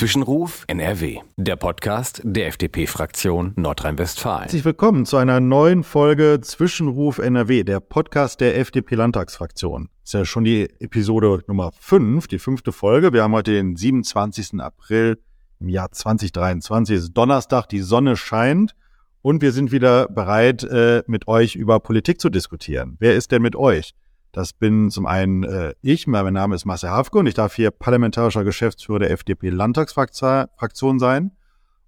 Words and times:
Zwischenruf 0.00 0.64
NRW, 0.66 1.18
der 1.36 1.56
Podcast 1.56 2.22
der 2.24 2.46
FDP-Fraktion 2.46 3.52
Nordrhein-Westfalen. 3.56 4.44
Herzlich 4.44 4.64
willkommen 4.64 5.04
zu 5.04 5.18
einer 5.18 5.40
neuen 5.40 5.84
Folge 5.84 6.40
Zwischenruf 6.40 7.18
NRW, 7.18 7.64
der 7.64 7.80
Podcast 7.80 8.40
der 8.40 8.56
FDP-Landtagsfraktion. 8.56 9.90
Ist 10.02 10.14
ja 10.14 10.24
schon 10.24 10.44
die 10.44 10.70
Episode 10.80 11.44
Nummer 11.48 11.72
5, 11.78 12.28
die 12.28 12.38
fünfte 12.38 12.72
Folge. 12.72 13.12
Wir 13.12 13.24
haben 13.24 13.34
heute 13.34 13.52
den 13.52 13.76
27. 13.76 14.58
April 14.60 15.18
im 15.60 15.68
Jahr 15.68 15.92
2023. 15.92 16.96
Es 16.96 17.02
ist 17.02 17.12
Donnerstag, 17.12 17.66
die 17.66 17.80
Sonne 17.80 18.16
scheint 18.16 18.74
und 19.20 19.42
wir 19.42 19.52
sind 19.52 19.70
wieder 19.70 20.08
bereit, 20.08 20.62
äh, 20.62 21.02
mit 21.08 21.28
euch 21.28 21.56
über 21.56 21.78
Politik 21.78 22.22
zu 22.22 22.30
diskutieren. 22.30 22.96
Wer 23.00 23.16
ist 23.16 23.32
denn 23.32 23.42
mit 23.42 23.54
euch? 23.54 23.92
Das 24.32 24.52
bin 24.52 24.90
zum 24.90 25.06
einen 25.06 25.42
äh, 25.42 25.74
ich, 25.82 26.06
mein 26.06 26.32
Name 26.32 26.54
ist 26.54 26.64
Marcel 26.64 26.90
Hafke 26.90 27.18
und 27.18 27.26
ich 27.26 27.34
darf 27.34 27.54
hier 27.54 27.70
parlamentarischer 27.70 28.44
Geschäftsführer 28.44 29.00
der 29.00 29.10
FDP-Landtagsfraktion 29.10 30.98
sein. 31.00 31.32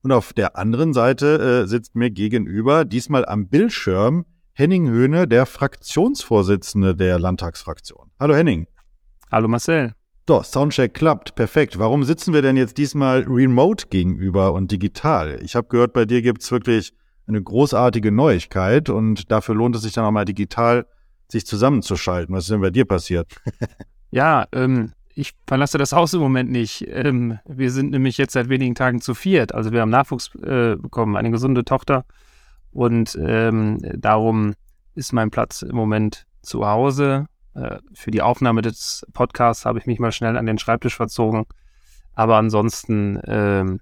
Und 0.03 0.11
auf 0.11 0.33
der 0.33 0.57
anderen 0.57 0.93
Seite 0.93 1.63
äh, 1.63 1.69
sitzt 1.69 1.95
mir 1.95 2.11
gegenüber, 2.11 2.85
diesmal 2.85 3.25
am 3.25 3.47
Bildschirm, 3.47 4.25
Henning 4.53 4.89
Höhne, 4.89 5.29
der 5.29 5.47
Fraktionsvorsitzende 5.47 6.97
der 6.97 7.21
Landtagsfraktion. 7.21 8.11
Hallo 8.19 8.35
Henning. 8.35 8.67
Hallo 9.31 9.47
Marcel. 9.47 9.95
Doch, 10.27 10.45
Soundcheck 10.45 10.95
klappt, 10.95 11.37
perfekt. 11.37 11.79
Warum 11.79 12.03
sitzen 12.05 12.35
wir 12.35 12.43
denn 12.43 12.57
jetzt 12.57 12.77
diesmal 12.79 13.23
remote 13.29 13.87
gegenüber 13.89 14.53
und 14.53 14.71
digital? 14.73 15.41
Ich 15.43 15.55
habe 15.55 15.69
gehört, 15.69 15.93
bei 15.93 16.05
dir 16.05 16.23
gibt's 16.23 16.51
wirklich 16.51 16.93
eine 17.27 17.43
großartige 17.43 18.11
Neuigkeit 18.11 18.91
und 18.91 19.31
dafür 19.31 19.55
lohnt 19.55 19.77
es 19.77 19.83
sich 19.83 19.93
dann 19.93 20.05
auch 20.05 20.11
mal 20.11 20.25
digital 20.25 20.87
sich 21.33 21.47
zusammenzuschalten. 21.47 22.35
Was 22.35 22.45
ist 22.45 22.51
denn 22.51 22.61
bei 22.61 22.71
dir 22.71 22.85
passiert? 22.85 23.27
ja, 24.11 24.47
ähm, 24.53 24.93
ich 25.15 25.33
verlasse 25.47 25.79
das 25.79 25.93
Haus 25.93 26.15
im 26.15 26.21
Moment 26.21 26.51
nicht. 26.51 26.87
Ähm, 26.89 27.39
wir 27.45 27.71
sind 27.71 27.91
nämlich 27.91 28.19
jetzt 28.19 28.33
seit 28.35 28.49
wenigen 28.49 28.75
Tagen 28.75 29.01
zu 29.01 29.15
viert. 29.15 29.55
Also 29.55 29.73
wir 29.73 29.81
haben 29.81 29.91
Nachwuchs 29.91 30.35
äh, 30.37 30.77
bekommen, 30.77 31.17
eine 31.17 31.31
gesunde 31.31 31.65
Tochter. 31.65 32.05
Und 32.71 33.19
ähm, 33.21 33.79
darum 33.97 34.55
ist 34.95 35.13
mein 35.13 35.31
Platz 35.31 35.63
im 35.63 35.75
Moment 35.75 36.27
zu 36.43 36.67
Hause. 36.67 37.27
Äh, 37.55 37.79
für 37.93 38.11
die 38.11 38.23
Aufnahme 38.23 38.63
des 38.63 39.07
Podcasts 39.13 39.65
habe 39.65 39.79
ich 39.79 39.87
mich 39.87 39.99
mal 39.99 40.13
schnell 40.13 40.37
an 40.37 40.47
den 40.47 40.59
Schreibtisch 40.59 40.97
verzogen. 40.97 41.45
Aber 42.15 42.37
ansonsten 42.37 43.21
ähm, 43.27 43.81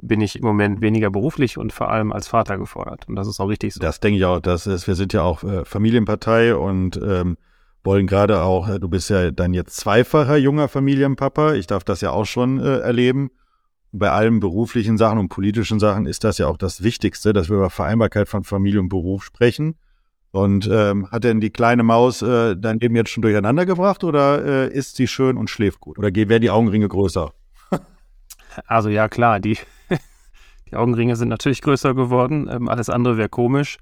bin 0.00 0.20
ich 0.20 0.36
im 0.36 0.44
Moment 0.44 0.80
weniger 0.80 1.10
beruflich 1.10 1.58
und 1.58 1.72
vor 1.72 1.90
allem 1.90 2.12
als 2.12 2.28
Vater 2.28 2.58
gefordert. 2.58 3.08
Und 3.08 3.16
das 3.16 3.26
ist 3.26 3.40
auch 3.40 3.48
richtig 3.48 3.74
so. 3.74 3.80
Das 3.80 4.00
denke 4.00 4.18
ich 4.18 4.24
auch. 4.24 4.40
Das 4.40 4.66
ist, 4.66 4.86
wir 4.86 4.94
sind 4.94 5.12
ja 5.12 5.22
auch 5.22 5.42
äh, 5.42 5.64
Familienpartei 5.64 6.54
und 6.54 6.98
ähm, 7.02 7.36
wollen 7.84 8.06
gerade 8.06 8.42
auch, 8.42 8.68
äh, 8.68 8.78
du 8.78 8.88
bist 8.88 9.10
ja 9.10 9.30
dann 9.30 9.54
jetzt 9.54 9.76
zweifacher 9.76 10.36
junger 10.36 10.68
Familienpapa. 10.68 11.54
Ich 11.54 11.66
darf 11.66 11.84
das 11.84 12.00
ja 12.00 12.10
auch 12.10 12.26
schon 12.26 12.60
äh, 12.60 12.78
erleben. 12.78 13.30
Bei 13.90 14.10
allen 14.10 14.38
beruflichen 14.38 14.98
Sachen 14.98 15.18
und 15.18 15.30
politischen 15.30 15.80
Sachen 15.80 16.06
ist 16.06 16.22
das 16.22 16.38
ja 16.38 16.46
auch 16.46 16.58
das 16.58 16.82
Wichtigste, 16.82 17.32
dass 17.32 17.48
wir 17.48 17.56
über 17.56 17.70
Vereinbarkeit 17.70 18.28
von 18.28 18.44
Familie 18.44 18.80
und 18.80 18.90
Beruf 18.90 19.24
sprechen. 19.24 19.76
Und 20.30 20.68
ähm, 20.70 21.10
hat 21.10 21.24
denn 21.24 21.40
die 21.40 21.50
kleine 21.50 21.82
Maus 21.82 22.20
äh, 22.20 22.54
dein 22.54 22.78
Leben 22.78 22.94
jetzt 22.96 23.10
schon 23.10 23.22
durcheinander 23.22 23.64
gebracht 23.64 24.04
oder 24.04 24.44
äh, 24.44 24.72
ist 24.72 24.96
sie 24.96 25.06
schön 25.06 25.38
und 25.38 25.48
schläft 25.48 25.80
gut? 25.80 25.98
Oder 25.98 26.14
werden 26.14 26.42
die 26.42 26.50
Augenringe 26.50 26.86
größer? 26.86 27.32
Also 28.66 28.88
ja, 28.88 29.08
klar, 29.08 29.40
die 29.40 29.58
die 30.70 30.76
Augenringe 30.76 31.16
sind 31.16 31.28
natürlich 31.28 31.62
größer 31.62 31.94
geworden. 31.94 32.48
Ähm, 32.50 32.68
alles 32.68 32.90
andere 32.90 33.16
wäre 33.16 33.28
komisch. 33.28 33.78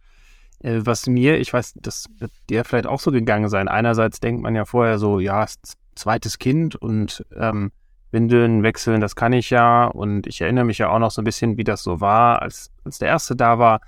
Äh, 0.61 0.81
was 0.85 1.07
mir, 1.07 1.39
ich 1.39 1.53
weiß, 1.53 1.75
das 1.77 2.07
wird 2.19 2.33
dir 2.49 2.65
vielleicht 2.65 2.87
auch 2.87 3.01
so 3.01 3.11
gegangen 3.11 3.49
sein. 3.49 3.69
Einerseits 3.69 4.21
denkt 4.21 4.43
man 4.43 4.55
ja 4.55 4.65
vorher 4.65 4.99
so, 4.99 5.21
ja, 5.21 5.47
zweites 5.95 6.39
Kind 6.39 6.77
und 6.77 7.25
ähm, 7.35 7.73
Windeln 8.13 8.63
wechseln, 8.63 9.01
das 9.01 9.17
kann 9.17 9.33
ich 9.33 9.51
ja. 9.51 9.87
Und 9.87 10.27
ich 10.27 10.41
erinnere 10.41 10.65
mich 10.65 10.79
ja 10.79 10.91
auch 10.91 10.99
noch 10.99 11.11
so 11.11 11.21
ein 11.21 11.25
bisschen, 11.25 11.57
wie 11.57 11.65
das 11.65 11.83
so 11.83 12.01
war, 12.01 12.43
als, 12.43 12.71
als 12.85 12.99
der 12.99 13.09
erste 13.09 13.37
da 13.37 13.59
war. 13.59 13.81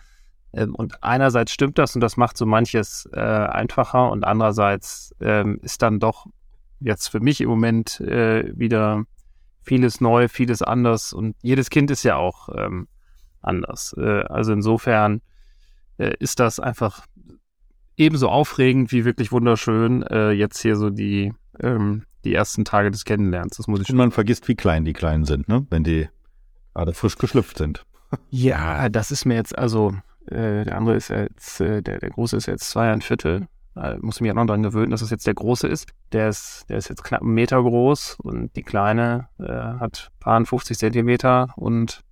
Ähm, 0.52 0.74
und 0.74 1.02
einerseits 1.02 1.52
stimmt 1.52 1.78
das 1.78 1.94
und 1.94 2.00
das 2.00 2.16
macht 2.16 2.36
so 2.36 2.46
manches 2.46 3.08
äh, 3.12 3.20
einfacher 3.20 4.10
und 4.10 4.24
andererseits 4.24 5.14
ähm, 5.20 5.60
ist 5.62 5.82
dann 5.82 6.00
doch 6.00 6.26
jetzt 6.80 7.08
für 7.08 7.20
mich 7.20 7.40
im 7.40 7.48
Moment 7.48 8.00
äh, 8.00 8.56
wieder 8.56 9.04
vieles 9.68 10.00
neu, 10.00 10.28
vieles 10.28 10.62
anders 10.62 11.12
und 11.12 11.36
jedes 11.42 11.68
Kind 11.68 11.90
ist 11.90 12.02
ja 12.02 12.16
auch 12.16 12.48
ähm, 12.56 12.88
anders. 13.42 13.94
Äh, 13.98 14.22
also 14.22 14.54
insofern 14.54 15.20
äh, 15.98 16.14
ist 16.18 16.40
das 16.40 16.58
einfach 16.58 17.04
ebenso 17.98 18.30
aufregend 18.30 18.92
wie 18.92 19.04
wirklich 19.04 19.30
wunderschön, 19.30 20.02
äh, 20.04 20.30
jetzt 20.30 20.62
hier 20.62 20.76
so 20.76 20.88
die, 20.88 21.34
ähm, 21.60 22.04
die 22.24 22.32
ersten 22.32 22.64
Tage 22.64 22.90
des 22.90 23.04
Kennenlernens. 23.04 23.58
Das 23.58 23.66
muss 23.66 23.80
ich 23.80 23.90
und 23.90 23.96
man 23.96 24.10
vergisst, 24.10 24.48
wie 24.48 24.54
klein 24.54 24.86
die 24.86 24.94
Kleinen 24.94 25.26
sind, 25.26 25.48
ne? 25.48 25.66
wenn 25.68 25.84
die 25.84 26.08
gerade 26.74 26.94
frisch 26.94 27.18
geschlüpft 27.18 27.58
sind. 27.58 27.84
Ja, 28.30 28.88
das 28.88 29.10
ist 29.10 29.26
mir 29.26 29.34
jetzt, 29.34 29.58
also 29.58 29.94
äh, 30.24 30.64
der 30.64 30.78
andere 30.78 30.96
ist 30.96 31.10
jetzt, 31.10 31.60
äh, 31.60 31.82
der, 31.82 31.98
der 31.98 32.08
Große 32.08 32.38
ist 32.38 32.46
jetzt 32.46 32.70
zwei 32.70 32.90
ein 32.90 33.02
Viertel. 33.02 33.48
Äh, 33.80 33.98
muss 34.00 34.16
ich 34.16 34.22
mich 34.22 34.30
auch 34.30 34.36
noch 34.36 34.46
daran 34.46 34.62
gewöhnen, 34.62 34.90
dass 34.90 35.02
es 35.02 35.10
jetzt 35.10 35.26
der 35.26 35.34
Große 35.34 35.68
ist. 35.68 35.88
Der 36.12 36.28
ist, 36.28 36.66
der 36.68 36.78
ist 36.78 36.88
jetzt 36.88 37.04
knapp 37.04 37.22
einen 37.22 37.34
Meter 37.34 37.62
groß 37.62 38.16
und 38.20 38.54
die 38.56 38.62
Kleine 38.62 39.28
äh, 39.38 39.44
hat 39.44 40.10
paar 40.18 40.44
50 40.44 40.76
Zentimeter 40.76 41.48
und 41.56 42.02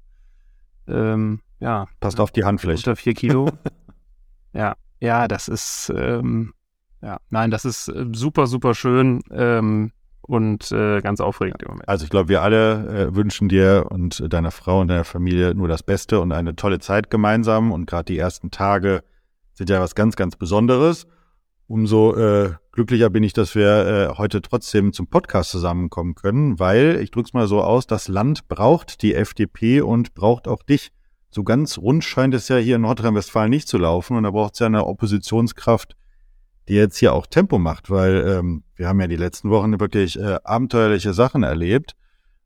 ähm, 0.86 1.40
ja. 1.58 1.86
Passt 2.00 2.20
auf 2.20 2.30
die 2.30 2.44
Handfläche. 2.44 2.78
Unter 2.90 2.96
vier 2.96 3.14
Kilo. 3.14 3.50
ja, 4.52 4.76
ja, 5.00 5.26
das 5.26 5.48
ist, 5.48 5.92
ähm, 5.96 6.52
ja, 7.02 7.18
nein, 7.30 7.50
das 7.50 7.64
ist 7.64 7.88
äh, 7.88 8.06
super, 8.12 8.46
super 8.46 8.74
schön 8.74 9.22
ähm, 9.32 9.90
und 10.20 10.70
äh, 10.70 11.00
ganz 11.00 11.20
aufregend 11.20 11.62
im 11.62 11.70
Moment. 11.70 11.88
Also 11.88 12.04
ich 12.04 12.10
glaube, 12.10 12.28
wir 12.28 12.42
alle 12.42 13.08
äh, 13.08 13.14
wünschen 13.16 13.48
dir 13.48 13.86
und 13.90 14.32
deiner 14.32 14.52
Frau 14.52 14.80
und 14.80 14.88
deiner 14.88 15.04
Familie 15.04 15.54
nur 15.54 15.66
das 15.66 15.82
Beste 15.82 16.20
und 16.20 16.30
eine 16.30 16.54
tolle 16.54 16.78
Zeit 16.78 17.10
gemeinsam 17.10 17.72
und 17.72 17.86
gerade 17.86 18.04
die 18.04 18.18
ersten 18.18 18.50
Tage 18.52 19.02
sind 19.54 19.70
ja 19.70 19.80
was 19.80 19.94
ganz, 19.94 20.14
ganz 20.14 20.36
Besonderes. 20.36 21.06
Umso 21.68 22.14
äh, 22.14 22.52
glücklicher 22.70 23.10
bin 23.10 23.24
ich, 23.24 23.32
dass 23.32 23.56
wir 23.56 23.86
äh, 23.86 24.18
heute 24.18 24.40
trotzdem 24.40 24.92
zum 24.92 25.08
Podcast 25.08 25.50
zusammenkommen 25.50 26.14
können, 26.14 26.60
weil, 26.60 27.00
ich 27.02 27.10
drücke 27.10 27.26
es 27.26 27.32
mal 27.34 27.48
so 27.48 27.60
aus, 27.60 27.88
das 27.88 28.06
Land 28.06 28.46
braucht 28.46 29.02
die 29.02 29.14
FDP 29.14 29.80
und 29.80 30.14
braucht 30.14 30.46
auch 30.46 30.62
dich. 30.62 30.92
So 31.28 31.42
ganz 31.42 31.76
rund 31.76 32.04
scheint 32.04 32.34
es 32.34 32.48
ja 32.48 32.56
hier 32.56 32.76
in 32.76 32.82
Nordrhein-Westfalen 32.82 33.50
nicht 33.50 33.66
zu 33.66 33.78
laufen 33.78 34.16
und 34.16 34.22
da 34.22 34.30
braucht 34.30 34.54
es 34.54 34.60
ja 34.60 34.66
eine 34.66 34.86
Oppositionskraft, 34.86 35.96
die 36.68 36.74
jetzt 36.74 36.98
hier 36.98 37.12
auch 37.12 37.26
Tempo 37.26 37.58
macht, 37.58 37.90
weil 37.90 38.24
ähm, 38.26 38.62
wir 38.76 38.86
haben 38.86 39.00
ja 39.00 39.08
die 39.08 39.16
letzten 39.16 39.50
Wochen 39.50 39.80
wirklich 39.80 40.18
äh, 40.18 40.38
abenteuerliche 40.44 41.14
Sachen 41.14 41.42
erlebt. 41.42 41.94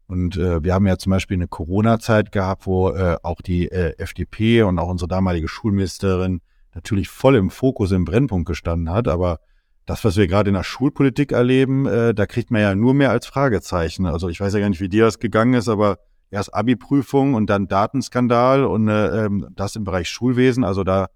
Und 0.07 0.37
äh, 0.37 0.65
wir 0.65 0.75
haben 0.75 0.87
ja 0.87 0.99
zum 0.99 1.11
Beispiel 1.11 1.37
eine 1.37 1.47
Corona-Zeit 1.47 2.33
gehabt, 2.33 2.67
wo 2.67 2.91
äh, 2.91 3.17
auch 3.23 3.41
die 3.43 3.71
äh, 3.71 3.95
FDP 3.99 4.63
und 4.63 4.79
auch 4.79 4.89
unsere 4.89 5.09
damalige 5.09 5.47
Schulministerin 5.47 6.41
natürlich 6.75 7.09
voll 7.09 7.37
im 7.37 7.51
Fokus, 7.51 7.93
im 7.93 8.05
Brennpunkt 8.05 8.47
gestanden 8.47 8.91
hat. 8.91 9.09
Aber 9.09 9.41
das, 9.87 10.05
was 10.05 10.17
wir 10.17 10.27
gerade 10.27 10.51
in 10.51 10.55
der 10.55 10.63
Schulpolitik 10.65 11.33
erleben, 11.33 11.87
äh, 11.87 12.15
da 12.15 12.27
kriegt 12.27 12.51
man 12.51 12.61
ja 12.61 12.75
nur 12.75 12.95
mehr 12.95 13.11
als 13.11 13.27
Fragezeichen. 13.27 14.07
Also 14.07 14.29
ich 14.29 14.41
weiß 14.41 14.55
ja 14.55 14.61
gar 14.61 14.69
nicht, 14.69 14.81
wie 14.81 14.89
dir 14.89 15.05
das 15.05 15.19
gegangen 15.19 15.55
ist, 15.55 15.69
aber 15.69 15.99
erst 16.31 16.55
Abi-Prüfung 16.55 17.35
und 17.35 17.49
dann 17.51 17.69
Datenskandal 17.69 18.65
und 18.65 18.89
äh, 18.89 19.25
ähm, 19.25 19.49
das 19.57 19.77
im 19.77 19.85
Bereich 19.85 20.09
Schulwesen. 20.09 20.65
Also 20.65 20.85
da, 20.85 21.09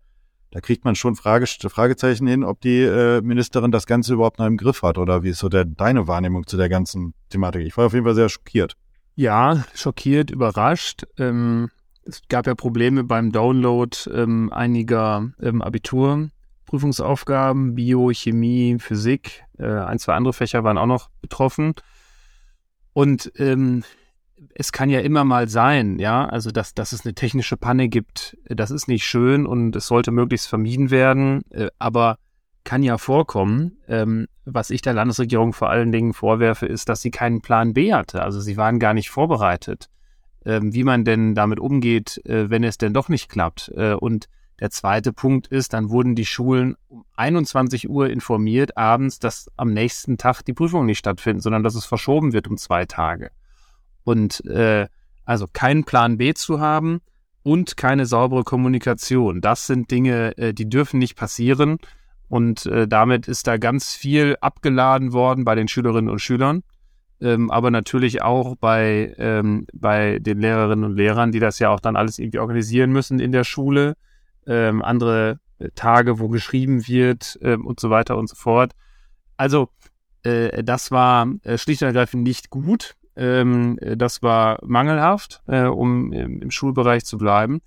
da 0.50 0.60
kriegt 0.60 0.84
man 0.84 0.96
schon 0.96 1.14
Frage, 1.14 1.46
Fragezeichen 1.46 2.26
hin, 2.26 2.42
ob 2.42 2.60
die 2.60 2.82
äh, 2.82 3.20
Ministerin 3.22 3.70
das 3.70 3.86
Ganze 3.86 4.14
überhaupt 4.14 4.38
noch 4.38 4.46
im 4.46 4.56
Griff 4.56 4.82
hat 4.82 4.98
oder 4.98 5.22
wie 5.22 5.30
ist 5.30 5.38
so 5.38 5.48
der, 5.48 5.64
deine 5.64 6.08
Wahrnehmung 6.08 6.46
zu 6.46 6.56
der 6.56 6.68
ganzen 6.68 7.14
Thematik? 7.28 7.66
Ich 7.66 7.76
war 7.76 7.86
auf 7.86 7.92
jeden 7.92 8.04
Fall 8.04 8.14
sehr 8.14 8.28
schockiert. 8.28 8.76
Ja, 9.14 9.64
schockiert, 9.74 10.30
überrascht. 10.30 11.04
Ähm, 11.18 11.70
es 12.06 12.22
gab 12.28 12.46
ja 12.46 12.54
Probleme 12.54 13.04
beim 13.04 13.32
Download 13.32 13.96
ähm, 14.12 14.52
einiger 14.52 15.30
ähm, 15.40 15.62
Abiturprüfungsaufgaben, 15.62 17.74
Bio, 17.74 18.10
Chemie, 18.12 18.76
Physik, 18.78 19.44
äh, 19.58 19.66
ein, 19.66 19.98
zwei 19.98 20.14
andere 20.14 20.32
Fächer 20.32 20.64
waren 20.64 20.78
auch 20.78 20.86
noch 20.86 21.10
betroffen. 21.20 21.74
Und 22.92 23.32
ähm, 23.36 23.82
es 24.54 24.72
kann 24.72 24.90
ja 24.90 25.00
immer 25.00 25.24
mal 25.24 25.48
sein, 25.48 25.98
ja, 25.98 26.26
also 26.26 26.50
dass, 26.50 26.74
dass 26.74 26.92
es 26.92 27.04
eine 27.04 27.14
technische 27.14 27.56
Panne 27.56 27.88
gibt, 27.88 28.36
das 28.44 28.70
ist 28.70 28.88
nicht 28.88 29.04
schön 29.04 29.46
und 29.46 29.74
es 29.74 29.86
sollte 29.86 30.10
möglichst 30.10 30.48
vermieden 30.48 30.90
werden, 30.90 31.42
äh, 31.50 31.68
aber 31.78 32.18
kann 32.62 32.82
ja 32.82 32.98
vorkommen. 32.98 33.78
Ähm, 33.88 34.26
was 34.46 34.70
ich 34.70 34.82
der 34.82 34.92
Landesregierung 34.92 35.52
vor 35.52 35.70
allen 35.70 35.92
Dingen 35.92 36.12
vorwerfe, 36.12 36.66
ist, 36.66 36.88
dass 36.88 37.00
sie 37.00 37.10
keinen 37.10 37.40
Plan 37.40 37.72
B 37.72 37.92
hatte. 37.92 38.22
Also 38.22 38.40
sie 38.40 38.56
waren 38.56 38.78
gar 38.78 38.94
nicht 38.94 39.10
vorbereitet 39.10 39.88
wie 40.44 40.84
man 40.84 41.04
denn 41.04 41.34
damit 41.34 41.60
umgeht, 41.60 42.20
äh, 42.26 42.50
wenn 42.50 42.64
es 42.64 42.78
denn 42.78 42.94
doch 42.94 43.08
nicht 43.08 43.28
klappt. 43.28 43.72
Äh, 43.74 43.94
und 43.94 44.28
der 44.60 44.70
zweite 44.70 45.12
Punkt 45.12 45.48
ist, 45.48 45.72
dann 45.72 45.90
wurden 45.90 46.14
die 46.14 46.26
Schulen 46.26 46.76
um 46.88 47.04
21 47.16 47.88
Uhr 47.88 48.08
informiert 48.08 48.76
abends, 48.76 49.18
dass 49.18 49.50
am 49.56 49.72
nächsten 49.72 50.16
Tag 50.16 50.42
die 50.42 50.52
Prüfungen 50.52 50.86
nicht 50.86 50.98
stattfinden, 50.98 51.40
sondern 51.40 51.64
dass 51.64 51.74
es 51.74 51.84
verschoben 51.84 52.32
wird 52.32 52.46
um 52.48 52.56
zwei 52.56 52.84
Tage. 52.84 53.30
Und 54.04 54.44
äh, 54.46 54.86
also 55.24 55.46
keinen 55.52 55.84
Plan 55.84 56.18
B 56.18 56.34
zu 56.34 56.60
haben 56.60 57.00
und 57.42 57.76
keine 57.76 58.06
saubere 58.06 58.44
Kommunikation, 58.44 59.40
das 59.40 59.66
sind 59.66 59.90
Dinge, 59.90 60.36
äh, 60.38 60.54
die 60.54 60.68
dürfen 60.68 60.98
nicht 60.98 61.16
passieren. 61.16 61.78
Und 62.28 62.66
äh, 62.66 62.88
damit 62.88 63.28
ist 63.28 63.46
da 63.46 63.58
ganz 63.58 63.92
viel 63.92 64.36
abgeladen 64.40 65.12
worden 65.12 65.44
bei 65.44 65.54
den 65.54 65.68
Schülerinnen 65.68 66.10
und 66.10 66.20
Schülern. 66.20 66.62
Ähm, 67.20 67.50
aber 67.50 67.70
natürlich 67.70 68.22
auch 68.22 68.56
bei, 68.56 69.14
ähm, 69.18 69.66
bei 69.72 70.18
den 70.18 70.40
Lehrerinnen 70.40 70.84
und 70.84 70.96
Lehrern, 70.96 71.32
die 71.32 71.40
das 71.40 71.58
ja 71.58 71.70
auch 71.70 71.80
dann 71.80 71.96
alles 71.96 72.18
irgendwie 72.18 72.38
organisieren 72.38 72.92
müssen 72.92 73.20
in 73.20 73.32
der 73.32 73.44
Schule, 73.44 73.94
ähm, 74.46 74.82
andere 74.82 75.38
äh, 75.58 75.68
Tage, 75.74 76.18
wo 76.18 76.28
geschrieben 76.28 76.86
wird 76.86 77.38
ähm, 77.42 77.66
und 77.66 77.80
so 77.80 77.90
weiter 77.90 78.16
und 78.16 78.28
so 78.28 78.36
fort. 78.36 78.72
Also 79.36 79.68
äh, 80.22 80.62
das 80.64 80.90
war 80.90 81.28
äh, 81.42 81.58
schlicht 81.58 81.82
und 81.82 81.86
ergreifend 81.86 82.24
nicht 82.24 82.50
gut. 82.50 82.96
Ähm, 83.16 83.78
das 83.80 84.22
war 84.22 84.58
mangelhaft, 84.64 85.42
äh, 85.46 85.64
um 85.64 86.12
im, 86.12 86.50
Schulbereich 86.50 87.04
zu 87.04 87.16
bleiben. 87.16 87.60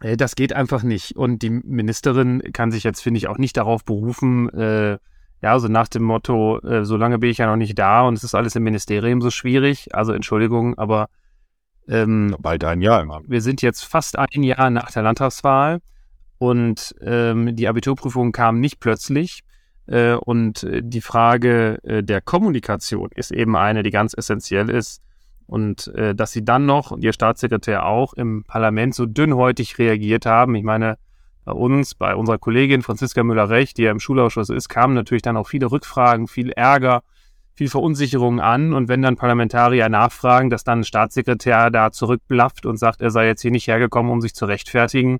Äh, 0.00 0.16
das 0.16 0.34
geht 0.34 0.52
einfach 0.52 0.82
nicht. 0.82 1.16
Und 1.16 1.42
die 1.42 1.50
Ministerin 1.50 2.42
kann 2.52 2.72
sich 2.72 2.82
jetzt, 2.82 3.00
finde 3.00 3.18
ich, 3.18 3.28
auch 3.28 3.38
nicht 3.38 3.56
darauf 3.56 3.84
berufen, 3.84 4.48
äh, 4.50 4.98
ja, 5.42 5.58
so 5.58 5.68
nach 5.68 5.88
dem 5.88 6.04
Motto, 6.04 6.60
äh, 6.60 6.84
so 6.84 6.96
lange 6.96 7.18
bin 7.18 7.30
ich 7.30 7.38
ja 7.38 7.46
noch 7.46 7.56
nicht 7.56 7.78
da 7.78 8.02
und 8.02 8.14
es 8.14 8.24
ist 8.24 8.34
alles 8.34 8.54
im 8.54 8.62
Ministerium 8.62 9.20
so 9.20 9.30
schwierig. 9.30 9.94
Also 9.94 10.12
Entschuldigung, 10.12 10.78
aber 10.78 11.08
ähm, 11.88 12.36
bald 12.38 12.64
ein 12.64 12.80
Jahr 12.80 13.02
immer. 13.02 13.20
Wir 13.26 13.40
sind 13.40 13.60
jetzt 13.60 13.84
fast 13.84 14.18
ein 14.18 14.42
Jahr 14.42 14.70
nach 14.70 14.92
der 14.92 15.02
Landtagswahl 15.02 15.80
und 16.38 16.94
ähm, 17.00 17.56
die 17.56 17.66
Abiturprüfung 17.66 18.32
kam 18.32 18.60
nicht 18.60 18.78
plötzlich. 18.78 19.42
Äh, 19.86 20.14
und 20.14 20.64
die 20.70 21.00
Frage 21.00 21.78
äh, 21.82 22.04
der 22.04 22.20
Kommunikation 22.20 23.10
ist 23.14 23.32
eben 23.32 23.56
eine, 23.56 23.82
die 23.82 23.90
ganz 23.90 24.14
essentiell 24.14 24.70
ist. 24.70 25.02
Und 25.46 25.88
äh, 25.88 26.14
dass 26.14 26.30
sie 26.30 26.44
dann 26.44 26.66
noch, 26.66 26.92
und 26.92 27.02
ihr 27.02 27.12
Staatssekretär 27.12 27.84
auch, 27.84 28.14
im 28.14 28.44
Parlament 28.44 28.94
so 28.94 29.06
dünnhäutig 29.06 29.78
reagiert 29.78 30.24
haben. 30.24 30.54
Ich 30.54 30.62
meine, 30.62 30.98
bei 31.44 31.52
uns, 31.52 31.94
bei 31.94 32.14
unserer 32.14 32.38
Kollegin 32.38 32.82
Franziska 32.82 33.22
Müller-Recht, 33.22 33.78
die 33.78 33.82
ja 33.82 33.90
im 33.90 34.00
Schulausschuss 34.00 34.48
ist, 34.48 34.68
kamen 34.68 34.94
natürlich 34.94 35.22
dann 35.22 35.36
auch 35.36 35.48
viele 35.48 35.70
Rückfragen, 35.70 36.28
viel 36.28 36.50
Ärger, 36.50 37.02
viel 37.54 37.68
Verunsicherung 37.68 38.40
an. 38.40 38.72
Und 38.72 38.88
wenn 38.88 39.02
dann 39.02 39.16
Parlamentarier 39.16 39.88
nachfragen, 39.88 40.50
dass 40.50 40.64
dann 40.64 40.80
ein 40.80 40.84
Staatssekretär 40.84 41.70
da 41.70 41.90
zurückblafft 41.90 42.66
und 42.66 42.76
sagt, 42.76 43.02
er 43.02 43.10
sei 43.10 43.26
jetzt 43.26 43.42
hier 43.42 43.50
nicht 43.50 43.66
hergekommen, 43.66 44.12
um 44.12 44.20
sich 44.20 44.34
zu 44.34 44.44
rechtfertigen, 44.44 45.18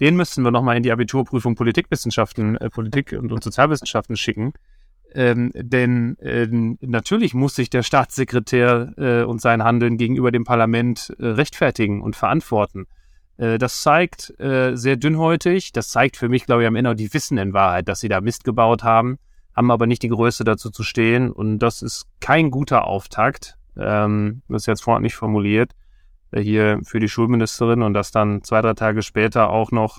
den 0.00 0.16
müssten 0.16 0.42
wir 0.42 0.50
nochmal 0.50 0.76
in 0.76 0.82
die 0.82 0.92
Abiturprüfung 0.92 1.54
Politikwissenschaften, 1.54 2.56
äh, 2.56 2.70
Politik 2.70 3.12
und, 3.12 3.32
und 3.32 3.42
Sozialwissenschaften 3.42 4.16
schicken. 4.16 4.52
Ähm, 5.14 5.52
denn 5.54 6.18
äh, 6.18 6.48
natürlich 6.80 7.34
muss 7.34 7.54
sich 7.54 7.70
der 7.70 7.82
Staatssekretär 7.82 8.94
äh, 8.96 9.22
und 9.24 9.40
sein 9.40 9.62
Handeln 9.62 9.98
gegenüber 9.98 10.32
dem 10.32 10.44
Parlament 10.44 11.14
äh, 11.18 11.26
rechtfertigen 11.26 12.00
und 12.00 12.16
verantworten. 12.16 12.86
Äh, 13.42 13.58
das 13.58 13.82
zeigt 13.82 14.38
äh, 14.38 14.76
sehr 14.76 14.96
dünnhäutig. 14.96 15.72
Das 15.72 15.88
zeigt 15.88 16.16
für 16.16 16.28
mich, 16.28 16.46
glaube 16.46 16.62
ich, 16.62 16.68
am 16.68 16.76
Ende, 16.76 16.94
die 16.94 17.12
wissen 17.12 17.38
in 17.38 17.52
Wahrheit, 17.52 17.88
dass 17.88 18.00
sie 18.00 18.08
da 18.08 18.20
Mist 18.20 18.44
gebaut 18.44 18.84
haben, 18.84 19.18
haben 19.54 19.70
aber 19.70 19.86
nicht 19.86 20.02
die 20.02 20.08
Größe 20.08 20.44
dazu 20.44 20.70
zu 20.70 20.84
stehen. 20.84 21.30
Und 21.30 21.58
das 21.58 21.82
ist 21.82 22.06
kein 22.20 22.50
guter 22.50 22.86
Auftakt. 22.86 23.58
Ähm, 23.76 24.42
das 24.48 24.62
ist 24.62 24.66
jetzt 24.66 24.86
nicht 25.00 25.16
formuliert 25.16 25.72
äh, 26.30 26.40
hier 26.40 26.80
für 26.84 27.00
die 27.00 27.08
Schulministerin 27.08 27.82
und 27.82 27.94
dass 27.94 28.12
dann 28.12 28.44
zwei, 28.44 28.60
drei 28.60 28.74
Tage 28.74 29.02
später 29.02 29.50
auch 29.50 29.72
noch 29.72 29.98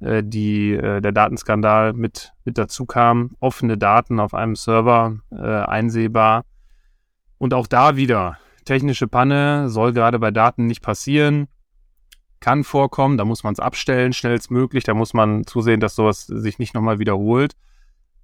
äh, 0.00 0.22
die, 0.24 0.72
äh, 0.72 1.00
der 1.00 1.12
Datenskandal 1.12 1.92
mit, 1.92 2.32
mit 2.44 2.58
dazu 2.58 2.84
kam. 2.84 3.36
Offene 3.38 3.78
Daten 3.78 4.18
auf 4.18 4.34
einem 4.34 4.56
Server 4.56 5.18
äh, 5.30 5.36
einsehbar. 5.36 6.44
Und 7.38 7.54
auch 7.54 7.68
da 7.68 7.96
wieder 7.96 8.38
technische 8.64 9.06
Panne 9.08 9.68
soll 9.68 9.92
gerade 9.92 10.18
bei 10.18 10.30
Daten 10.30 10.66
nicht 10.66 10.82
passieren 10.82 11.48
kann 12.42 12.64
vorkommen, 12.64 13.16
da 13.16 13.24
muss 13.24 13.44
man 13.44 13.54
es 13.54 13.60
abstellen, 13.60 14.12
schnellstmöglich, 14.12 14.84
da 14.84 14.92
muss 14.92 15.14
man 15.14 15.46
zusehen, 15.46 15.80
dass 15.80 15.94
sowas 15.94 16.26
sich 16.26 16.58
nicht 16.58 16.74
nochmal 16.74 16.98
wiederholt. 16.98 17.54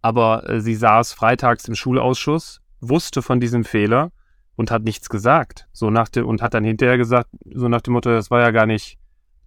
Aber 0.02 0.48
äh, 0.48 0.60
sie 0.60 0.74
saß 0.74 1.14
freitags 1.14 1.66
im 1.66 1.74
Schulausschuss, 1.74 2.60
wusste 2.80 3.22
von 3.22 3.40
diesem 3.40 3.64
Fehler 3.64 4.12
und 4.56 4.70
hat 4.70 4.82
nichts 4.82 5.08
gesagt. 5.08 5.68
So 5.72 5.88
nach 5.88 6.08
dem, 6.08 6.26
und 6.26 6.42
hat 6.42 6.52
dann 6.52 6.64
hinterher 6.64 6.98
gesagt, 6.98 7.30
so 7.44 7.68
nach 7.68 7.80
dem 7.80 7.94
Motto, 7.94 8.10
das 8.10 8.30
war 8.30 8.40
ja 8.40 8.50
gar 8.50 8.66
nicht, 8.66 8.98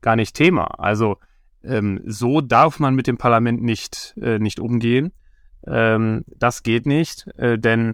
gar 0.02 0.16
nicht 0.16 0.36
Thema. 0.36 0.80
Also 0.80 1.18
ähm, 1.64 2.02
so 2.06 2.42
darf 2.42 2.80
man 2.80 2.96
mit 2.96 3.08
dem 3.08 3.18
Parlament 3.18 3.62
nicht, 3.62 4.16
äh, 4.22 4.40
nicht 4.40 4.60
umgehen. 4.60 5.12
Ähm, 5.68 6.24
das 6.28 6.64
geht 6.64 6.86
nicht, 6.86 7.28
äh, 7.38 7.60
denn 7.60 7.94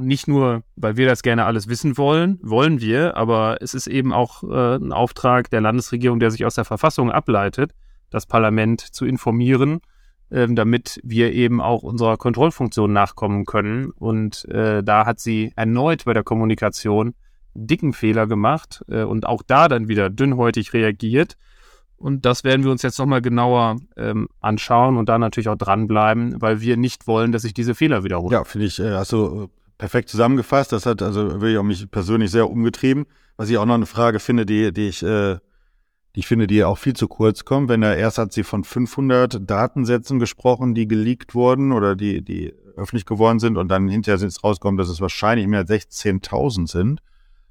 nicht 0.00 0.28
nur, 0.28 0.62
weil 0.76 0.96
wir 0.96 1.06
das 1.06 1.22
gerne 1.22 1.44
alles 1.44 1.68
wissen 1.68 1.96
wollen, 1.96 2.38
wollen 2.42 2.80
wir, 2.80 3.16
aber 3.16 3.58
es 3.60 3.74
ist 3.74 3.86
eben 3.86 4.12
auch 4.12 4.42
äh, 4.42 4.76
ein 4.76 4.92
Auftrag 4.92 5.50
der 5.50 5.60
Landesregierung, 5.60 6.20
der 6.20 6.30
sich 6.30 6.44
aus 6.44 6.54
der 6.54 6.64
Verfassung 6.64 7.10
ableitet, 7.10 7.72
das 8.10 8.26
Parlament 8.26 8.80
zu 8.80 9.06
informieren, 9.06 9.80
äh, 10.30 10.46
damit 10.48 11.00
wir 11.02 11.32
eben 11.32 11.60
auch 11.60 11.82
unserer 11.82 12.16
Kontrollfunktion 12.16 12.92
nachkommen 12.92 13.44
können. 13.44 13.90
Und 13.90 14.44
äh, 14.46 14.82
da 14.82 15.06
hat 15.06 15.20
sie 15.20 15.52
erneut 15.56 16.04
bei 16.04 16.12
der 16.12 16.24
Kommunikation 16.24 17.14
dicken 17.54 17.92
Fehler 17.92 18.26
gemacht 18.26 18.84
äh, 18.88 19.02
und 19.02 19.26
auch 19.26 19.42
da 19.46 19.68
dann 19.68 19.88
wieder 19.88 20.10
dünnhäutig 20.10 20.72
reagiert. 20.72 21.36
Und 21.96 22.24
das 22.24 22.44
werden 22.44 22.64
wir 22.64 22.70
uns 22.70 22.80
jetzt 22.80 22.98
nochmal 22.98 23.20
genauer 23.20 23.76
ähm, 23.96 24.28
anschauen 24.40 24.96
und 24.96 25.10
da 25.10 25.18
natürlich 25.18 25.48
auch 25.48 25.56
dranbleiben, 25.56 26.40
weil 26.40 26.62
wir 26.62 26.78
nicht 26.78 27.06
wollen, 27.06 27.30
dass 27.30 27.42
sich 27.42 27.52
diese 27.52 27.74
Fehler 27.74 28.04
wiederholen. 28.04 28.32
Ja, 28.32 28.44
finde 28.44 28.66
ich, 28.66 28.80
äh, 28.80 28.94
hast 28.94 29.12
du 29.12 29.50
perfekt 29.80 30.10
zusammengefasst. 30.10 30.72
Das 30.72 30.84
hat 30.84 31.00
also 31.02 31.40
wirklich 31.40 31.56
auch 31.58 31.64
mich 31.64 31.90
persönlich 31.90 32.30
sehr 32.30 32.48
umgetrieben. 32.48 33.06
Was 33.36 33.48
ich 33.48 33.56
auch 33.56 33.64
noch 33.64 33.74
eine 33.74 33.86
Frage 33.86 34.20
finde, 34.20 34.44
die, 34.44 34.72
die 34.72 34.88
ich, 34.88 35.02
äh, 35.02 35.38
die 36.14 36.20
ich 36.20 36.26
finde, 36.26 36.46
die 36.46 36.62
auch 36.62 36.76
viel 36.76 36.92
zu 36.92 37.08
kurz 37.08 37.46
kommt. 37.46 37.70
Wenn 37.70 37.82
er 37.82 37.96
erst 37.96 38.18
hat 38.18 38.32
sie 38.32 38.42
von 38.42 38.62
500 38.62 39.50
Datensätzen 39.50 40.18
gesprochen, 40.18 40.74
die 40.74 40.86
geleakt 40.86 41.34
wurden 41.34 41.72
oder 41.72 41.96
die, 41.96 42.22
die 42.22 42.52
öffentlich 42.76 43.06
geworden 43.06 43.38
sind 43.38 43.56
und 43.56 43.68
dann 43.68 43.88
hinterher 43.88 44.22
ist 44.22 44.44
rausgekommen, 44.44 44.76
dass 44.76 44.90
es 44.90 45.00
wahrscheinlich 45.00 45.46
mehr 45.46 45.60
als 45.60 45.70
16.000 45.70 46.68
sind. 46.68 47.00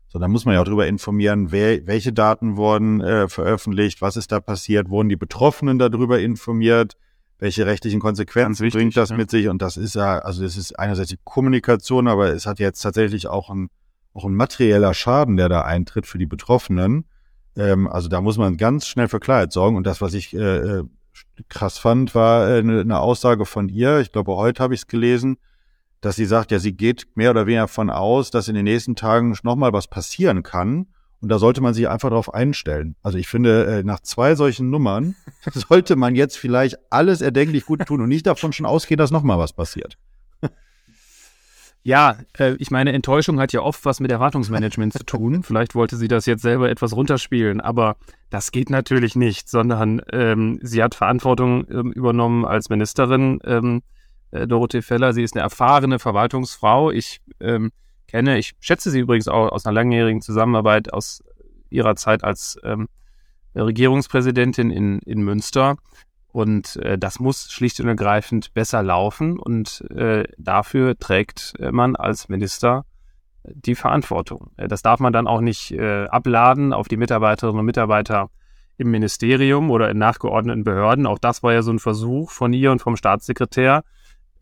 So, 0.08 0.20
dann 0.20 0.32
muss 0.32 0.46
man 0.46 0.54
ja 0.54 0.62
auch 0.62 0.66
darüber 0.66 0.88
informieren, 0.88 1.52
wer, 1.52 1.86
welche 1.88 2.14
Daten 2.14 2.58
wurden 2.58 3.02
äh, 3.02 3.28
veröffentlicht, 3.28 4.02
was 4.02 4.18
ist 4.18 4.32
da 4.32 4.40
passiert, 4.40 4.90
wurden 4.90 5.10
die 5.10 5.16
Betroffenen 5.16 5.80
darüber 5.80 6.20
informiert, 6.20 6.96
welche 7.40 7.66
rechtlichen 7.66 8.00
Konsequenzen 8.00 8.64
wichtig, 8.64 8.80
bringt 8.80 8.98
das 8.98 9.10
ja. 9.10 9.18
mit 9.18 9.32
sich? 9.32 9.48
Und 9.48 9.62
das 9.62 9.78
ist 9.78 9.96
ja, 9.96 10.20
also 10.20 10.44
es 10.44 10.58
ist 10.58 10.78
einerseits 10.78 11.10
die 11.10 11.20
Kommunikation, 11.24 12.08
aber 12.08 12.34
es 12.34 12.46
hat 12.46 12.60
jetzt 12.60 12.82
tatsächlich 12.82 13.28
auch 13.28 13.50
ein, 13.50 13.70
auch 14.14 14.26
ein 14.26 14.36
materieller 14.36 14.94
Schaden, 14.94 15.38
der 15.38 15.50
da 15.50 15.62
eintritt 15.62 16.06
für 16.06 16.18
die 16.18 16.26
Betroffenen. 16.26 17.06
Ähm, 17.56 17.88
also 17.88 18.10
da 18.10 18.22
muss 18.22 18.38
man 18.38 18.58
ganz 18.58 18.88
schnell 18.88 19.08
für 19.08 19.20
Klarheit 19.20 19.54
sorgen. 19.54 19.78
Und 19.78 19.88
das, 19.88 20.02
was 20.02 20.14
ich 20.14 20.36
äh, 20.36 20.80
äh 20.80 20.84
krass 21.48 21.78
fand, 21.78 22.14
war 22.16 22.50
äh, 22.50 22.60
eine, 22.60 22.82
eine 22.82 23.00
Aussage 23.00 23.46
von 23.46 23.70
ihr. 23.70 24.00
Ich 24.00 24.12
glaube, 24.12 24.36
heute 24.36 24.62
habe 24.62 24.74
ich 24.74 24.82
es 24.82 24.88
gelesen, 24.88 25.38
dass 26.02 26.16
sie 26.16 26.26
sagt, 26.26 26.52
ja, 26.52 26.60
sie 26.60 26.74
geht 26.74 27.08
mehr 27.16 27.32
oder 27.32 27.46
weniger 27.46 27.68
von 27.68 27.90
aus, 27.90 28.32
dass 28.32 28.48
in 28.48 28.56
den 28.56 28.66
nächsten 28.66 28.96
Tagen 28.96 29.36
nochmal 29.44 29.74
was 29.74 29.88
passieren 29.88 30.44
kann. 30.44 30.88
Und 31.22 31.30
da 31.30 31.38
sollte 31.38 31.62
man 31.62 31.74
sich 31.74 31.90
einfach 31.90 32.10
darauf 32.10 32.34
einstellen. 32.34 32.96
Also 33.04 33.18
ich 33.18 33.28
finde, 33.28 33.66
äh, 33.66 33.84
nach 33.84 34.00
zwei 34.00 34.36
solchen 34.36 34.70
Nummern 34.70 35.16
sollte 35.54 35.96
man 35.96 36.16
jetzt 36.16 36.38
vielleicht 36.38 36.78
alles 36.90 37.22
erdenklich 37.22 37.66
gut 37.66 37.86
tun 37.86 38.02
und 38.02 38.10
nicht 38.10 38.26
davon 38.26 38.54
schon 38.54 38.66
ausgehen, 38.66 38.98
dass 38.98 39.12
nochmal 39.12 39.38
was 39.38 39.54
passiert. 39.54 39.98
Ja, 41.84 42.18
äh, 42.38 42.56
ich 42.60 42.72
meine, 42.72 42.92
Enttäuschung 42.92 43.40
hat 43.40 43.54
ja 43.54 43.62
oft 43.62 43.86
was 43.86 44.00
mit 44.00 44.12
Erwartungsmanagement 44.12 44.94
zu 44.94 45.06
tun. 45.06 45.44
Vielleicht 45.44 45.76
wollte 45.76 45.96
sie 45.96 46.08
das 46.08 46.26
jetzt 46.26 46.42
selber 46.42 46.70
etwas 46.70 46.96
runterspielen, 46.96 47.62
aber 47.62 47.96
das 48.30 48.52
geht 48.52 48.70
natürlich 48.70 49.16
nicht, 49.16 49.50
sondern 49.50 50.02
ähm, 50.12 50.60
sie 50.62 50.84
hat 50.84 50.94
Verantwortung 50.94 51.66
ähm, 51.72 51.92
übernommen 51.92 52.46
als 52.46 52.70
Ministerin. 52.70 53.40
Ähm, 53.46 53.82
äh, 54.32 54.46
Dorothee 54.46 54.82
Feller, 54.82 55.14
sie 55.14 55.24
ist 55.24 55.36
eine 55.36 55.44
erfahrene 55.44 56.00
Verwaltungsfrau. 56.00 56.92
Ich 56.92 57.22
ähm, 57.40 57.72
kenne. 58.10 58.38
Ich 58.38 58.54
schätze 58.60 58.92
sie 58.92 59.00
übrigens 59.00 59.28
auch 59.28 59.50
aus 59.50 59.66
einer 59.66 59.74
langjährigen 59.74 60.22
Zusammenarbeit 60.22 60.94
aus 60.94 61.24
ihrer 61.70 61.96
Zeit 61.96 62.24
als 62.24 62.60
ähm, 62.64 62.88
Regierungspräsidentin 63.56 64.72
in, 64.72 65.00
in 65.00 65.22
Münster. 65.22 65.78
Und 66.32 66.76
äh, 66.78 66.98
das 66.98 67.20
muss 67.20 67.52
schlicht 67.52 67.80
und 67.80 67.88
ergreifend 67.88 68.54
besser 68.54 68.84
laufen. 68.84 69.40
Und 69.40 69.84
äh, 69.92 70.26
dafür 70.38 70.98
trägt 70.98 71.54
man 71.72 71.96
als 71.96 72.30
Minister 72.30 72.86
die 73.44 73.76
Verantwortung. 73.76 74.52
Das 74.58 74.82
darf 74.82 75.00
man 75.00 75.14
dann 75.14 75.28
auch 75.28 75.42
nicht 75.42 75.72
äh, 75.72 76.06
abladen 76.06 76.74
auf 76.74 76.88
die 76.88 76.98
Mitarbeiterinnen 76.98 77.60
und 77.60 77.66
Mitarbeiter 77.66 78.30
im 78.78 78.92
Ministerium 78.92 79.72
oder 79.72 79.90
in 79.90 79.98
nachgeordneten 79.98 80.64
Behörden. 80.64 81.06
Auch 81.06 81.20
das 81.20 81.44
war 81.44 81.54
ja 81.54 81.62
so 81.62 81.72
ein 81.72 81.80
Versuch 81.80 82.32
von 82.32 82.54
ihr 82.54 82.72
und 82.72 82.82
vom 82.82 82.96
Staatssekretär, 82.96 83.84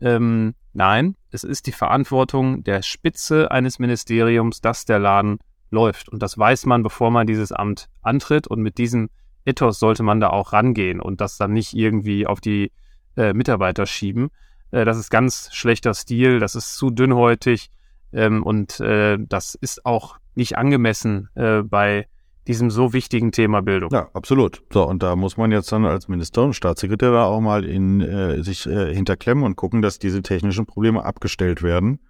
ähm, 0.00 0.54
nein, 0.78 1.16
es 1.30 1.44
ist 1.44 1.66
die 1.66 1.72
Verantwortung 1.72 2.64
der 2.64 2.82
Spitze 2.82 3.50
eines 3.50 3.78
Ministeriums, 3.78 4.60
dass 4.62 4.86
der 4.86 4.98
Laden 4.98 5.38
läuft. 5.70 6.08
Und 6.08 6.22
das 6.22 6.38
weiß 6.38 6.64
man, 6.66 6.82
bevor 6.82 7.10
man 7.10 7.26
dieses 7.26 7.52
Amt 7.52 7.88
antritt. 8.00 8.46
Und 8.46 8.62
mit 8.62 8.78
diesem 8.78 9.10
Ethos 9.44 9.78
sollte 9.80 10.02
man 10.02 10.20
da 10.20 10.30
auch 10.30 10.52
rangehen 10.52 11.00
und 11.00 11.20
das 11.20 11.36
dann 11.36 11.52
nicht 11.52 11.74
irgendwie 11.74 12.26
auf 12.26 12.40
die 12.40 12.70
äh, 13.16 13.34
Mitarbeiter 13.34 13.86
schieben. 13.86 14.30
Äh, 14.70 14.84
das 14.84 14.98
ist 14.98 15.10
ganz 15.10 15.50
schlechter 15.52 15.92
Stil, 15.94 16.38
das 16.38 16.54
ist 16.54 16.76
zu 16.76 16.90
dünnhäutig 16.90 17.70
ähm, 18.12 18.42
und 18.42 18.80
äh, 18.80 19.18
das 19.20 19.54
ist 19.56 19.84
auch 19.84 20.18
nicht 20.36 20.56
angemessen 20.56 21.28
äh, 21.34 21.62
bei 21.62 22.06
diesem 22.48 22.70
so 22.70 22.92
wichtigen 22.92 23.30
Thema 23.30 23.62
Bildung. 23.62 23.90
Ja, 23.92 24.08
absolut. 24.14 24.62
So, 24.72 24.84
und 24.88 25.02
da 25.02 25.14
muss 25.14 25.36
man 25.36 25.52
jetzt 25.52 25.70
dann 25.70 25.84
als 25.84 26.08
Minister 26.08 26.42
und 26.42 26.54
Staatssekretär 26.54 27.12
da 27.12 27.24
auch 27.24 27.40
mal 27.40 27.64
in 27.64 28.00
äh, 28.00 28.42
sich 28.42 28.66
äh, 28.66 28.92
hinterklemmen 28.92 29.44
und 29.44 29.54
gucken, 29.54 29.82
dass 29.82 29.98
diese 29.98 30.22
technischen 30.22 30.66
Probleme 30.66 31.04
abgestellt 31.04 31.62
werden. 31.62 32.00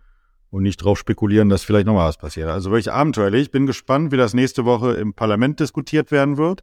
und 0.50 0.62
nicht 0.62 0.78
drauf 0.78 0.98
spekulieren, 0.98 1.48
dass 1.48 1.62
vielleicht 1.62 1.86
nochmal 1.86 2.08
was 2.08 2.16
passiert. 2.16 2.48
Also 2.48 2.70
wirklich 2.70 2.90
abenteuerlich. 2.90 3.50
Bin 3.50 3.66
gespannt, 3.66 4.12
wie 4.12 4.16
das 4.16 4.34
nächste 4.34 4.64
Woche 4.64 4.92
im 4.94 5.12
Parlament 5.12 5.60
diskutiert 5.60 6.10
werden 6.10 6.36
wird. 6.38 6.62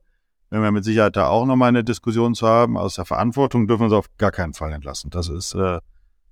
Wenn 0.49 0.61
wir 0.61 0.71
mit 0.71 0.83
Sicherheit 0.83 1.15
da 1.15 1.27
auch 1.27 1.45
nochmal 1.45 1.69
eine 1.69 1.83
Diskussion 1.83 2.33
zu 2.33 2.47
haben. 2.47 2.77
Aus 2.77 2.95
der 2.95 3.05
Verantwortung 3.05 3.67
dürfen 3.67 3.81
wir 3.81 3.85
uns 3.85 3.93
auf 3.93 4.07
gar 4.17 4.31
keinen 4.31 4.53
Fall 4.53 4.71
entlassen. 4.73 5.09
Das 5.09 5.29
ist, 5.29 5.53
äh, 5.53 5.79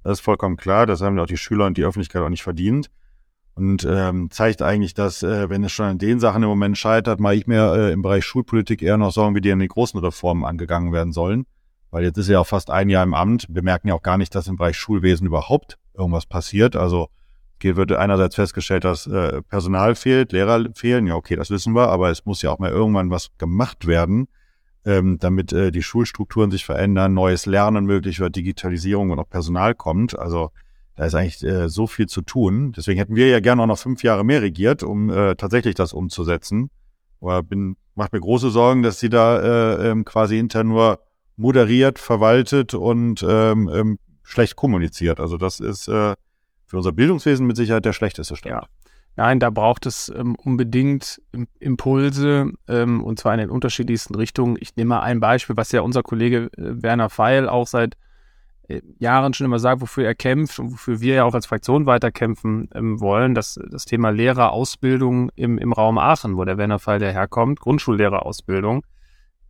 das 0.03 0.13
ist 0.13 0.21
vollkommen 0.21 0.57
klar. 0.57 0.85
Das 0.85 1.01
haben 1.01 1.19
auch 1.19 1.25
die 1.25 1.38
Schüler 1.38 1.65
und 1.65 1.77
die 1.77 1.83
Öffentlichkeit 1.83 2.21
auch 2.21 2.29
nicht 2.29 2.43
verdient. 2.43 2.89
Und 3.55 3.86
ähm, 3.88 4.31
zeigt 4.31 4.62
eigentlich, 4.63 4.95
dass, 4.95 5.22
äh, 5.22 5.50
wenn 5.50 5.63
es 5.63 5.72
schon 5.72 5.86
an 5.86 5.98
den 6.00 6.19
Sachen 6.19 6.41
im 6.41 6.50
Moment 6.50 6.77
scheitert, 6.77 7.19
mache 7.19 7.36
ich 7.36 7.45
mir 7.45 7.74
äh, 7.75 7.91
im 7.91 8.01
Bereich 8.01 8.25
Schulpolitik 8.25 8.81
eher 8.81 8.98
noch 8.98 9.12
Sorgen, 9.12 9.36
wie 9.36 9.41
die 9.41 9.51
an 9.51 9.60
den 9.60 9.67
großen 9.67 10.00
Reformen 10.00 10.43
angegangen 10.43 10.91
werden 10.91 11.13
sollen. 11.13 11.45
Weil 11.91 12.03
jetzt 12.03 12.17
ist 12.17 12.29
ja 12.29 12.39
auch 12.39 12.48
fast 12.48 12.72
ein 12.72 12.89
Jahr 12.89 13.03
im 13.03 13.13
Amt. 13.13 13.45
Wir 13.50 13.62
merken 13.62 13.89
ja 13.89 13.93
auch 13.93 14.01
gar 14.01 14.17
nicht, 14.17 14.33
dass 14.33 14.48
im 14.48 14.55
Bereich 14.55 14.75
Schulwesen 14.77 15.27
überhaupt 15.27 15.77
irgendwas 15.93 16.25
passiert. 16.25 16.75
Also 16.75 17.10
hier 17.62 17.75
wird 17.75 17.91
einerseits 17.91 18.36
festgestellt, 18.36 18.83
dass 18.83 19.05
äh, 19.05 19.43
Personal 19.43 19.95
fehlt, 19.95 20.31
Lehrer 20.31 20.65
fehlen. 20.74 21.05
Ja, 21.05 21.15
okay, 21.15 21.36
das 21.36 21.51
wissen 21.51 21.74
wir, 21.75 21.89
aber 21.89 22.10
es 22.10 22.25
muss 22.25 22.41
ja 22.41 22.51
auch 22.51 22.60
mal 22.60 22.72
irgendwann 22.72 23.12
was 23.12 23.29
gemacht 23.38 23.86
werden, 23.86 24.27
ähm, 24.86 25.17
damit 25.19 25.53
äh, 25.53 25.72
die 25.72 25.83
Schulstrukturen 25.83 26.50
sich 26.50 26.65
verändern, 26.65 27.13
neues 27.13 27.45
Lernen 27.45 27.86
möglich 27.86 28.19
wird, 28.19 28.36
Digitalisierung 28.36 29.12
und 29.12 29.19
auch 29.19 29.29
Personal 29.29 29.75
kommt. 29.75 30.17
Also 30.17 30.51
da 30.95 31.05
ist 31.05 31.15
eigentlich 31.15 31.43
äh, 31.43 31.69
so 31.69 31.88
viel 31.88 32.07
zu 32.07 32.21
tun. 32.21 32.71
Deswegen 32.73 33.00
hätten 33.00 33.15
wir 33.15 33.27
ja 33.27 33.39
gerne 33.39 33.63
auch 33.63 33.67
noch 33.67 33.79
fünf 33.79 34.03
Jahre 34.03 34.23
mehr 34.23 34.41
regiert, 34.41 34.83
um 34.83 35.09
äh, 35.09 35.35
tatsächlich 35.35 35.75
das 35.75 35.93
umzusetzen. 35.93 36.69
Aber 37.21 37.41
bin, 37.41 37.77
macht 37.95 38.13
mir 38.13 38.19
große 38.19 38.50
Sorgen, 38.50 38.83
dass 38.83 39.00
sie 39.00 39.09
da 39.09 39.39
äh, 39.39 39.89
ähm, 39.89 40.05
quasi 40.05 40.38
intern 40.38 40.67
nur 40.67 41.00
moderiert, 41.35 41.97
verwaltet 41.97 42.73
und 42.73 43.25
ähm, 43.27 43.69
ähm, 43.73 44.00
schlecht 44.23 44.55
kommuniziert. 44.55 45.19
Also 45.19 45.38
das 45.38 45.59
ist 45.59 45.88
äh, 45.88 46.13
für 46.65 46.77
unser 46.77 46.91
Bildungswesen 46.91 47.47
mit 47.47 47.57
Sicherheit 47.57 47.85
der 47.85 47.93
schlechteste 47.93 48.35
Stand. 48.35 48.53
Ja. 48.53 48.67
Nein, 49.15 49.39
da 49.39 49.51
braucht 49.51 49.85
es 49.85 50.12
ähm, 50.15 50.35
unbedingt 50.35 51.21
Impulse 51.59 52.51
ähm, 52.67 53.03
und 53.03 53.19
zwar 53.19 53.33
in 53.33 53.41
den 53.41 53.50
unterschiedlichsten 53.51 54.15
Richtungen. 54.15 54.57
Ich 54.59 54.75
nehme 54.75 54.89
mal 54.89 55.01
ein 55.01 55.19
Beispiel, 55.19 55.55
was 55.55 55.71
ja 55.71 55.81
unser 55.81 56.01
Kollege 56.01 56.50
äh, 56.57 56.81
Werner 56.81 57.09
Feil 57.09 57.47
auch 57.47 57.67
seit 57.67 57.95
Jahren 58.98 59.34
schon 59.34 59.46
immer 59.46 59.60
sagt, 59.60 59.82
wofür 59.82 60.05
er 60.05 60.15
kämpft 60.15 60.60
und 60.60 60.72
wofür 60.72 61.01
wir 61.01 61.15
ja 61.15 61.24
auch 61.25 61.34
als 61.34 61.46
Fraktion 61.46 61.86
weiterkämpfen 61.86 62.70
ähm, 62.74 63.00
wollen. 63.01 63.36
Das, 63.36 63.60
das 63.70 63.86
Thema 63.86 64.10
Lehrerausbildung 64.10 65.29
im, 65.36 65.58
im 65.58 65.74
Raum 65.74 65.98
Aachen, 65.98 66.38
wo 66.38 66.46
der 66.46 66.58
Werner 66.58 66.79
Feil 66.79 67.00
daherkommt, 67.00 67.60
Grundschullehrerausbildung. 67.60 68.86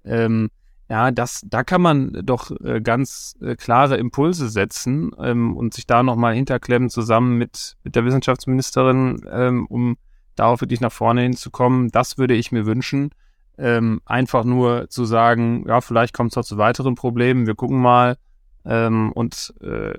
Ähm, 0.04 0.50
ja, 0.90 1.12
das, 1.12 1.42
da 1.46 1.64
kann 1.64 1.82
man 1.82 2.22
doch 2.24 2.52
äh, 2.64 2.82
ganz 2.82 3.36
äh, 3.42 3.56
klare 3.56 3.98
Impulse 3.98 4.50
setzen 4.50 5.12
ähm, 5.20 5.56
und 5.56 5.74
sich 5.74 5.88
da 5.88 6.04
nochmal 6.04 6.36
hinterklemmen 6.36 6.90
zusammen 6.90 7.38
mit, 7.38 7.78
mit 7.84 7.96
der 7.96 8.06
Wissenschaftsministerin, 8.06 9.22
ähm, 9.32 9.66
um 9.68 9.96
darauf 10.36 10.62
wirklich 10.62 10.82
nach 10.82 10.92
vorne 10.92 11.22
hinzukommen. 11.22 11.90
Das 11.90 12.18
würde 12.18 12.34
ich 12.34 12.52
mir 12.52 12.66
wünschen. 12.66 13.12
Ähm, 13.58 14.02
einfach 14.06 14.44
nur 14.44 14.90
zu 14.90 15.06
sagen, 15.06 15.66
ja, 15.68 15.80
vielleicht 15.80 16.14
kommt 16.14 16.32
es 16.32 16.38
auch 16.38 16.44
zu 16.44 16.58
weiteren 16.58 16.96
Problemen, 16.96 17.46
wir 17.46 17.56
gucken 17.56 17.80
mal 17.80 18.18
ähm, 18.66 19.12
und 19.12 19.54
äh, 19.62 19.94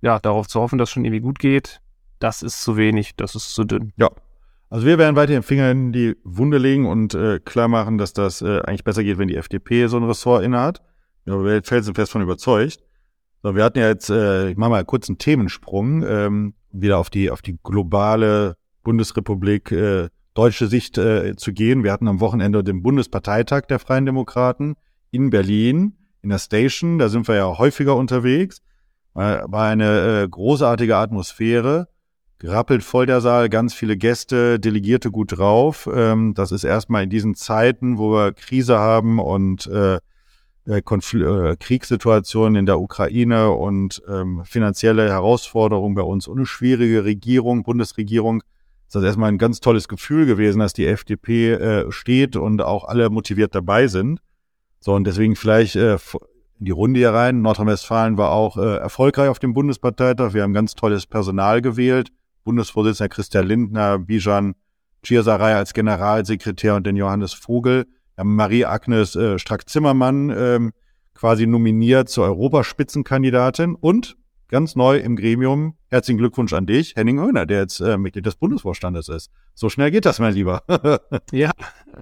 ja, 0.00 0.18
darauf 0.18 0.48
zu 0.48 0.60
hoffen, 0.60 0.78
dass 0.78 0.88
es 0.88 0.92
schon 0.92 1.04
irgendwie 1.04 1.20
gut 1.20 1.38
geht, 1.38 1.80
das 2.18 2.42
ist 2.42 2.62
zu 2.62 2.76
wenig, 2.76 3.16
das 3.16 3.34
ist 3.34 3.54
zu 3.54 3.64
dünn. 3.64 3.92
Ja, 3.96 4.10
also 4.72 4.86
wir 4.86 4.96
werden 4.96 5.16
weiter 5.16 5.32
den 5.32 5.42
Finger 5.42 5.70
in 5.70 5.92
die 5.92 6.16
Wunde 6.24 6.58
legen 6.58 6.86
und 6.86 7.14
äh, 7.14 7.40
klar 7.40 7.68
machen, 7.68 7.98
dass 7.98 8.14
das 8.14 8.40
äh, 8.42 8.60
eigentlich 8.60 8.84
besser 8.84 9.04
geht, 9.04 9.18
wenn 9.18 9.28
die 9.28 9.36
FDP 9.36 9.86
so 9.86 9.98
ein 9.98 10.04
Ressort 10.04 10.42
innehat. 10.42 10.82
Ja, 11.26 11.34
wir 11.42 11.52
sind 11.52 11.66
felsenfest 11.66 12.10
von 12.10 12.22
überzeugt. 12.22 12.82
So, 13.42 13.54
wir 13.54 13.64
hatten 13.64 13.78
ja 13.78 13.88
jetzt, 13.88 14.08
äh, 14.08 14.50
ich 14.50 14.56
mache 14.56 14.70
mal 14.70 14.84
kurz 14.84 15.08
einen 15.08 15.18
Themensprung, 15.18 16.04
ähm, 16.06 16.54
wieder 16.70 16.98
auf 16.98 17.10
die 17.10 17.30
auf 17.30 17.42
die 17.42 17.58
globale 17.62 18.56
Bundesrepublik 18.82 19.72
äh, 19.72 20.08
deutsche 20.34 20.68
Sicht 20.68 20.96
äh, 20.96 21.36
zu 21.36 21.52
gehen. 21.52 21.84
Wir 21.84 21.92
hatten 21.92 22.08
am 22.08 22.20
Wochenende 22.20 22.64
den 22.64 22.82
Bundesparteitag 22.82 23.66
der 23.66 23.78
Freien 23.78 24.06
Demokraten 24.06 24.76
in 25.10 25.30
Berlin, 25.30 25.98
in 26.22 26.30
der 26.30 26.38
Station. 26.38 26.98
Da 26.98 27.08
sind 27.08 27.28
wir 27.28 27.36
ja 27.36 27.58
häufiger 27.58 27.96
unterwegs. 27.96 28.62
War 29.14 29.52
eine 29.52 30.22
äh, 30.22 30.28
großartige 30.28 30.96
Atmosphäre 30.96 31.88
gerappelt 32.42 32.82
voll 32.82 33.06
der 33.06 33.20
Saal, 33.20 33.48
ganz 33.48 33.72
viele 33.72 33.96
Gäste, 33.96 34.58
Delegierte 34.58 35.12
gut 35.12 35.38
drauf. 35.38 35.88
Ähm, 35.94 36.34
das 36.34 36.50
ist 36.50 36.64
erstmal 36.64 37.04
in 37.04 37.10
diesen 37.10 37.36
Zeiten, 37.36 37.98
wo 37.98 38.10
wir 38.10 38.32
Krise 38.32 38.78
haben 38.78 39.20
und 39.20 39.68
äh, 39.68 39.98
äh 40.66 40.82
Konfl 40.82 41.22
äh, 41.22 41.56
Kriegssituationen 41.56 42.56
in 42.56 42.66
der 42.66 42.80
Ukraine 42.80 43.52
und 43.52 44.02
ähm, 44.08 44.42
finanzielle 44.44 45.08
Herausforderungen 45.08 45.94
bei 45.94 46.02
uns 46.02 46.26
und 46.26 46.38
eine 46.38 46.46
schwierige 46.46 47.04
Regierung, 47.04 47.62
Bundesregierung, 47.62 48.42
ist 48.88 48.96
das 48.96 49.04
erstmal 49.04 49.30
ein 49.30 49.38
ganz 49.38 49.60
tolles 49.60 49.86
Gefühl 49.86 50.26
gewesen, 50.26 50.58
dass 50.58 50.72
die 50.72 50.86
FDP 50.86 51.52
äh, 51.52 51.92
steht 51.92 52.34
und 52.34 52.60
auch 52.60 52.82
alle 52.82 53.08
motiviert 53.08 53.54
dabei 53.54 53.86
sind. 53.86 54.18
So, 54.84 54.94
und 54.94 55.04
deswegen 55.04 55.36
vielleicht 55.36 55.76
äh, 55.76 55.96
die 56.58 56.72
Runde 56.72 56.98
hier 56.98 57.14
rein. 57.14 57.40
Nordrhein-Westfalen 57.40 58.18
war 58.18 58.32
auch 58.32 58.56
äh, 58.56 58.78
erfolgreich 58.78 59.28
auf 59.28 59.38
dem 59.38 59.54
Bundesparteitag. 59.54 60.34
Wir 60.34 60.42
haben 60.42 60.52
ganz 60.52 60.74
tolles 60.74 61.06
Personal 61.06 61.62
gewählt. 61.62 62.10
Bundesvorsitzender 62.42 63.08
Christian 63.08 63.46
Lindner, 63.46 64.00
Bijan 64.00 64.56
Chirsaray 65.04 65.54
als 65.54 65.72
Generalsekretär 65.72 66.74
und 66.74 66.84
den 66.84 66.96
Johannes 66.96 67.32
Vogel. 67.32 67.86
Wir 68.16 68.22
haben 68.22 68.34
Marie-Agnes 68.34 69.14
äh, 69.14 69.38
Strack-Zimmermann 69.38 70.34
ähm, 70.36 70.72
quasi 71.14 71.46
nominiert 71.46 72.08
zur 72.08 72.24
Europaspitzenkandidatin 72.24 73.76
und 73.76 74.16
ganz 74.52 74.76
neu 74.76 74.98
im 74.98 75.16
Gremium, 75.16 75.76
herzlichen 75.88 76.18
Glückwunsch 76.18 76.52
an 76.52 76.66
dich, 76.66 76.94
Henning 76.94 77.18
Höhner, 77.18 77.46
der 77.46 77.60
jetzt 77.60 77.80
äh, 77.80 77.96
Mitglied 77.96 78.26
des 78.26 78.36
Bundesvorstandes 78.36 79.08
ist. 79.08 79.30
So 79.54 79.70
schnell 79.70 79.90
geht 79.90 80.04
das, 80.04 80.18
mein 80.18 80.34
Lieber. 80.34 80.62
ja, 81.32 81.50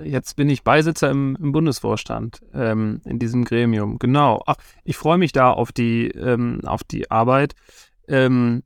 jetzt 0.03 0.35
bin 0.35 0.49
ich 0.49 0.65
Beisitzer 0.65 1.11
im, 1.11 1.39
im 1.41 1.53
Bundesvorstand, 1.53 2.41
ähm, 2.53 3.03
in 3.05 3.21
diesem 3.21 3.45
Gremium. 3.45 4.01
Genau. 4.01 4.43
Ach, 4.47 4.57
ich 4.83 4.97
freue 4.97 5.17
mich 5.17 5.31
da 5.31 5.53
auf 5.53 5.71
die, 5.71 6.09
ähm, 6.09 6.61
auf 6.65 6.83
die 6.83 7.09
Arbeit. 7.09 7.55
Ähm, 8.09 8.65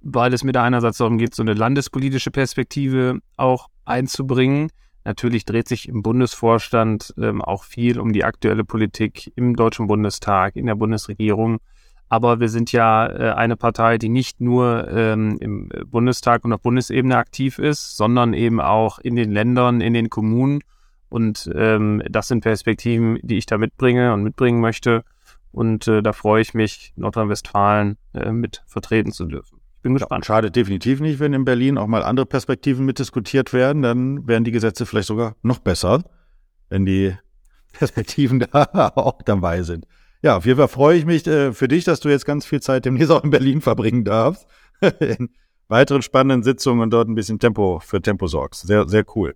weil 0.00 0.32
es 0.32 0.44
mir 0.44 0.52
da 0.52 0.62
einerseits 0.62 0.98
darum 0.98 1.18
geht, 1.18 1.34
so 1.34 1.42
eine 1.42 1.54
landespolitische 1.54 2.30
Perspektive 2.30 3.18
auch 3.36 3.68
einzubringen. 3.84 4.68
Natürlich 5.04 5.44
dreht 5.44 5.66
sich 5.66 5.88
im 5.88 6.02
Bundesvorstand 6.02 7.14
ähm, 7.18 7.42
auch 7.42 7.64
viel 7.64 7.98
um 7.98 8.12
die 8.12 8.22
aktuelle 8.22 8.64
Politik 8.64 9.32
im 9.34 9.56
Deutschen 9.56 9.88
Bundestag, 9.88 10.54
in 10.54 10.66
der 10.66 10.76
Bundesregierung. 10.76 11.58
Aber 12.14 12.38
wir 12.38 12.48
sind 12.48 12.70
ja 12.70 13.06
äh, 13.06 13.32
eine 13.32 13.56
Partei, 13.56 13.98
die 13.98 14.08
nicht 14.08 14.40
nur 14.40 14.86
ähm, 14.88 15.36
im 15.40 15.68
Bundestag 15.86 16.44
und 16.44 16.52
auf 16.52 16.60
Bundesebene 16.60 17.16
aktiv 17.16 17.58
ist, 17.58 17.96
sondern 17.96 18.34
eben 18.34 18.60
auch 18.60 19.00
in 19.00 19.16
den 19.16 19.32
Ländern, 19.32 19.80
in 19.80 19.94
den 19.94 20.10
Kommunen. 20.10 20.60
Und 21.08 21.50
ähm, 21.56 22.04
das 22.08 22.28
sind 22.28 22.42
Perspektiven, 22.42 23.18
die 23.22 23.36
ich 23.36 23.46
da 23.46 23.58
mitbringe 23.58 24.12
und 24.12 24.22
mitbringen 24.22 24.60
möchte. 24.60 25.02
Und 25.50 25.88
äh, 25.88 26.02
da 26.02 26.12
freue 26.12 26.40
ich 26.40 26.54
mich, 26.54 26.92
Nordrhein-Westfalen 26.94 27.96
äh, 28.14 28.30
mit 28.30 28.62
vertreten 28.68 29.10
zu 29.10 29.24
dürfen 29.26 29.58
bin 29.82 29.92
gespannt. 29.92 30.24
Ja, 30.24 30.34
schadet 30.36 30.56
definitiv 30.56 31.00
nicht, 31.00 31.20
wenn 31.20 31.34
in 31.34 31.44
Berlin 31.44 31.76
auch 31.76 31.88
mal 31.88 32.02
andere 32.02 32.24
Perspektiven 32.24 32.86
mitdiskutiert 32.86 33.52
werden. 33.52 33.82
Dann 33.82 34.26
werden 34.26 34.44
die 34.44 34.50
Gesetze 34.50 34.86
vielleicht 34.86 35.08
sogar 35.08 35.36
noch 35.42 35.58
besser, 35.58 36.04
wenn 36.70 36.86
die 36.86 37.14
Perspektiven 37.74 38.38
da 38.52 38.92
auch 38.94 39.20
dabei 39.20 39.62
sind. 39.62 39.84
Ja, 40.24 40.38
auf 40.38 40.46
jeden 40.46 40.58
Fall 40.58 40.68
freue 40.68 40.96
ich 40.96 41.04
mich 41.04 41.26
äh, 41.26 41.52
für 41.52 41.68
dich, 41.68 41.84
dass 41.84 42.00
du 42.00 42.08
jetzt 42.08 42.24
ganz 42.24 42.46
viel 42.46 42.60
Zeit 42.60 42.84
demnächst 42.86 43.10
auch 43.10 43.22
in 43.22 43.30
Berlin 43.30 43.60
verbringen 43.60 44.04
darfst. 44.04 44.46
in 45.00 45.28
weiteren 45.68 46.02
spannenden 46.02 46.42
Sitzungen 46.42 46.80
und 46.80 46.90
dort 46.90 47.08
ein 47.08 47.14
bisschen 47.14 47.38
Tempo 47.38 47.80
für 47.80 48.00
Tempo 48.00 48.26
sorgst. 48.26 48.66
Sehr, 48.66 48.88
sehr 48.88 49.04
cool 49.14 49.34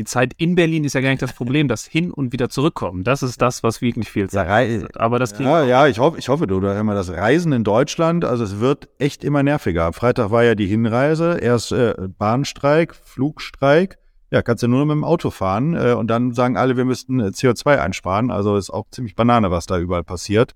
die 0.00 0.04
Zeit 0.04 0.32
in 0.38 0.54
Berlin 0.54 0.84
ist 0.84 0.94
ja 0.94 1.00
gar 1.02 1.10
nicht 1.10 1.20
das 1.20 1.34
Problem, 1.34 1.68
das 1.68 1.84
hin 1.84 2.10
und 2.10 2.32
wieder 2.32 2.48
zurückkommen. 2.48 3.04
Das 3.04 3.22
ist 3.22 3.42
das, 3.42 3.62
was 3.62 3.82
wirklich 3.82 4.08
viel 4.08 4.30
Zeit 4.30 4.70
ja, 4.70 4.88
Aber 4.94 5.18
das 5.18 5.38
ja, 5.38 5.64
ja, 5.64 5.86
ich 5.88 5.98
hoffe, 5.98 6.18
ich 6.18 6.28
hoffe, 6.28 6.46
du, 6.46 6.58
da 6.60 6.78
immer 6.78 6.94
das 6.94 7.10
Reisen 7.10 7.52
in 7.52 7.64
Deutschland, 7.64 8.24
also 8.24 8.44
es 8.44 8.60
wird 8.60 8.88
echt 8.98 9.24
immer 9.24 9.42
nerviger. 9.42 9.84
Am 9.84 9.92
Freitag 9.92 10.30
war 10.30 10.42
ja 10.42 10.54
die 10.54 10.66
Hinreise, 10.66 11.38
erst 11.40 11.72
äh, 11.72 11.94
Bahnstreik, 12.18 12.94
Flugstreik. 12.94 13.98
Ja, 14.30 14.42
kannst 14.42 14.62
du 14.62 14.68
nur 14.68 14.86
mit 14.86 14.94
dem 14.94 15.04
Auto 15.04 15.30
fahren 15.30 15.74
äh, 15.74 15.92
und 15.92 16.08
dann 16.08 16.32
sagen 16.32 16.56
alle, 16.56 16.76
wir 16.76 16.84
müssten 16.84 17.18
äh, 17.18 17.26
CO2 17.26 17.78
einsparen. 17.78 18.30
Also 18.30 18.56
ist 18.56 18.70
auch 18.70 18.86
ziemlich 18.90 19.16
Banane, 19.16 19.50
was 19.50 19.66
da 19.66 19.78
überall 19.78 20.04
passiert. 20.04 20.54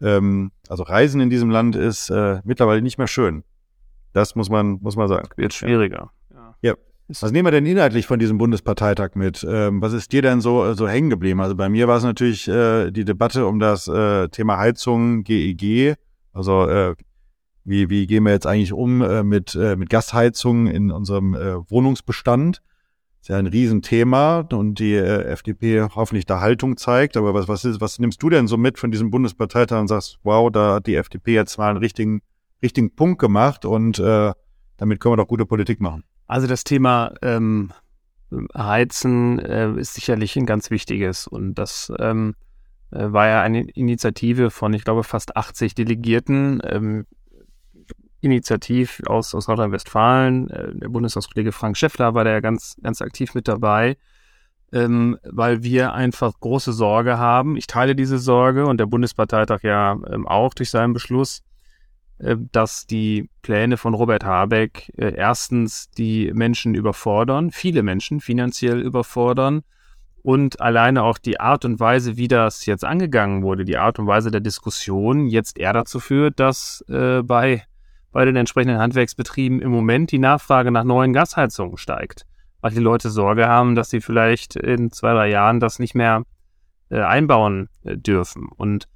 Ähm, 0.00 0.52
also 0.68 0.84
Reisen 0.84 1.20
in 1.20 1.28
diesem 1.28 1.50
Land 1.50 1.74
ist 1.74 2.10
äh, 2.10 2.40
mittlerweile 2.44 2.80
nicht 2.80 2.98
mehr 2.98 3.08
schön. 3.08 3.42
Das 4.12 4.36
muss 4.36 4.50
man, 4.50 4.78
muss 4.80 4.96
man 4.96 5.08
sagen. 5.08 5.28
Wird 5.36 5.52
schwieriger. 5.52 6.10
Ja. 6.32 6.54
ja. 6.62 6.74
Was 7.08 7.32
nehmen 7.32 7.46
wir 7.46 7.50
denn 7.50 7.66
inhaltlich 7.66 8.06
von 8.06 8.18
diesem 8.18 8.38
Bundesparteitag 8.38 9.16
mit? 9.16 9.44
Ähm, 9.48 9.82
was 9.82 9.92
ist 9.92 10.12
dir 10.12 10.22
denn 10.22 10.40
so, 10.40 10.72
so 10.74 10.88
hängen 10.88 11.10
geblieben? 11.10 11.40
Also 11.40 11.56
bei 11.56 11.68
mir 11.68 11.88
war 11.88 11.96
es 11.96 12.04
natürlich 12.04 12.46
äh, 12.48 12.90
die 12.90 13.04
Debatte 13.04 13.46
um 13.46 13.58
das 13.58 13.88
äh, 13.88 14.28
Thema 14.28 14.58
Heizung, 14.58 15.24
GEG. 15.24 15.62
E 15.62 15.94
also 16.32 16.66
äh, 16.68 16.94
wie, 17.64 17.90
wie 17.90 18.06
gehen 18.06 18.24
wir 18.24 18.32
jetzt 18.32 18.46
eigentlich 18.46 18.72
um 18.72 19.02
äh, 19.02 19.22
mit, 19.22 19.54
äh, 19.54 19.76
mit 19.76 19.90
Gasheizung 19.90 20.68
in 20.68 20.90
unserem 20.90 21.34
äh, 21.34 21.70
Wohnungsbestand? 21.70 22.62
Ist 23.22 23.28
ja 23.28 23.38
ein 23.38 23.46
Riesenthema 23.46 24.40
und 24.52 24.80
die 24.80 24.94
äh, 24.94 25.22
FDP 25.24 25.82
hoffentlich 25.94 26.26
da 26.26 26.40
Haltung 26.40 26.76
zeigt. 26.76 27.16
Aber 27.16 27.32
was, 27.32 27.48
was, 27.48 27.64
ist, 27.64 27.80
was 27.80 27.98
nimmst 27.98 28.22
du 28.22 28.28
denn 28.28 28.48
so 28.48 28.56
mit 28.56 28.78
von 28.78 28.90
diesem 28.90 29.10
Bundesparteitag 29.10 29.80
und 29.80 29.88
sagst, 29.88 30.18
wow, 30.24 30.50
da 30.50 30.74
hat 30.74 30.86
die 30.86 30.96
FDP 30.96 31.34
jetzt 31.34 31.56
mal 31.56 31.70
einen 31.70 31.78
richtigen 31.78 32.20
richtigen 32.62 32.94
Punkt 32.94 33.20
gemacht 33.20 33.64
und 33.64 33.98
äh, 33.98 34.32
damit 34.76 35.00
können 35.00 35.12
wir 35.12 35.16
doch 35.16 35.28
gute 35.28 35.46
Politik 35.46 35.80
machen. 35.80 36.04
Also 36.26 36.46
das 36.46 36.64
Thema 36.64 37.12
ähm, 37.22 37.72
Heizen 38.56 39.38
äh, 39.38 39.72
ist 39.72 39.94
sicherlich 39.94 40.36
ein 40.36 40.46
ganz 40.46 40.70
wichtiges 40.70 41.26
und 41.26 41.54
das 41.54 41.92
ähm, 41.98 42.34
äh, 42.90 43.12
war 43.12 43.28
ja 43.28 43.42
eine 43.42 43.62
Initiative 43.62 44.50
von, 44.50 44.72
ich 44.74 44.84
glaube, 44.84 45.04
fast 45.04 45.36
80 45.36 45.74
Delegierten. 45.74 46.62
Ähm, 46.64 47.06
Initiativ 48.22 49.02
aus, 49.06 49.34
aus 49.34 49.48
Nordrhein-Westfalen. 49.48 50.48
Äh, 50.50 50.74
der 50.74 50.88
Bundestagskollege 50.88 51.52
Frank 51.52 51.76
Schäffler 51.76 52.14
war 52.14 52.24
da 52.24 52.30
ja 52.30 52.40
ganz, 52.40 52.76
ganz 52.82 53.02
aktiv 53.02 53.34
mit 53.34 53.48
dabei, 53.48 53.96
ähm, 54.72 55.18
weil 55.24 55.62
wir 55.62 55.92
einfach 55.92 56.32
große 56.40 56.72
Sorge 56.72 57.18
haben. 57.18 57.56
Ich 57.56 57.66
teile 57.66 57.94
diese 57.94 58.18
Sorge 58.18 58.66
und 58.66 58.78
der 58.78 58.86
Bundesparteitag 58.86 59.62
ja 59.62 59.98
ähm, 60.10 60.26
auch 60.26 60.54
durch 60.54 60.70
seinen 60.70 60.92
Beschluss, 60.92 61.42
äh, 62.18 62.36
dass 62.52 62.86
die 62.86 63.28
Pläne 63.42 63.76
von 63.76 63.94
Robert 63.94 64.24
Habeck 64.24 64.92
äh, 64.96 65.14
erstens 65.14 65.90
die 65.90 66.32
Menschen 66.32 66.74
überfordern, 66.74 67.50
viele 67.50 67.82
Menschen 67.82 68.20
finanziell 68.20 68.80
überfordern 68.80 69.62
und 70.22 70.60
alleine 70.60 71.02
auch 71.02 71.18
die 71.18 71.40
Art 71.40 71.64
und 71.64 71.80
Weise, 71.80 72.16
wie 72.16 72.28
das 72.28 72.66
jetzt 72.66 72.84
angegangen 72.84 73.42
wurde, 73.42 73.64
die 73.64 73.76
Art 73.76 73.98
und 73.98 74.06
Weise 74.06 74.30
der 74.30 74.40
Diskussion 74.40 75.26
jetzt 75.26 75.58
eher 75.58 75.72
dazu 75.72 75.98
führt, 75.98 76.38
dass 76.38 76.84
äh, 76.88 77.22
bei 77.22 77.64
bei 78.12 78.24
den 78.24 78.36
entsprechenden 78.36 78.78
Handwerksbetrieben 78.78 79.60
im 79.60 79.70
Moment 79.70 80.12
die 80.12 80.18
Nachfrage 80.18 80.70
nach 80.70 80.84
neuen 80.84 81.12
Gasheizungen 81.12 81.78
steigt, 81.78 82.26
weil 82.60 82.72
die 82.72 82.80
Leute 82.80 83.10
Sorge 83.10 83.48
haben, 83.48 83.74
dass 83.74 83.90
sie 83.90 84.00
vielleicht 84.00 84.56
in 84.56 84.92
zwei, 84.92 85.12
drei 85.12 85.30
Jahren 85.30 85.60
das 85.60 85.78
nicht 85.78 85.94
mehr 85.94 86.22
äh, 86.90 87.00
einbauen 87.00 87.68
äh, 87.84 87.96
dürfen. 87.96 88.48
Und 88.54 88.86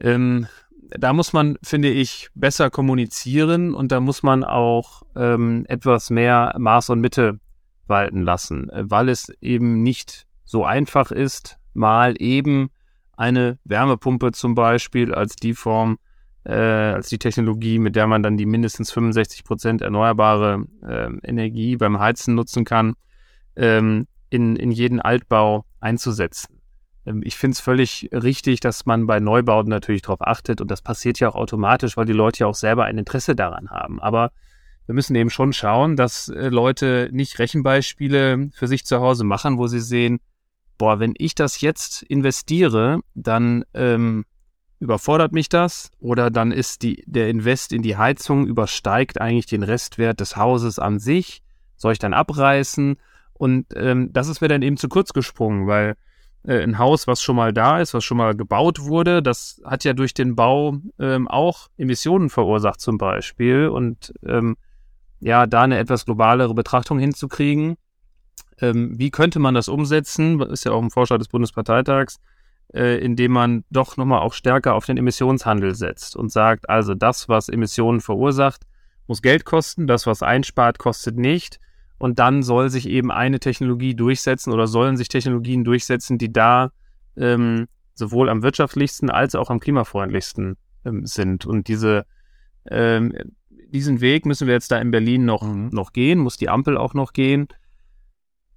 ähm, 0.00 0.46
da 0.90 1.12
muss 1.12 1.32
man, 1.32 1.56
finde 1.62 1.88
ich, 1.88 2.28
besser 2.34 2.70
kommunizieren 2.70 3.74
und 3.74 3.90
da 3.90 4.00
muss 4.00 4.22
man 4.22 4.44
auch 4.44 5.02
ähm, 5.16 5.64
etwas 5.68 6.10
mehr 6.10 6.54
Maß 6.58 6.90
und 6.90 7.00
Mitte 7.00 7.40
walten 7.86 8.22
lassen, 8.22 8.68
äh, 8.70 8.84
weil 8.86 9.08
es 9.08 9.30
eben 9.40 9.82
nicht 9.82 10.26
so 10.44 10.64
einfach 10.64 11.10
ist, 11.10 11.58
mal 11.72 12.14
eben 12.18 12.70
eine 13.16 13.58
Wärmepumpe 13.64 14.32
zum 14.32 14.54
Beispiel 14.54 15.14
als 15.14 15.36
die 15.36 15.54
Form 15.54 15.98
äh, 16.46 16.52
als 16.52 17.08
die 17.08 17.18
Technologie, 17.18 17.78
mit 17.78 17.96
der 17.96 18.06
man 18.06 18.22
dann 18.22 18.36
die 18.36 18.46
mindestens 18.46 18.92
65 18.92 19.44
Prozent 19.44 19.82
erneuerbare 19.82 20.64
äh, 20.82 21.10
Energie 21.24 21.76
beim 21.76 21.98
Heizen 21.98 22.34
nutzen 22.36 22.64
kann, 22.64 22.94
ähm, 23.56 24.06
in, 24.30 24.54
in 24.54 24.70
jeden 24.70 25.00
Altbau 25.00 25.64
einzusetzen. 25.80 26.60
Ähm, 27.04 27.22
ich 27.24 27.36
finde 27.36 27.54
es 27.54 27.60
völlig 27.60 28.10
richtig, 28.12 28.60
dass 28.60 28.86
man 28.86 29.06
bei 29.06 29.18
Neubauten 29.18 29.70
natürlich 29.70 30.02
darauf 30.02 30.20
achtet 30.20 30.60
und 30.60 30.70
das 30.70 30.82
passiert 30.82 31.18
ja 31.18 31.28
auch 31.30 31.34
automatisch, 31.34 31.96
weil 31.96 32.06
die 32.06 32.12
Leute 32.12 32.40
ja 32.40 32.46
auch 32.46 32.54
selber 32.54 32.84
ein 32.84 32.98
Interesse 32.98 33.34
daran 33.34 33.70
haben. 33.70 34.00
Aber 34.00 34.30
wir 34.86 34.94
müssen 34.94 35.16
eben 35.16 35.30
schon 35.30 35.52
schauen, 35.52 35.96
dass 35.96 36.28
äh, 36.28 36.48
Leute 36.48 37.08
nicht 37.10 37.40
Rechenbeispiele 37.40 38.50
für 38.52 38.68
sich 38.68 38.86
zu 38.86 39.00
Hause 39.00 39.24
machen, 39.24 39.58
wo 39.58 39.66
sie 39.66 39.80
sehen, 39.80 40.20
boah, 40.78 41.00
wenn 41.00 41.14
ich 41.18 41.34
das 41.34 41.60
jetzt 41.60 42.02
investiere, 42.04 43.00
dann 43.14 43.64
ähm, 43.74 44.24
überfordert 44.78 45.32
mich 45.32 45.48
das 45.48 45.90
oder 46.00 46.30
dann 46.30 46.52
ist 46.52 46.82
die, 46.82 47.02
der 47.06 47.28
Invest 47.28 47.72
in 47.72 47.82
die 47.82 47.96
Heizung 47.96 48.46
übersteigt 48.46 49.20
eigentlich 49.20 49.46
den 49.46 49.62
Restwert 49.62 50.20
des 50.20 50.36
Hauses 50.36 50.78
an 50.78 50.98
sich. 50.98 51.42
Soll 51.76 51.92
ich 51.92 51.98
dann 51.98 52.14
abreißen? 52.14 52.96
Und 53.32 53.66
ähm, 53.74 54.12
das 54.12 54.28
ist 54.28 54.40
mir 54.40 54.48
dann 54.48 54.62
eben 54.62 54.76
zu 54.76 54.88
kurz 54.88 55.12
gesprungen, 55.12 55.66
weil 55.66 55.96
äh, 56.44 56.62
ein 56.62 56.78
Haus, 56.78 57.06
was 57.06 57.22
schon 57.22 57.36
mal 57.36 57.52
da 57.52 57.80
ist, 57.80 57.94
was 57.94 58.04
schon 58.04 58.16
mal 58.16 58.34
gebaut 58.34 58.80
wurde, 58.82 59.22
das 59.22 59.60
hat 59.64 59.84
ja 59.84 59.92
durch 59.92 60.14
den 60.14 60.36
Bau 60.36 60.78
ähm, 60.98 61.28
auch 61.28 61.68
Emissionen 61.76 62.30
verursacht 62.30 62.80
zum 62.80 62.98
Beispiel. 62.98 63.68
Und 63.68 64.14
ähm, 64.24 64.56
ja, 65.20 65.46
da 65.46 65.62
eine 65.62 65.78
etwas 65.78 66.04
globalere 66.04 66.54
Betrachtung 66.54 66.98
hinzukriegen. 66.98 67.76
Ähm, 68.60 68.98
wie 68.98 69.10
könnte 69.10 69.38
man 69.38 69.54
das 69.54 69.68
umsetzen? 69.68 70.40
Ist 70.40 70.64
ja 70.64 70.72
auch 70.72 70.80
im 70.80 70.90
Vorschlag 70.90 71.18
des 71.18 71.28
Bundesparteitags 71.28 72.18
äh, 72.76 72.98
indem 72.98 73.32
man 73.32 73.64
doch 73.70 73.96
nochmal 73.96 74.20
auch 74.20 74.34
stärker 74.34 74.74
auf 74.74 74.84
den 74.84 74.98
Emissionshandel 74.98 75.74
setzt 75.74 76.14
und 76.14 76.30
sagt, 76.30 76.68
also 76.68 76.94
das, 76.94 77.28
was 77.28 77.48
Emissionen 77.48 78.00
verursacht, 78.00 78.64
muss 79.06 79.22
Geld 79.22 79.46
kosten, 79.46 79.86
das, 79.86 80.06
was 80.06 80.22
einspart, 80.22 80.78
kostet 80.78 81.16
nicht. 81.16 81.58
Und 81.98 82.18
dann 82.18 82.42
soll 82.42 82.68
sich 82.68 82.88
eben 82.88 83.10
eine 83.10 83.40
Technologie 83.40 83.94
durchsetzen 83.94 84.52
oder 84.52 84.66
sollen 84.66 84.98
sich 84.98 85.08
Technologien 85.08 85.64
durchsetzen, 85.64 86.18
die 86.18 86.30
da 86.30 86.70
ähm, 87.16 87.66
sowohl 87.94 88.28
am 88.28 88.42
wirtschaftlichsten 88.42 89.08
als 89.08 89.34
auch 89.34 89.48
am 89.48 89.58
klimafreundlichsten 89.60 90.58
ähm, 90.84 91.06
sind. 91.06 91.46
Und 91.46 91.68
diese, 91.68 92.04
ähm, 92.68 93.14
diesen 93.48 94.02
Weg 94.02 94.26
müssen 94.26 94.46
wir 94.46 94.52
jetzt 94.52 94.70
da 94.70 94.78
in 94.78 94.90
Berlin 94.90 95.24
noch, 95.24 95.42
mhm. 95.42 95.70
noch 95.72 95.94
gehen, 95.94 96.18
muss 96.18 96.36
die 96.36 96.50
Ampel 96.50 96.76
auch 96.76 96.92
noch 96.92 97.14
gehen. 97.14 97.48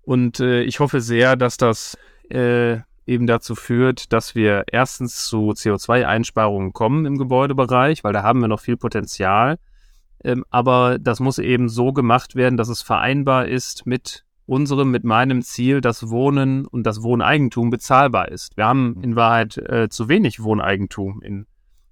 Und 0.01 0.41
äh, 0.41 0.63
ich 0.63 0.81
hoffe 0.81 0.99
sehr, 0.99 1.37
dass 1.37 1.55
das 1.55 1.97
äh, 2.29 2.79
eben 3.09 3.27
dazu 3.27 3.55
führt, 3.55 4.13
dass 4.13 4.35
wir 4.35 4.65
erstens 4.71 5.25
zu 5.25 5.51
CO2-Einsparungen 5.51 6.71
kommen 6.71 7.05
im 7.05 7.17
Gebäudebereich, 7.17 8.03
weil 8.03 8.13
da 8.13 8.23
haben 8.23 8.39
wir 8.39 8.47
noch 8.47 8.61
viel 8.61 8.77
Potenzial. 8.77 9.57
Ähm, 10.23 10.45
aber 10.49 10.99
das 10.99 11.19
muss 11.19 11.39
eben 11.39 11.69
so 11.69 11.91
gemacht 11.91 12.35
werden, 12.35 12.57
dass 12.57 12.69
es 12.69 12.81
vereinbar 12.81 13.47
ist 13.47 13.85
mit 13.85 14.25
unserem, 14.45 14.91
mit 14.91 15.03
meinem 15.03 15.41
Ziel, 15.41 15.81
dass 15.81 16.09
Wohnen 16.09 16.65
und 16.65 16.83
das 16.83 17.03
Wohneigentum 17.03 17.69
bezahlbar 17.69 18.29
ist. 18.29 18.57
Wir 18.57 18.65
haben 18.65 19.01
in 19.01 19.15
Wahrheit 19.15 19.57
äh, 19.57 19.89
zu 19.89 20.09
wenig 20.09 20.41
Wohneigentum 20.43 21.21
in, 21.21 21.45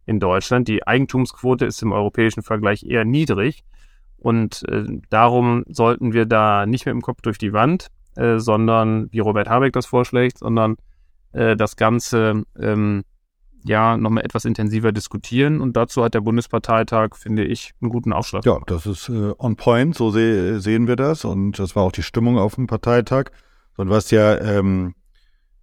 in 0.05 0.19
Deutschland. 0.19 0.67
Die 0.67 0.85
Eigentumsquote 0.85 1.65
ist 1.65 1.81
im 1.81 1.91
europäischen 1.91 2.43
Vergleich 2.43 2.83
eher 2.83 3.05
niedrig. 3.05 3.63
Und 4.17 4.67
äh, 4.67 4.85
darum 5.09 5.63
sollten 5.67 6.13
wir 6.13 6.25
da 6.25 6.65
nicht 6.65 6.85
mit 6.85 6.93
dem 6.93 7.01
Kopf 7.01 7.21
durch 7.21 7.37
die 7.37 7.53
Wand, 7.53 7.87
äh, 8.15 8.39
sondern, 8.39 9.11
wie 9.11 9.19
Robert 9.19 9.47
Habeck 9.47 9.73
das 9.73 9.85
vorschlägt, 9.85 10.39
sondern 10.39 10.77
äh, 11.37 11.55
das 11.55 11.75
Ganze 11.75 12.43
ähm, 12.59 13.03
ja 13.63 13.97
nochmal 13.97 14.23
etwas 14.23 14.45
intensiver 14.45 14.91
diskutieren. 14.91 15.61
Und 15.61 15.77
dazu 15.77 16.03
hat 16.03 16.13
der 16.13 16.21
Bundesparteitag, 16.21 17.15
finde 17.15 17.43
ich, 17.43 17.73
einen 17.81 17.91
guten 17.91 18.13
Aufschlag. 18.13 18.45
Ja, 18.45 18.59
das 18.65 18.85
ist 18.85 19.09
äh, 19.09 19.33
on 19.37 19.55
point, 19.55 19.95
so 19.95 20.09
se 20.09 20.59
sehen 20.59 20.87
wir 20.87 20.95
das. 20.95 21.25
Und 21.25 21.59
das 21.59 21.75
war 21.75 21.83
auch 21.83 21.91
die 21.91 22.03
Stimmung 22.03 22.37
auf 22.37 22.55
dem 22.55 22.67
Parteitag. 22.67 23.31
Und 23.77 23.89
was 23.89 24.09
ja 24.11 24.37
ähm, 24.39 24.95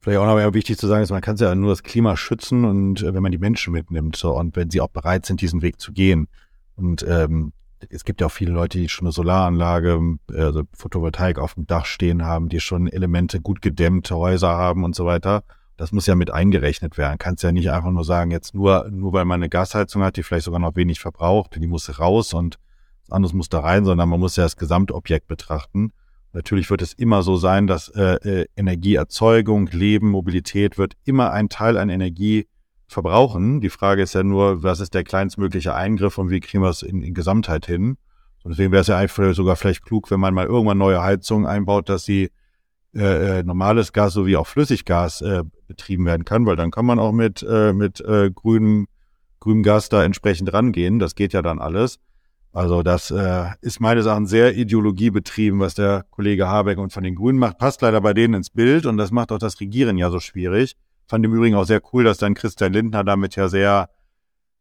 vielleicht 0.01 0.21
auch 0.21 0.27
noch 0.27 0.55
wichtig 0.55 0.79
zu 0.79 0.87
sagen 0.87 1.03
ist, 1.03 1.11
man 1.11 1.23
kann 1.23 1.37
ja 1.37 1.55
nur 1.55 1.71
das 1.71 1.83
Klima 1.83 2.17
schützen 2.17 2.65
und 2.65 3.03
äh, 3.03 3.13
wenn 3.15 3.23
man 3.23 3.33
die 3.33 3.39
Menschen 3.39 3.73
mitnimmt 3.73 4.17
so, 4.17 4.37
und 4.37 4.55
wenn 4.55 4.71
sie 4.71 4.81
auch 4.81 4.89
bereit 4.89 5.27
sind, 5.27 5.41
diesen 5.41 5.63
Weg 5.63 5.81
zu 5.81 5.93
gehen. 5.93 6.29
Und 6.77 7.05
ähm, 7.09 7.53
es 7.91 8.05
gibt 8.05 8.21
ja 8.21 8.29
auch 8.29 8.33
viele 8.33 8.53
Leute, 8.53 8.79
die 8.79 8.89
schon 8.89 9.07
eine 9.07 9.13
Solaranlage, 9.13 10.01
also 10.33 10.63
Photovoltaik 10.73 11.39
auf 11.39 11.55
dem 11.55 11.67
Dach 11.67 11.87
stehen 11.87 12.25
haben, 12.25 12.49
die 12.49 12.61
schon 12.61 12.87
Elemente 12.87 13.41
gut 13.41 13.63
gedämmte 13.63 14.17
Häuser 14.17 14.51
haben 14.51 14.85
und 14.85 14.95
so 14.95 15.07
weiter. 15.07 15.45
Das 15.77 15.93
muss 15.93 16.07
ja 16.07 16.15
mit 16.15 16.31
eingerechnet 16.31 16.97
werden. 16.99 17.19
Kannst 17.19 17.43
ja 17.43 17.53
nicht 17.53 17.71
einfach 17.71 17.91
nur 17.91 18.05
sagen, 18.05 18.31
jetzt 18.31 18.55
nur, 18.55 18.89
nur 18.91 19.13
weil 19.13 19.25
man 19.25 19.41
eine 19.41 19.49
Gasheizung 19.49 20.03
hat, 20.03 20.17
die 20.17 20.23
vielleicht 20.23 20.45
sogar 20.45 20.61
noch 20.61 20.77
wenig 20.77 21.01
verbraucht, 21.01 21.57
die 21.57 21.67
muss 21.67 21.99
raus 21.99 22.33
und 22.33 22.59
was 23.03 23.13
anderes 23.13 23.33
muss 23.33 23.49
da 23.49 23.61
rein, 23.61 23.85
sondern 23.85 24.09
man 24.09 24.21
muss 24.21 24.37
ja 24.37 24.45
das 24.45 24.57
Gesamtobjekt 24.57 25.27
betrachten. 25.27 25.93
Natürlich 26.33 26.71
wird 26.71 26.83
es 26.83 26.93
immer 26.93 27.23
so 27.23 27.37
sein, 27.37 27.67
dass 27.67 27.89
äh, 27.89 28.43
äh 28.43 28.47
Energieerzeugung, 28.57 29.69
Leben, 29.69 30.11
Mobilität 30.11 30.79
wird 30.79 30.95
immer 31.05 31.33
ein 31.33 31.49
Teil 31.49 31.77
an 31.77 31.91
Energie 31.91 32.47
verbrauchen. 32.89 33.61
Die 33.61 33.71
Frage 33.71 34.03
ist 34.03 34.15
ja 34.15 34.23
nur, 34.23 34.63
was 34.63 34.81
ist 34.81 34.95
der 34.95 35.05
kleinstmögliche 35.05 35.75
Eingriff 35.75 36.19
und 36.19 36.31
wie 36.31 36.41
kriegen 36.41 36.63
wir 36.63 36.71
es 36.71 36.83
in, 36.83 37.03
in 37.03 37.15
Gesamtheit 37.15 37.67
hin? 37.67 37.97
Und 38.43 38.51
deswegen 38.51 38.73
wäre 38.73 38.83
es 38.83 38.89
ja 38.89 38.97
einfach 38.97 39.35
sogar 39.35 39.57
vielleicht 39.57 39.85
klug, 39.85 40.11
wenn 40.11 40.21
man 40.21 40.35
mal 40.35 40.47
irgendwann 40.47 40.79
neue 40.79 41.03
Heizungen 41.03 41.47
einbaut, 41.47 41.89
dass 41.89 42.05
sie 42.05 42.31
äh, 42.95 43.41
äh, 43.41 43.43
normales 43.43 43.93
Gas 43.93 44.13
sowie 44.13 44.37
auch 44.37 44.47
Flüssiggas 44.47 45.21
äh, 45.21 45.43
betrieben 45.67 46.07
werden 46.07 46.25
kann, 46.25 46.47
weil 46.47 46.57
dann 46.57 46.71
kann 46.71 46.87
man 46.87 46.99
auch 46.99 47.13
mit, 47.13 47.43
äh, 47.43 47.73
mit 47.73 48.01
äh, 48.01 48.31
grünem, 48.31 48.87
grünem 49.41 49.63
Gas 49.63 49.89
da 49.89 50.05
entsprechend 50.05 50.53
rangehen. 50.53 50.99
Das 50.99 51.15
geht 51.15 51.33
ja 51.33 51.43
dann 51.43 51.59
alles. 51.59 51.99
Also 52.53 52.85
das 52.85 53.11
äh, 53.11 53.47
ist 53.63 53.81
meines 53.81 54.07
Erachtens 54.07 54.31
sehr 54.31 54.57
ideologiebetrieben, 54.57 55.59
was 55.59 55.75
der 55.75 56.05
Kollege 56.11 56.47
Habeck 56.47 56.79
und 56.79 56.93
von 56.93 57.03
den 57.03 57.17
Grünen 57.17 57.39
macht. 57.39 57.59
Passt 57.59 57.83
leider 57.83 58.01
bei 58.01 58.15
denen 58.15 58.35
ins 58.35 58.51
Bild 58.51 58.87
und 58.87 58.97
das 58.97 59.11
macht 59.11 59.33
auch 59.33 59.39
das 59.39 59.59
Regieren 59.59 59.99
ja 59.99 60.09
so 60.11 60.21
schwierig. 60.21 60.77
Fand 61.09 61.25
im 61.25 61.35
Übrigen 61.35 61.57
auch 61.57 61.65
sehr 61.65 61.83
cool, 61.93 62.05
dass 62.05 62.19
dann 62.19 62.35
Christian 62.35 62.73
Lindner 62.73 63.03
damit 63.03 63.35
ja 63.35 63.49
sehr, 63.49 63.91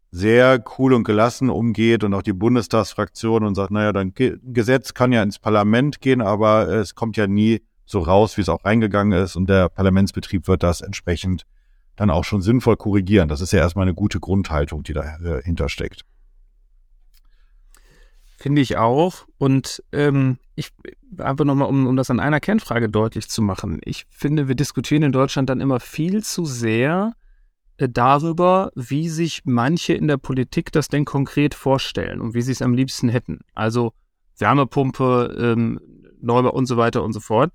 sehr 0.09 0.63
cool 0.79 0.93
und 0.93 1.03
gelassen 1.03 1.51
umgeht 1.51 2.03
und 2.03 2.15
auch 2.15 2.23
die 2.23 2.33
Bundestagsfraktion 2.33 3.43
und 3.43 3.53
sagt, 3.53 3.69
naja, 3.69 3.93
dann 3.93 4.13
Gesetz 4.15 4.95
kann 4.95 5.11
ja 5.11 5.21
ins 5.21 5.37
Parlament 5.37 6.01
gehen, 6.01 6.21
aber 6.21 6.67
es 6.67 6.95
kommt 6.95 7.15
ja 7.15 7.27
nie 7.27 7.61
so 7.85 7.99
raus, 7.99 8.37
wie 8.37 8.41
es 8.41 8.49
auch 8.49 8.63
reingegangen 8.65 9.17
ist 9.17 9.35
und 9.35 9.49
der 9.49 9.69
Parlamentsbetrieb 9.69 10.47
wird 10.47 10.63
das 10.63 10.81
entsprechend 10.81 11.45
dann 11.95 12.09
auch 12.09 12.23
schon 12.23 12.41
sinnvoll 12.41 12.77
korrigieren. 12.77 13.29
Das 13.29 13.41
ist 13.41 13.53
ja 13.53 13.59
erstmal 13.59 13.83
eine 13.83 13.93
gute 13.93 14.19
Grundhaltung, 14.19 14.83
die 14.83 14.93
dahinter 14.93 15.69
steckt. 15.69 16.05
Finde 18.37 18.61
ich 18.61 18.77
auch. 18.77 19.25
Und 19.37 19.83
ähm, 19.91 20.37
ich 20.55 20.71
einfach 21.17 21.45
nochmal, 21.45 21.69
um, 21.69 21.87
um 21.87 21.95
das 21.95 22.09
an 22.09 22.19
einer 22.19 22.39
Kernfrage 22.39 22.89
deutlich 22.89 23.29
zu 23.29 23.41
machen. 23.41 23.79
Ich 23.85 24.05
finde, 24.09 24.47
wir 24.47 24.55
diskutieren 24.55 25.03
in 25.03 25.11
Deutschland 25.11 25.49
dann 25.49 25.61
immer 25.61 25.79
viel 25.79 26.23
zu 26.23 26.45
sehr 26.45 27.13
äh, 27.77 27.87
darüber, 27.89 28.71
wie 28.75 29.09
sich 29.09 29.43
manche 29.45 29.93
in 29.93 30.07
der 30.07 30.17
Politik 30.17 30.71
das 30.71 30.87
denn 30.87 31.05
konkret 31.05 31.55
vorstellen 31.55 32.21
und 32.21 32.33
wie 32.33 32.41
sie 32.41 32.51
es 32.51 32.61
am 32.61 32.73
liebsten 32.73 33.09
hätten. 33.09 33.41
Also 33.53 33.93
Wärmepumpe, 34.37 35.35
ähm, 35.39 35.79
Neubau 36.19 36.51
und 36.51 36.65
so 36.65 36.77
weiter 36.77 37.03
und 37.03 37.13
so 37.13 37.19
fort. 37.19 37.51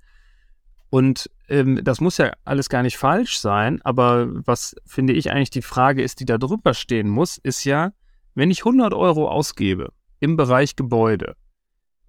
Und 0.89 1.29
ähm, 1.49 1.79
das 1.83 2.01
muss 2.01 2.17
ja 2.17 2.31
alles 2.45 2.69
gar 2.69 2.81
nicht 2.81 2.97
falsch 2.97 3.39
sein, 3.39 3.81
aber 3.83 4.27
was 4.47 4.75
finde 4.85 5.13
ich 5.13 5.31
eigentlich 5.31 5.51
die 5.51 5.61
Frage 5.61 6.01
ist, 6.01 6.19
die 6.19 6.25
da 6.25 6.37
drüber 6.37 6.73
stehen 6.73 7.09
muss, 7.09 7.37
ist 7.37 7.63
ja, 7.63 7.91
wenn 8.33 8.49
ich 8.49 8.61
100 8.61 8.93
Euro 8.93 9.29
ausgebe 9.29 9.91
im 10.19 10.35
Bereich 10.35 10.75
Gebäude, 10.75 11.35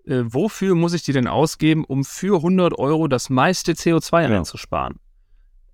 äh, 0.07 0.23
wofür 0.25 0.75
muss 0.75 0.95
ich 0.95 1.03
die 1.03 1.13
denn 1.13 1.29
ausgeben, 1.29 1.85
um 1.85 2.05
für 2.05 2.37
100 2.37 2.79
Euro 2.79 3.07
das 3.07 3.29
meiste 3.29 3.73
CO2 3.73 4.23
ja. 4.23 4.39
einzusparen? 4.39 4.99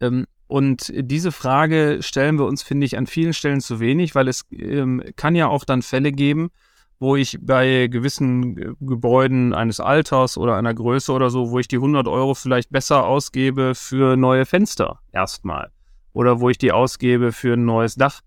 Ähm, 0.00 0.26
und 0.48 0.92
diese 0.96 1.32
Frage 1.32 1.98
stellen 2.00 2.38
wir 2.38 2.46
uns, 2.46 2.62
finde 2.62 2.86
ich, 2.86 2.96
an 2.96 3.06
vielen 3.06 3.34
Stellen 3.34 3.60
zu 3.60 3.80
wenig, 3.80 4.14
weil 4.14 4.28
es 4.28 4.44
ähm, 4.52 5.02
kann 5.16 5.34
ja 5.34 5.48
auch 5.48 5.64
dann 5.64 5.82
Fälle 5.82 6.12
geben, 6.12 6.50
wo 6.98 7.16
ich 7.16 7.38
bei 7.40 7.88
gewissen 7.88 8.59
äh, 8.59 8.72
Gebäuden 8.80 9.54
eines 9.54 9.80
Alters 9.80 10.38
oder 10.38 10.56
einer 10.56 10.74
Größe 10.74 11.12
oder 11.12 11.30
so, 11.30 11.50
wo 11.50 11.59
ich 11.59 11.68
die 11.68 11.76
100 11.76 12.09
Euro 12.09 12.35
vielleicht 12.35 12.70
besser 12.70 13.06
ausgebe 13.06 13.74
für 13.74 14.16
neue 14.16 14.46
Fenster 14.46 15.00
erstmal. 15.12 15.70
Oder 16.12 16.40
wo 16.40 16.48
ich 16.48 16.59
die 16.59 16.72
ausgebe 16.72 17.32
für 17.32 17.54
ein 17.54 17.64
neues 17.66 17.96
Dach. 17.96 18.20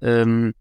Ähm, 0.00 0.54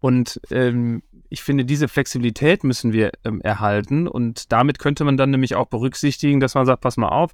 und 0.00 0.40
ähm, 0.50 1.02
ich 1.28 1.42
finde, 1.42 1.64
diese 1.64 1.88
Flexibilität 1.88 2.64
müssen 2.64 2.92
wir 2.92 3.12
ähm, 3.24 3.40
erhalten. 3.42 4.08
Und 4.08 4.52
damit 4.52 4.78
könnte 4.78 5.04
man 5.04 5.16
dann 5.16 5.30
nämlich 5.30 5.54
auch 5.54 5.66
berücksichtigen, 5.66 6.40
dass 6.40 6.54
man 6.54 6.64
sagt, 6.64 6.80
pass 6.80 6.96
mal 6.96 7.08
auf, 7.08 7.32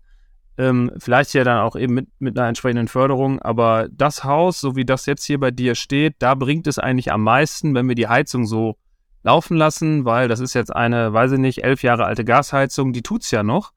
ähm, 0.59 0.91
vielleicht 0.99 1.33
ja 1.35 1.45
dann 1.45 1.59
auch 1.59 1.77
eben 1.77 1.95
mit, 1.95 2.09
mit 2.19 2.39
einer 2.39 2.49
entsprechenden 2.49 2.89
Förderung, 2.89 3.41
aber 3.41 3.89
das 3.91 4.25
Haus, 4.25 4.61
so 4.61 4.77
wie 4.77 4.85
das 4.85 5.07
jetzt 5.07 5.25
hier 5.25 5.41
bei 5.41 5.51
dir 5.51 5.75
steht, 5.75 6.17
da 6.19 6.35
bringt 6.35 6.67
es 6.67 6.79
eigentlich 6.79 7.11
am 7.11 7.23
meisten, 7.23 7.75
wenn 7.75 7.89
wir 7.89 7.95
die 7.95 8.09
Heizung 8.09 8.45
so 8.45 8.77
laufen 9.23 9.57
lassen, 9.57 10.05
weil 10.05 10.29
das 10.29 10.41
ist 10.41 10.55
jetzt 10.55 10.75
eine, 10.75 11.13
weiß 11.13 11.33
ich 11.33 11.39
nicht, 11.39 11.65
elf 11.65 11.83
Jahre 11.83 12.05
alte 12.05 12.25
Gasheizung, 12.25 12.93
die 12.93 13.03
tut's 13.03 13.31
ja 13.31 13.43
noch. 13.43 13.73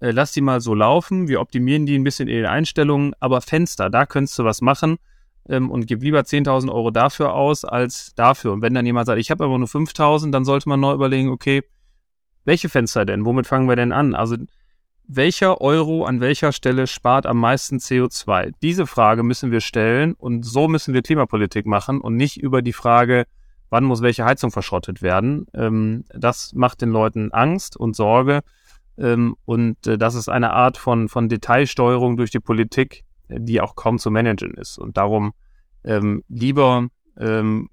Äh, 0.00 0.12
lass 0.12 0.32
die 0.32 0.40
mal 0.40 0.60
so 0.60 0.74
laufen, 0.74 1.28
wir 1.28 1.40
optimieren 1.40 1.86
die 1.86 1.98
ein 1.98 2.04
bisschen 2.04 2.28
in 2.28 2.36
den 2.36 2.46
Einstellungen, 2.46 3.14
aber 3.20 3.40
Fenster, 3.40 3.90
da 3.90 4.06
könntest 4.06 4.38
du 4.38 4.44
was 4.44 4.60
machen 4.60 4.98
ähm, 5.48 5.70
und 5.70 5.86
gib 5.86 6.02
lieber 6.02 6.20
10.000 6.20 6.72
Euro 6.72 6.90
dafür 6.90 7.34
aus 7.34 7.64
als 7.64 8.14
dafür. 8.14 8.52
Und 8.52 8.62
wenn 8.62 8.74
dann 8.74 8.86
jemand 8.86 9.06
sagt, 9.06 9.20
ich 9.20 9.30
habe 9.30 9.44
aber 9.44 9.58
nur 9.58 9.68
5.000, 9.68 10.30
dann 10.30 10.44
sollte 10.44 10.68
man 10.68 10.80
neu 10.80 10.92
überlegen, 10.92 11.28
okay, 11.30 11.62
welche 12.44 12.68
Fenster 12.68 13.04
denn? 13.04 13.24
Womit 13.24 13.46
fangen 13.46 13.68
wir 13.68 13.76
denn 13.76 13.92
an? 13.92 14.14
Also 14.14 14.36
welcher 15.06 15.60
Euro 15.60 16.04
an 16.04 16.20
welcher 16.20 16.52
Stelle 16.52 16.86
spart 16.86 17.26
am 17.26 17.38
meisten 17.38 17.78
CO2? 17.78 18.52
Diese 18.62 18.86
Frage 18.86 19.22
müssen 19.22 19.50
wir 19.50 19.60
stellen 19.60 20.14
und 20.14 20.44
so 20.44 20.68
müssen 20.68 20.94
wir 20.94 21.02
Klimapolitik 21.02 21.66
machen 21.66 22.00
und 22.00 22.16
nicht 22.16 22.36
über 22.40 22.62
die 22.62 22.74
Frage, 22.74 23.26
wann 23.70 23.84
muss 23.84 24.02
welche 24.02 24.24
Heizung 24.24 24.50
verschrottet 24.50 25.02
werden. 25.02 25.46
Ähm, 25.54 26.04
das 26.14 26.52
macht 26.54 26.80
den 26.80 26.90
Leuten 26.90 27.32
Angst 27.32 27.76
und 27.76 27.96
Sorge. 27.96 28.40
Ähm, 28.96 29.36
und 29.44 29.86
äh, 29.86 29.98
das 29.98 30.14
ist 30.14 30.28
eine 30.28 30.52
Art 30.52 30.76
von, 30.76 31.08
von 31.08 31.28
Detailsteuerung 31.28 32.16
durch 32.16 32.30
die 32.30 32.40
Politik, 32.40 33.04
die 33.28 33.60
auch 33.60 33.76
kaum 33.76 33.98
zu 33.98 34.10
managen 34.10 34.54
ist. 34.54 34.78
Und 34.78 34.96
darum 34.96 35.32
ähm, 35.84 36.24
lieber 36.28 36.88
ähm, 37.18 37.68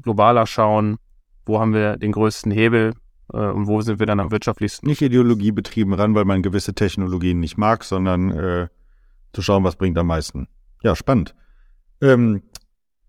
globaler 0.00 0.46
schauen, 0.46 0.98
wo 1.46 1.60
haben 1.60 1.74
wir 1.74 1.96
den 1.96 2.12
größten 2.12 2.50
Hebel 2.50 2.94
äh, 3.32 3.38
und 3.38 3.66
wo 3.66 3.80
sind 3.80 3.98
wir 3.98 4.06
dann 4.06 4.20
am 4.20 4.30
wirtschaftlichsten. 4.30 4.88
Nicht 4.88 5.02
Ideologie 5.02 5.52
betrieben 5.52 5.94
ran, 5.94 6.14
weil 6.14 6.24
man 6.24 6.42
gewisse 6.42 6.74
Technologien 6.74 7.40
nicht 7.40 7.56
mag, 7.56 7.84
sondern 7.84 8.30
äh, 8.30 8.68
zu 9.32 9.42
schauen, 9.42 9.64
was 9.64 9.76
bringt 9.76 9.98
am 9.98 10.06
meisten. 10.06 10.48
Ja, 10.82 10.96
spannend. 10.96 11.34
Ähm, 12.00 12.42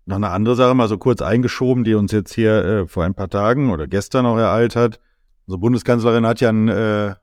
noch 0.06 0.16
eine 0.16 0.30
andere 0.30 0.54
Sache 0.54 0.74
mal 0.74 0.88
so 0.88 0.98
kurz 0.98 1.20
eingeschoben, 1.20 1.84
die 1.84 1.94
uns 1.94 2.12
jetzt 2.12 2.32
hier 2.32 2.64
äh, 2.64 2.86
vor 2.86 3.04
ein 3.04 3.14
paar 3.14 3.28
Tagen 3.28 3.70
oder 3.70 3.86
gestern 3.86 4.24
auch 4.24 4.38
ereilt 4.38 4.76
hat. 4.76 5.00
Unsere 5.46 5.60
Bundeskanzlerin 5.60 6.26
hat 6.26 6.40
ja 6.40 6.48
ein 6.48 6.68
äh, 6.68 7.14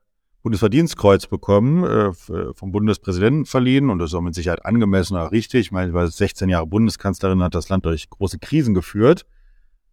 Bundesverdienstkreuz 0.44 1.28
bekommen, 1.28 1.84
äh, 1.86 2.08
äh 2.34 2.54
vom 2.54 2.72
Bundespräsidenten 2.74 3.46
verliehen 3.46 3.90
und 3.90 4.00
das 4.00 4.12
ist 4.12 4.16
auch 4.16 4.22
mit 4.22 4.36
Sicherheit 4.36 4.66
angemessen 4.66 5.16
auch 5.16 5.32
richtig. 5.32 5.62
Ich 5.62 5.72
meine, 5.72 5.94
war 5.94 6.06
16 6.06 6.50
Jahre 6.50 6.68
Bundeskanzlerin, 6.68 7.42
hat 7.42 7.56
das 7.56 7.70
Land 7.70 7.86
durch 7.86 8.10
große 8.10 8.40
Krisen 8.40 8.74
geführt. 8.74 9.26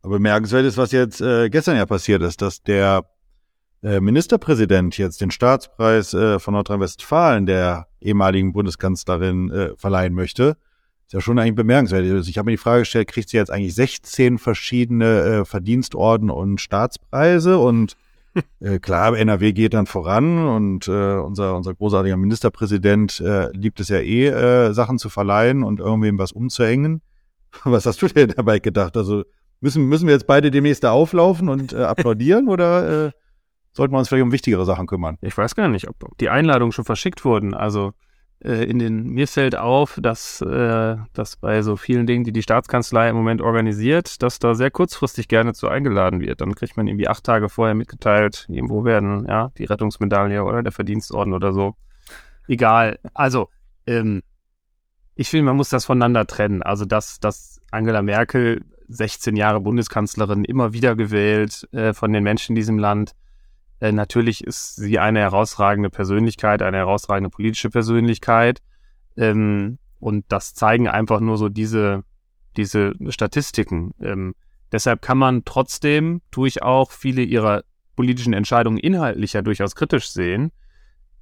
Aber 0.03 0.15
bemerkenswert 0.15 0.65
ist, 0.65 0.77
was 0.77 0.93
jetzt 0.93 1.21
äh, 1.21 1.49
gestern 1.51 1.77
ja 1.77 1.87
passiert 1.87 2.23
ist, 2.23 2.43
dass 2.43 2.63
der 2.63 3.05
äh, 3.83 4.01
Ministerpräsident 4.01 4.99
jetzt 4.99 5.21
den 5.21 5.31
Staatspreis 5.31 6.13
äh, 6.15 6.39
von 6.39 6.55
Nordrhein-Westfalen 6.55 7.47
der 7.47 7.87
ehemaligen 8.01 8.53
Bundeskanzlerin 8.53 9.51
äh, 9.51 9.77
verleihen 9.77 10.15
möchte. 10.15 10.57
Ist 11.11 11.15
ja 11.15 11.21
schon 11.21 11.41
eigentlich 11.41 11.57
bemerkenswert. 11.57 12.09
Also 12.09 12.31
ich 12.31 12.39
habe 12.39 12.47
mir 12.47 12.53
die 12.53 12.57
Frage 12.57 12.83
gestellt, 12.83 13.09
kriegt 13.09 13.31
sie 13.31 13.37
jetzt 13.37 13.51
eigentlich 13.51 13.75
16 13.75 14.39
verschiedene 14.39 15.23
äh, 15.23 15.45
Verdienstorden 15.45 16.31
und 16.31 16.61
Staatspreise? 16.61 17.59
Und 17.59 17.97
äh, 18.61 18.79
klar, 18.79 19.19
NRW 19.19 19.53
geht 19.53 19.75
dann 19.75 19.87
voran 19.87 20.47
und 20.47 20.87
äh, 20.87 21.17
unser, 21.17 21.57
unser 21.57 21.75
großartiger 21.75 22.17
Ministerpräsident 22.17 23.19
äh, 23.19 23.51
liebt 23.51 23.81
es 23.81 23.89
ja 23.89 23.97
eh, 23.97 24.29
äh, 24.29 24.73
Sachen 24.73 24.99
zu 24.99 25.09
verleihen 25.09 25.65
und 25.65 25.81
irgendwem 25.81 26.17
was 26.17 26.31
umzuhängen. 26.31 27.03
Was 27.65 27.87
hast 27.87 28.01
du 28.03 28.07
denn 28.07 28.33
dabei 28.37 28.61
gedacht? 28.61 28.97
Also 28.97 29.25
müssen, 29.59 29.87
müssen 29.87 30.07
wir 30.07 30.15
jetzt 30.15 30.29
beide 30.29 30.53
demnächst 30.53 30.85
da 30.85 30.93
auflaufen 30.93 31.49
und 31.49 31.73
äh, 31.73 31.79
applaudieren 31.79 32.47
oder 32.47 33.07
äh, 33.07 33.11
sollten 33.73 33.93
wir 33.93 33.99
uns 33.99 34.09
vielleicht 34.09 34.23
um 34.23 34.31
wichtigere 34.31 34.65
Sachen 34.65 34.87
kümmern? 34.87 35.19
Ich 35.23 35.37
weiß 35.37 35.57
gar 35.57 35.67
nicht, 35.67 35.89
ob 35.89 35.97
die 36.21 36.29
Einladungen 36.29 36.71
schon 36.71 36.85
verschickt 36.85 37.25
wurden. 37.25 37.53
Also 37.53 37.95
äh, 38.43 38.65
in 38.65 38.79
den, 38.79 39.05
mir 39.05 39.29
fällt 39.29 39.57
auf, 39.57 39.99
dass, 40.01 40.41
äh, 40.41 40.97
dass 41.13 41.37
bei 41.37 41.63
so 41.63 41.77
vielen 41.77 42.07
Dingen, 42.07 42.25
die 42.25 42.33
die 42.33 42.43
Staatskanzlei 42.43 43.11
im 43.11 43.17
Moment 43.17 43.43
organisiert, 43.43 44.23
dass 44.23 44.39
da 44.39 44.55
sehr 44.55 44.71
kurzfristig 44.71 45.29
gerne 45.29 45.53
zu 45.53 45.69
eingeladen 45.69 46.21
wird. 46.21 46.41
Dann 46.41 46.55
kriegt 46.55 46.77
man 46.77 46.87
irgendwie 46.87 47.09
acht 47.09 47.25
Tage 47.25 47.49
vorher 47.49 47.75
mitgeteilt, 47.75 48.47
irgendwo 48.49 48.85
werden, 48.85 49.27
ja, 49.29 49.51
die 49.59 49.65
Rettungsmedaille 49.65 50.43
oder 50.45 50.63
der 50.63 50.73
Verdienstorden 50.73 51.35
oder 51.35 51.53
so. 51.53 51.75
Egal. 52.49 52.99
Also, 53.15 53.49
ähm, 53.87 54.23
ich 55.15 55.29
finde, 55.29 55.45
man 55.45 55.57
muss 55.57 55.69
das 55.69 55.85
voneinander 55.85 56.27
trennen. 56.27 56.63
Also, 56.63 56.87
dass, 56.87 57.21
dass 57.21 57.61
Angela 57.71 58.01
Merkel 58.01 58.65
16 58.89 59.37
Jahre 59.37 59.61
Bundeskanzlerin 59.61 60.45
immer 60.45 60.73
wieder 60.73 60.97
gewählt 60.97 61.69
äh, 61.73 61.93
von 61.93 62.13
den 62.13 62.25
Menschen 62.25 62.53
in 62.53 62.57
diesem 62.57 62.79
Land, 62.79 63.13
äh, 63.81 63.93
natürlich 63.93 64.45
ist 64.45 64.77
sie 64.77 64.99
eine 64.99 65.21
herausragende 65.21 65.91
Persönlichkeit, 65.91 66.63
eine 66.63 66.77
herausragende 66.77 67.31
politische 67.31 67.71
Persönlichkeit. 67.71 68.61
Ähm, 69.17 69.79
und 69.99 70.25
das 70.29 70.55
zeigen 70.55 70.89
einfach 70.89 71.21
nur 71.21 71.39
so 71.39 71.49
diese, 71.49 72.05
diese 72.57 72.93
Statistiken. 73.09 73.93
Ähm, 74.01 74.35
deshalb 74.71 75.03
kann 75.03 75.19
man 75.19 75.45
trotzdem 75.45 76.21
durch 76.31 76.63
auch 76.63 76.91
viele 76.91 77.23
ihrer 77.23 77.63
politischen 77.97 78.33
Entscheidungen 78.33 78.79
inhaltlicher 78.79 79.43
durchaus 79.43 79.75
kritisch 79.75 80.11
sehen. 80.11 80.53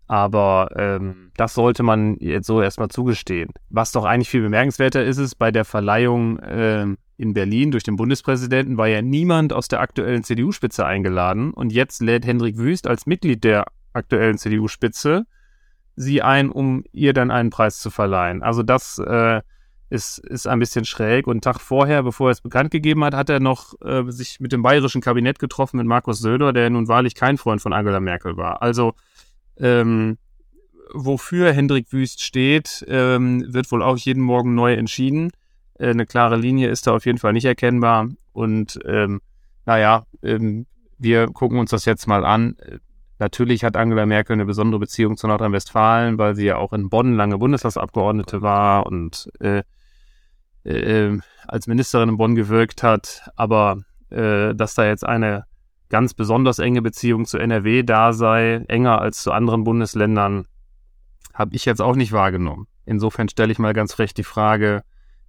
Aber 0.07 0.71
ähm, 0.77 1.33
das 1.37 1.55
sollte 1.55 1.83
man 1.83 2.17
jetzt 2.19 2.47
so 2.47 2.63
erstmal 2.63 2.89
zugestehen. 2.89 3.51
Was 3.69 3.93
doch 3.93 4.05
eigentlich 4.05 4.31
viel 4.31 4.43
bemerkenswerter 4.43 5.05
ist, 5.05 5.19
ist 5.19 5.37
bei 5.37 5.51
der 5.51 5.65
Verleihung 5.65 6.39
äh, 6.39 6.87
in 7.19 7.35
Berlin 7.35 7.73
durch 7.73 7.83
den 7.83 7.97
Bundespräsidenten 7.97 8.79
war 8.79 8.87
ja 8.87 9.03
niemand 9.03 9.53
aus 9.53 9.67
der 9.69 9.81
aktuellen 9.81 10.23
CDU-Spitze 10.23 10.87
eingeladen. 10.87 11.53
Und 11.53 11.73
jetzt 11.73 12.01
lädt 12.01 12.25
Hendrik 12.25 12.57
Wüst 12.57 12.87
als 12.87 13.07
Mitglied 13.07 13.43
der 13.45 13.67
aktuellen 13.93 14.39
CDU-Spitze 14.39 15.27
sie 15.97 16.23
ein, 16.23 16.49
um 16.49 16.85
ihr 16.93 17.13
dann 17.13 17.33
einen 17.33 17.51
Preis 17.51 17.81
zu 17.81 17.91
verleihen. 17.91 18.45
Also 18.45 18.63
das 18.63 18.99
äh, 18.99 19.43
ist, 19.91 20.19
ist 20.19 20.47
ein 20.47 20.61
bisschen 20.61 20.85
schräg. 20.85 21.27
Und 21.27 21.33
einen 21.33 21.41
Tag 21.41 21.61
vorher, 21.61 22.05
bevor 22.05 22.29
er 22.29 22.33
es 22.33 22.41
bekannt 22.41 22.71
gegeben 22.71 23.03
hat, 23.03 23.15
hat 23.15 23.31
er 23.31 23.41
noch 23.41 23.75
äh, 23.83 24.05
sich 24.11 24.39
mit 24.39 24.53
dem 24.53 24.63
bayerischen 24.63 25.01
Kabinett 25.01 25.41
getroffen, 25.41 25.79
mit 25.79 25.87
Markus 25.87 26.21
Söder, 26.21 26.53
der 26.53 26.71
nun 26.71 26.87
wahrlich 26.87 27.17
kein 27.17 27.37
Freund 27.37 27.61
von 27.61 27.73
Angela 27.73 27.99
Merkel 27.99 28.37
war. 28.37 28.63
Also 28.63 28.95
ähm, 29.59 30.19
wofür 30.95 31.53
Hendrik 31.53 31.93
Wüst 31.93 32.23
steht, 32.23 32.85
ähm, 32.89 33.45
wird 33.53 33.71
wohl 33.73 33.83
auch 33.83 33.97
jeden 33.97 34.23
Morgen 34.23 34.55
neu 34.55 34.75
entschieden. 34.75 35.33
Äh, 35.79 35.91
eine 35.91 36.07
klare 36.07 36.37
Linie 36.37 36.69
ist 36.69 36.87
da 36.87 36.95
auf 36.95 37.07
jeden 37.07 37.19
Fall 37.19 37.33
nicht 37.33 37.45
erkennbar. 37.45 38.09
Und 38.33 38.79
ähm, 38.87 39.21
naja, 39.67 40.05
ähm, 40.23 40.67
wir 40.99 41.29
gucken 41.29 41.59
uns 41.59 41.71
das 41.71 41.85
jetzt 41.85 42.07
mal 42.07 42.25
an. 42.25 42.57
Natürlich 43.19 43.65
hat 43.65 43.77
Angela 43.77 44.07
Merkel 44.07 44.35
eine 44.35 44.47
besondere 44.47 44.79
Beziehung 44.79 45.17
zu 45.17 45.27
Nordrhein-Westfalen, 45.27 46.19
weil 46.19 46.37
sie 46.37 46.47
ja 46.47 46.57
auch 46.57 46.73
in 46.73 46.89
Bonn 46.89 47.15
lange 47.15 47.39
Bundestagsabgeordnete 47.39 48.43
war 48.43 48.87
und 48.87 49.29
äh, 49.41 49.63
äh, 50.65 51.19
als 51.47 51.67
Ministerin 51.67 52.11
in 52.11 52.17
Bonn 52.17 52.35
gewirkt 52.37 52.83
hat. 52.83 53.29
Aber 53.35 53.79
äh, 54.11 54.55
dass 54.55 54.75
da 54.75 54.87
jetzt 54.87 55.05
eine 55.05 55.45
ganz 55.89 56.15
besonders 56.15 56.59
enge 56.59 56.83
Beziehung 56.83 57.25
zu 57.25 57.39
NRW 57.39 57.83
da 57.83 58.13
sei, 58.13 58.65
enger 58.69 59.01
als 59.01 59.23
zu 59.23 59.33
anderen 59.33 59.65
Bundesländern, 59.65 60.47
habe 61.35 61.55
ich 61.55 61.65
jetzt 61.65 61.81
auch 61.81 61.97
nicht 61.97 62.13
wahrgenommen. 62.13 62.67
Insofern 62.85 63.29
stelle 63.29 63.53
ich 63.53 63.59
mal 63.59 63.73
ganz 63.73 63.95
frech 63.95 64.15
die 64.15 64.25
Frage, 64.25 64.83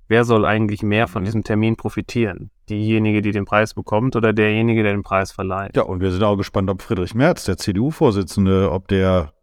wer 0.10 0.26
soll 0.26 0.45
eigentlich 0.45 0.84
mehr 0.84 1.08
von 1.08 1.24
diesem 1.24 1.43
Termin 1.43 1.78
profitieren? 1.78 2.52
Diejenige, 2.67 3.22
die 3.22 3.32
den 3.32 3.45
Preis 3.45 3.74
bekommt 3.74 4.15
oder 4.15 4.34
derjenige, 4.34 4.84
der 4.84 4.91
den 4.91 5.04
Preis 5.04 5.32
verleiht? 5.32 5.78
Ja, 5.78 5.84
und 5.84 6.02
wir 6.02 6.12
sind 6.12 6.24
auch 6.24 6.36
gespannt, 6.36 6.69
ob 6.69 6.82
Friedrich 6.82 7.15
Merz, 7.15 7.45
der 7.45 7.58
CDU-Vorsitzende, 7.58 8.72
ob 8.72 8.88
der 8.89 9.34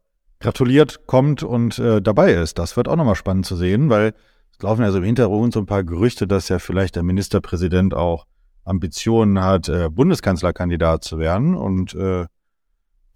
gratuliert, 0.41 1.07
kommt 1.07 1.43
und 1.43 1.79
äh, 1.79 2.03
dabei 2.03 2.33
ist. 2.33 2.59
Das 2.59 2.77
wird 2.77 2.89
auch 2.89 2.97
nochmal 2.97 3.15
spannend 3.15 3.47
zu 3.47 3.57
sehen, 3.57 3.89
weil 3.89 4.13
Es 4.53 4.63
laufen 4.63 4.83
ja 4.83 4.91
so 4.91 4.99
im 4.99 5.05
Hintergrund 5.05 5.55
so 5.55 5.61
ein 5.61 5.67
paar 5.67 5.85
Gerüchte, 5.85 6.27
dass 6.27 6.49
ja 6.49 6.59
vielleicht 6.59 6.97
der 6.97 7.03
Ministerpräsident 7.03 7.95
auch 7.95 8.27
Ambitionen 8.65 9.43
hat, 9.43 9.69
äh, 9.69 9.89
Bundeskanzlerkandidat 9.89 11.05
zu 11.05 11.19
werden. 11.19 11.55
Und 11.55 11.95
äh, 11.95 12.27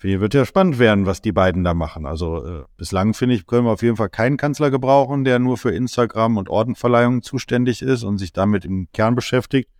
hier 0.02 0.20
wird 0.20 0.34
ja 0.34 0.44
spannend 0.44 0.78
werden, 0.78 1.06
was 1.06 1.20
die 1.20 1.32
beiden 1.32 1.64
da 1.64 1.74
machen. 1.74 2.06
Also 2.06 2.44
äh, 2.44 2.64
bislang 2.76 3.14
finde 3.14 3.34
ich, 3.34 3.46
können 3.46 3.66
wir 3.66 3.72
auf 3.72 3.82
jeden 3.82 3.96
Fall 3.96 4.08
keinen 4.08 4.36
Kanzler 4.36 4.70
gebrauchen, 4.70 5.24
der 5.24 5.38
nur 5.38 5.58
für 5.58 5.72
Instagram 5.72 6.36
und 6.36 6.48
Ordenverleihungen 6.48 7.22
zuständig 7.22 7.82
ist 7.82 8.02
und 8.02 8.18
sich 8.18 8.32
damit 8.32 8.64
im 8.64 8.88
Kern 8.92 9.14
beschäftigt 9.14 9.70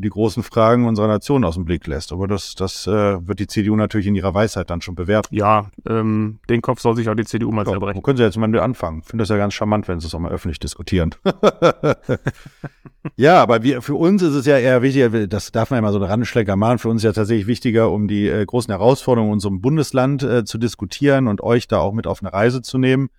die 0.00 0.08
großen 0.08 0.42
Fragen 0.42 0.86
unserer 0.86 1.08
Nation 1.08 1.44
aus 1.44 1.54
dem 1.54 1.64
Blick 1.64 1.86
lässt. 1.86 2.12
Aber 2.12 2.28
das, 2.28 2.54
das 2.54 2.86
äh, 2.86 3.26
wird 3.26 3.40
die 3.40 3.46
CDU 3.46 3.76
natürlich 3.76 4.06
in 4.06 4.14
ihrer 4.14 4.34
Weisheit 4.34 4.70
dann 4.70 4.80
schon 4.80 4.94
bewerten. 4.94 5.34
Ja, 5.34 5.70
ähm, 5.88 6.38
den 6.48 6.62
Kopf 6.62 6.80
soll 6.80 6.96
sich 6.96 7.08
auch 7.08 7.14
die 7.14 7.24
CDU 7.24 7.50
mal 7.52 7.66
selber 7.66 7.94
Wo 7.94 8.00
können 8.00 8.16
Sie 8.16 8.22
jetzt 8.22 8.36
mal 8.36 8.58
anfangen? 8.58 9.00
Ich 9.02 9.08
finde 9.08 9.22
das 9.22 9.28
ja 9.28 9.36
ganz 9.36 9.54
charmant, 9.54 9.88
wenn 9.88 10.00
Sie 10.00 10.06
es 10.06 10.14
auch 10.14 10.18
mal 10.18 10.32
öffentlich 10.32 10.58
diskutieren. 10.58 11.14
ja, 13.16 13.42
aber 13.42 13.62
wir, 13.62 13.82
für 13.82 13.94
uns 13.94 14.22
ist 14.22 14.34
es 14.34 14.46
ja 14.46 14.58
eher 14.58 14.82
wichtiger, 14.82 15.26
das 15.26 15.52
darf 15.52 15.70
man 15.70 15.78
ja 15.78 15.82
mal 15.82 15.92
so 15.92 15.98
eine 15.98 16.08
Randschlecker 16.08 16.56
machen, 16.56 16.78
für 16.78 16.88
uns 16.88 17.00
ist 17.00 17.04
ja 17.04 17.12
tatsächlich 17.12 17.46
wichtiger, 17.46 17.90
um 17.90 18.08
die 18.08 18.28
äh, 18.28 18.44
großen 18.44 18.72
Herausforderungen 18.72 19.30
in 19.30 19.34
unserem 19.34 19.60
Bundesland 19.60 20.22
äh, 20.22 20.44
zu 20.44 20.58
diskutieren 20.58 21.28
und 21.28 21.42
euch 21.42 21.68
da 21.68 21.78
auch 21.78 21.92
mit 21.92 22.06
auf 22.06 22.22
eine 22.22 22.32
Reise 22.32 22.62
zu 22.62 22.78
nehmen 22.78 23.10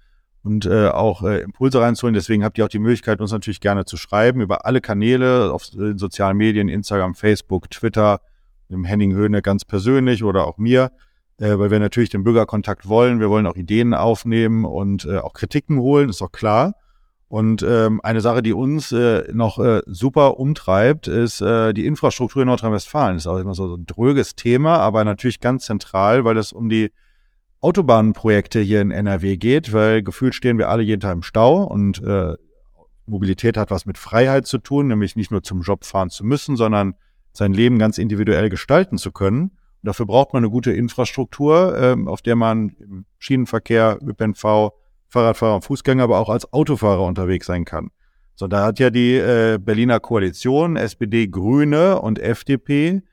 und 0.43 0.65
äh, 0.65 0.87
auch 0.87 1.23
äh, 1.23 1.41
Impulse 1.41 1.81
reinzuholen. 1.81 2.13
Deswegen 2.13 2.43
habt 2.43 2.57
ihr 2.57 2.65
auch 2.65 2.69
die 2.69 2.79
Möglichkeit, 2.79 3.21
uns 3.21 3.31
natürlich 3.31 3.61
gerne 3.61 3.85
zu 3.85 3.97
schreiben 3.97 4.41
über 4.41 4.65
alle 4.65 4.81
Kanäle 4.81 5.51
auf 5.53 5.69
den 5.69 5.97
sozialen 5.97 6.37
Medien, 6.37 6.67
Instagram, 6.67 7.15
Facebook, 7.15 7.69
Twitter, 7.69 8.21
dem 8.69 8.83
Henning 8.83 9.13
Höhne 9.13 9.41
ganz 9.41 9.65
persönlich 9.65 10.23
oder 10.23 10.47
auch 10.47 10.57
mir, 10.57 10.91
äh, 11.37 11.57
weil 11.59 11.69
wir 11.69 11.79
natürlich 11.79 12.09
den 12.09 12.23
Bürgerkontakt 12.23 12.87
wollen. 12.87 13.19
Wir 13.19 13.29
wollen 13.29 13.45
auch 13.45 13.55
Ideen 13.55 13.93
aufnehmen 13.93 14.65
und 14.65 15.05
äh, 15.05 15.17
auch 15.17 15.33
Kritiken 15.33 15.79
holen, 15.79 16.09
ist 16.09 16.21
auch 16.21 16.31
klar. 16.31 16.73
Und 17.27 17.63
ähm, 17.63 18.01
eine 18.03 18.19
Sache, 18.19 18.41
die 18.41 18.51
uns 18.51 18.91
äh, 18.91 19.23
noch 19.31 19.57
äh, 19.57 19.81
super 19.85 20.37
umtreibt, 20.37 21.07
ist 21.07 21.39
äh, 21.39 21.71
die 21.73 21.85
Infrastruktur 21.85 22.41
in 22.41 22.49
Nordrhein-Westfalen. 22.49 23.15
Ist 23.15 23.27
auch 23.27 23.37
immer 23.37 23.53
so 23.53 23.75
ein 23.75 23.85
dröges 23.85 24.35
Thema, 24.35 24.79
aber 24.79 25.05
natürlich 25.05 25.39
ganz 25.39 25.65
zentral, 25.65 26.25
weil 26.25 26.35
es 26.35 26.51
um 26.51 26.67
die 26.67 26.91
Autobahnprojekte 27.61 28.59
hier 28.59 28.81
in 28.81 28.91
NRW 28.91 29.37
geht, 29.37 29.71
weil 29.71 30.01
gefühlt 30.01 30.35
stehen 30.35 30.57
wir 30.57 30.69
alle 30.69 30.83
jeden 30.83 30.99
Tag 30.99 31.13
im 31.13 31.23
Stau 31.23 31.63
und 31.63 32.01
äh, 32.03 32.35
Mobilität 33.05 33.57
hat 33.57 33.69
was 33.71 33.85
mit 33.85 33.97
Freiheit 33.97 34.47
zu 34.47 34.57
tun, 34.57 34.87
nämlich 34.87 35.15
nicht 35.15 35.31
nur 35.31 35.43
zum 35.43 35.61
Job 35.61 35.85
fahren 35.85 36.09
zu 36.09 36.25
müssen, 36.25 36.55
sondern 36.55 36.95
sein 37.33 37.53
Leben 37.53 37.77
ganz 37.77 37.97
individuell 37.97 38.49
gestalten 38.49 38.97
zu 38.97 39.11
können. 39.11 39.41
Und 39.43 39.87
dafür 39.87 40.05
braucht 40.05 40.33
man 40.33 40.43
eine 40.43 40.51
gute 40.51 40.71
Infrastruktur, 40.71 41.77
äh, 41.77 41.95
auf 42.07 42.21
der 42.21 42.35
man 42.35 42.69
im 42.79 43.05
Schienenverkehr, 43.19 43.99
ÖPNV, 44.01 44.71
Fahrradfahrer 45.07 45.55
und 45.55 45.63
Fußgänger, 45.63 46.03
aber 46.03 46.19
auch 46.19 46.29
als 46.29 46.51
Autofahrer 46.51 47.03
unterwegs 47.03 47.45
sein 47.45 47.65
kann. 47.65 47.91
So, 48.35 48.47
da 48.47 48.65
hat 48.65 48.79
ja 48.79 48.89
die 48.89 49.15
äh, 49.15 49.59
Berliner 49.59 49.99
Koalition, 49.99 50.77
SPD, 50.77 51.27
Grüne 51.27 52.01
und 52.01 52.17
FDP 52.17 53.03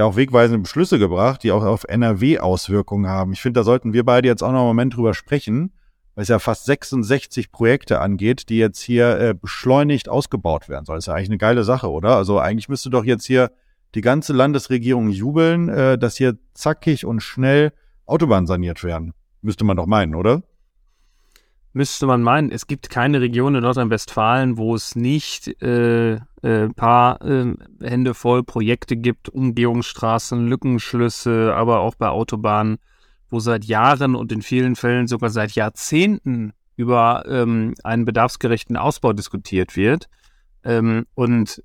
ja 0.00 0.06
auch 0.06 0.16
wegweisende 0.16 0.60
Beschlüsse 0.60 0.98
gebracht, 0.98 1.42
die 1.42 1.52
auch 1.52 1.64
auf 1.64 1.84
NRW 1.84 2.38
Auswirkungen 2.38 3.08
haben. 3.08 3.32
Ich 3.32 3.40
finde, 3.40 3.60
da 3.60 3.64
sollten 3.64 3.92
wir 3.92 4.04
beide 4.04 4.28
jetzt 4.28 4.42
auch 4.42 4.52
noch 4.52 4.60
einen 4.60 4.68
Moment 4.68 4.96
drüber 4.96 5.14
sprechen, 5.14 5.72
weil 6.14 6.22
es 6.22 6.28
ja 6.28 6.38
fast 6.38 6.64
66 6.64 7.52
Projekte 7.52 8.00
angeht, 8.00 8.48
die 8.48 8.58
jetzt 8.58 8.80
hier 8.80 9.18
äh, 9.18 9.34
beschleunigt 9.34 10.08
ausgebaut 10.08 10.68
werden 10.68 10.84
sollen. 10.84 10.98
Ist 10.98 11.06
ja 11.06 11.14
eigentlich 11.14 11.30
eine 11.30 11.38
geile 11.38 11.64
Sache, 11.64 11.90
oder? 11.90 12.16
Also 12.16 12.38
eigentlich 12.38 12.68
müsste 12.68 12.90
doch 12.90 13.04
jetzt 13.04 13.26
hier 13.26 13.52
die 13.94 14.00
ganze 14.00 14.32
Landesregierung 14.32 15.10
jubeln, 15.10 15.68
äh, 15.68 15.98
dass 15.98 16.16
hier 16.16 16.38
zackig 16.54 17.04
und 17.04 17.20
schnell 17.20 17.72
Autobahnen 18.06 18.46
saniert 18.46 18.82
werden. 18.82 19.12
Müsste 19.42 19.64
man 19.64 19.76
doch 19.76 19.86
meinen, 19.86 20.14
oder? 20.14 20.42
Müsste 21.72 22.06
man 22.06 22.22
meinen, 22.22 22.50
es 22.50 22.66
gibt 22.66 22.90
keine 22.90 23.20
Region 23.20 23.54
in 23.54 23.62
Nordrhein-Westfalen, 23.62 24.56
wo 24.56 24.74
es 24.74 24.96
nicht 24.96 25.62
äh, 25.62 26.14
äh, 26.42 26.68
paar 26.74 27.22
äh, 27.22 27.54
Hände 27.80 28.14
voll 28.14 28.42
Projekte 28.42 28.96
gibt, 28.96 29.28
Umgehungsstraßen, 29.28 30.48
Lückenschlüsse, 30.48 31.54
aber 31.54 31.80
auch 31.80 31.94
bei 31.94 32.08
Autobahnen, 32.08 32.78
wo 33.30 33.38
seit 33.38 33.64
Jahren 33.64 34.16
und 34.16 34.32
in 34.32 34.42
vielen 34.42 34.74
Fällen 34.74 35.06
sogar 35.06 35.30
seit 35.30 35.52
Jahrzehnten 35.52 36.52
über 36.76 37.24
ähm, 37.28 37.74
einen 37.84 38.04
bedarfsgerechten 38.04 38.76
Ausbau 38.76 39.12
diskutiert 39.12 39.76
wird. 39.76 40.08
Ähm, 40.64 41.06
und 41.14 41.62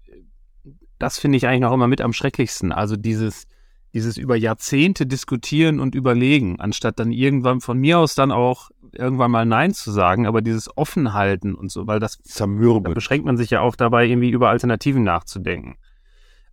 das 1.00 1.18
finde 1.18 1.38
ich 1.38 1.48
eigentlich 1.48 1.62
noch 1.62 1.74
immer 1.74 1.88
mit 1.88 2.02
am 2.02 2.14
schrecklichsten. 2.14 2.72
Also 2.72 2.96
dieses 2.96 3.48
dieses 3.96 4.18
über 4.18 4.36
Jahrzehnte 4.36 5.06
diskutieren 5.06 5.80
und 5.80 5.96
überlegen, 5.96 6.60
anstatt 6.60 7.00
dann 7.00 7.14
irgendwann 7.14 7.62
von 7.62 7.78
mir 7.78 7.98
aus 7.98 8.14
dann 8.14 8.30
auch 8.30 8.70
irgendwann 8.98 9.32
mal 9.32 9.46
Nein 9.46 9.74
zu 9.74 9.92
sagen, 9.92 10.26
aber 10.28 10.42
dieses 10.42 10.76
Offenhalten 10.78 11.56
und 11.56 11.72
so, 11.72 11.88
weil 11.88 12.00
das 12.00 12.22
zermürbend. 12.24 12.88
Da 12.88 12.94
beschränkt 12.94 13.26
man 13.26 13.38
sich 13.38 13.50
ja 13.50 13.62
auch 13.62 13.76
dabei, 13.76 14.06
irgendwie 14.06 14.30
über 14.30 14.50
Alternativen 14.50 15.04
nachzudenken. 15.04 15.78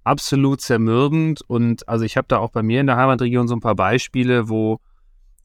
Absolut 0.04 0.60
zermürbend 0.60 1.42
und 1.42 1.88
also 1.88 2.04
ich 2.04 2.16
habe 2.16 2.28
da 2.28 2.38
auch 2.38 2.50
bei 2.50 2.62
mir 2.62 2.80
in 2.80 2.86
der 2.86 2.96
Heimatregion 2.96 3.48
so 3.48 3.54
ein 3.54 3.60
paar 3.60 3.76
Beispiele, 3.76 4.48
wo, 4.48 4.80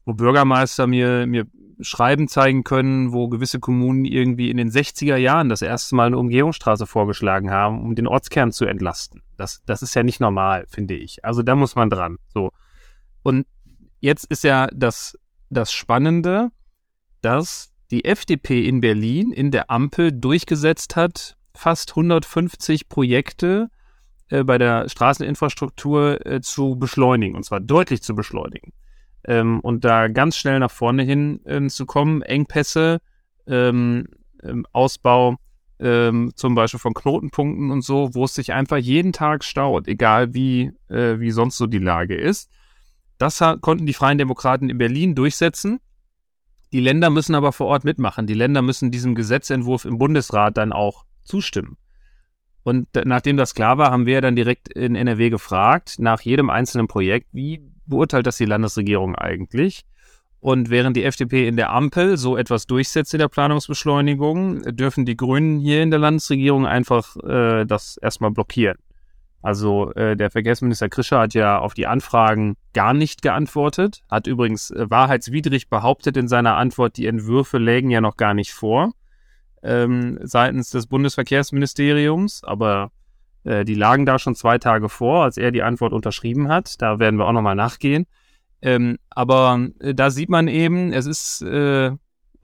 wo 0.04 0.14
Bürgermeister 0.14 0.86
mir, 0.86 1.26
mir 1.26 1.46
Schreiben 1.80 2.28
zeigen 2.28 2.64
können, 2.64 3.12
wo 3.12 3.28
gewisse 3.28 3.60
Kommunen 3.60 4.04
irgendwie 4.04 4.50
in 4.50 4.56
den 4.56 4.70
60er 4.70 5.16
Jahren 5.16 5.48
das 5.48 5.62
erste 5.62 5.94
Mal 5.94 6.08
eine 6.08 6.18
Umgehungsstraße 6.18 6.86
vorgeschlagen 6.86 7.50
haben, 7.50 7.82
um 7.82 7.94
den 7.94 8.08
Ortskern 8.08 8.50
zu 8.50 8.64
entlasten. 8.64 9.22
Das, 9.36 9.62
das 9.64 9.82
ist 9.82 9.94
ja 9.94 10.02
nicht 10.02 10.20
normal, 10.20 10.66
finde 10.68 10.94
ich. 10.94 11.24
Also 11.24 11.42
da 11.42 11.54
muss 11.54 11.76
man 11.76 11.90
dran. 11.90 12.18
So. 12.34 12.50
Und 13.22 13.46
jetzt 14.00 14.24
ist 14.24 14.44
ja 14.44 14.66
das, 14.74 15.16
das 15.50 15.72
Spannende, 15.72 16.50
dass 17.20 17.72
die 17.90 18.04
FDP 18.04 18.66
in 18.66 18.80
Berlin 18.80 19.32
in 19.32 19.50
der 19.50 19.70
Ampel 19.70 20.12
durchgesetzt 20.12 20.96
hat, 20.96 21.36
fast 21.54 21.90
150 21.90 22.88
Projekte 22.88 23.70
äh, 24.28 24.44
bei 24.44 24.58
der 24.58 24.88
Straßeninfrastruktur 24.88 26.24
äh, 26.26 26.40
zu 26.40 26.76
beschleunigen, 26.76 27.34
und 27.34 27.44
zwar 27.44 27.60
deutlich 27.60 28.02
zu 28.02 28.14
beschleunigen 28.14 28.72
ähm, 29.28 29.60
und 29.60 29.84
da 29.84 30.08
ganz 30.08 30.36
schnell 30.36 30.58
nach 30.58 30.70
vorne 30.70 31.02
hin 31.02 31.40
ähm, 31.46 31.68
zu 31.68 31.86
kommen. 31.86 32.22
Engpässe, 32.22 33.00
ähm, 33.46 34.06
Ausbau 34.72 35.36
ähm, 35.80 36.32
zum 36.34 36.54
Beispiel 36.54 36.80
von 36.80 36.94
Knotenpunkten 36.94 37.70
und 37.70 37.82
so, 37.82 38.14
wo 38.14 38.24
es 38.24 38.34
sich 38.34 38.52
einfach 38.52 38.78
jeden 38.78 39.12
Tag 39.12 39.44
staut, 39.44 39.86
egal 39.86 40.34
wie, 40.34 40.72
äh, 40.88 41.20
wie 41.20 41.30
sonst 41.30 41.56
so 41.56 41.66
die 41.66 41.78
Lage 41.78 42.14
ist. 42.14 42.50
Das 43.18 43.42
konnten 43.60 43.86
die 43.86 43.94
Freien 43.94 44.18
Demokraten 44.18 44.70
in 44.70 44.78
Berlin 44.78 45.16
durchsetzen. 45.16 45.80
Die 46.72 46.80
Länder 46.80 47.10
müssen 47.10 47.34
aber 47.34 47.52
vor 47.52 47.66
Ort 47.66 47.84
mitmachen. 47.84 48.26
Die 48.26 48.34
Länder 48.34 48.62
müssen 48.62 48.90
diesem 48.90 49.14
Gesetzentwurf 49.14 49.84
im 49.84 49.98
Bundesrat 49.98 50.56
dann 50.56 50.72
auch 50.72 51.04
zustimmen. 51.24 51.76
Und 52.62 52.88
nachdem 53.04 53.38
das 53.38 53.54
klar 53.54 53.78
war, 53.78 53.90
haben 53.90 54.04
wir 54.04 54.20
dann 54.20 54.36
direkt 54.36 54.68
in 54.68 54.94
NRW 54.94 55.30
gefragt, 55.30 55.96
nach 55.98 56.20
jedem 56.20 56.50
einzelnen 56.50 56.86
Projekt, 56.86 57.28
wie 57.32 57.62
beurteilt 57.86 58.26
das 58.26 58.36
die 58.36 58.44
Landesregierung 58.44 59.14
eigentlich? 59.14 59.86
Und 60.40 60.70
während 60.70 60.96
die 60.96 61.04
FDP 61.04 61.48
in 61.48 61.56
der 61.56 61.70
Ampel 61.72 62.16
so 62.16 62.36
etwas 62.36 62.66
durchsetzt 62.66 63.14
in 63.14 63.18
der 63.18 63.28
Planungsbeschleunigung, 63.28 64.62
dürfen 64.76 65.06
die 65.06 65.16
Grünen 65.16 65.58
hier 65.58 65.82
in 65.82 65.90
der 65.90 65.98
Landesregierung 65.98 66.66
einfach 66.66 67.16
äh, 67.16 67.64
das 67.64 67.96
erstmal 67.96 68.30
blockieren. 68.30 68.78
Also 69.40 69.92
äh, 69.92 70.16
der 70.16 70.30
Verkehrsminister 70.30 70.88
Krischer 70.88 71.20
hat 71.20 71.34
ja 71.34 71.58
auf 71.58 71.74
die 71.74 71.86
Anfragen 71.86 72.56
gar 72.74 72.92
nicht 72.92 73.22
geantwortet, 73.22 74.02
hat 74.10 74.26
übrigens 74.26 74.70
äh, 74.70 74.90
wahrheitswidrig 74.90 75.68
behauptet 75.68 76.16
in 76.16 76.28
seiner 76.28 76.56
Antwort, 76.56 76.96
die 76.96 77.06
Entwürfe 77.06 77.58
lägen 77.58 77.90
ja 77.90 78.00
noch 78.00 78.16
gar 78.16 78.34
nicht 78.34 78.52
vor 78.52 78.92
ähm, 79.62 80.18
seitens 80.22 80.70
des 80.70 80.86
Bundesverkehrsministeriums, 80.86 82.42
aber 82.44 82.90
äh, 83.44 83.64
die 83.64 83.74
lagen 83.74 84.06
da 84.06 84.18
schon 84.18 84.34
zwei 84.34 84.58
Tage 84.58 84.88
vor, 84.88 85.24
als 85.24 85.36
er 85.36 85.50
die 85.50 85.62
Antwort 85.62 85.92
unterschrieben 85.92 86.48
hat. 86.48 86.80
Da 86.80 86.98
werden 86.98 87.18
wir 87.18 87.26
auch 87.26 87.32
nochmal 87.32 87.56
nachgehen. 87.56 88.06
Ähm, 88.60 88.98
aber 89.10 89.68
äh, 89.80 89.94
da 89.94 90.10
sieht 90.10 90.30
man 90.30 90.48
eben, 90.48 90.92
es 90.92 91.06
ist, 91.06 91.42
äh, 91.42 91.92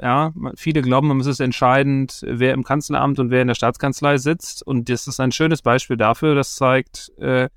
ja, 0.01 0.33
viele 0.57 0.83
glauben, 0.83 1.19
es 1.21 1.27
ist 1.27 1.41
entscheidend, 1.41 2.25
wer 2.27 2.53
im 2.53 2.65
Kanzleramt 2.65 3.19
und 3.21 3.31
wer 3.31 3.43
in 3.43 3.49
der 3.49 3.55
Staatskanzlei 3.55 4.19
sitzt. 4.19 4.67
Und 4.67 4.89
das 4.89 5.07
ist 5.07 5.21
ein 5.21 5.33
schönes 5.33 5.63
Beispiel 5.63 5.97
dafür, 5.97 6.35
das 6.35 6.57
zeigt, 6.57 7.13
äh, 7.19 7.49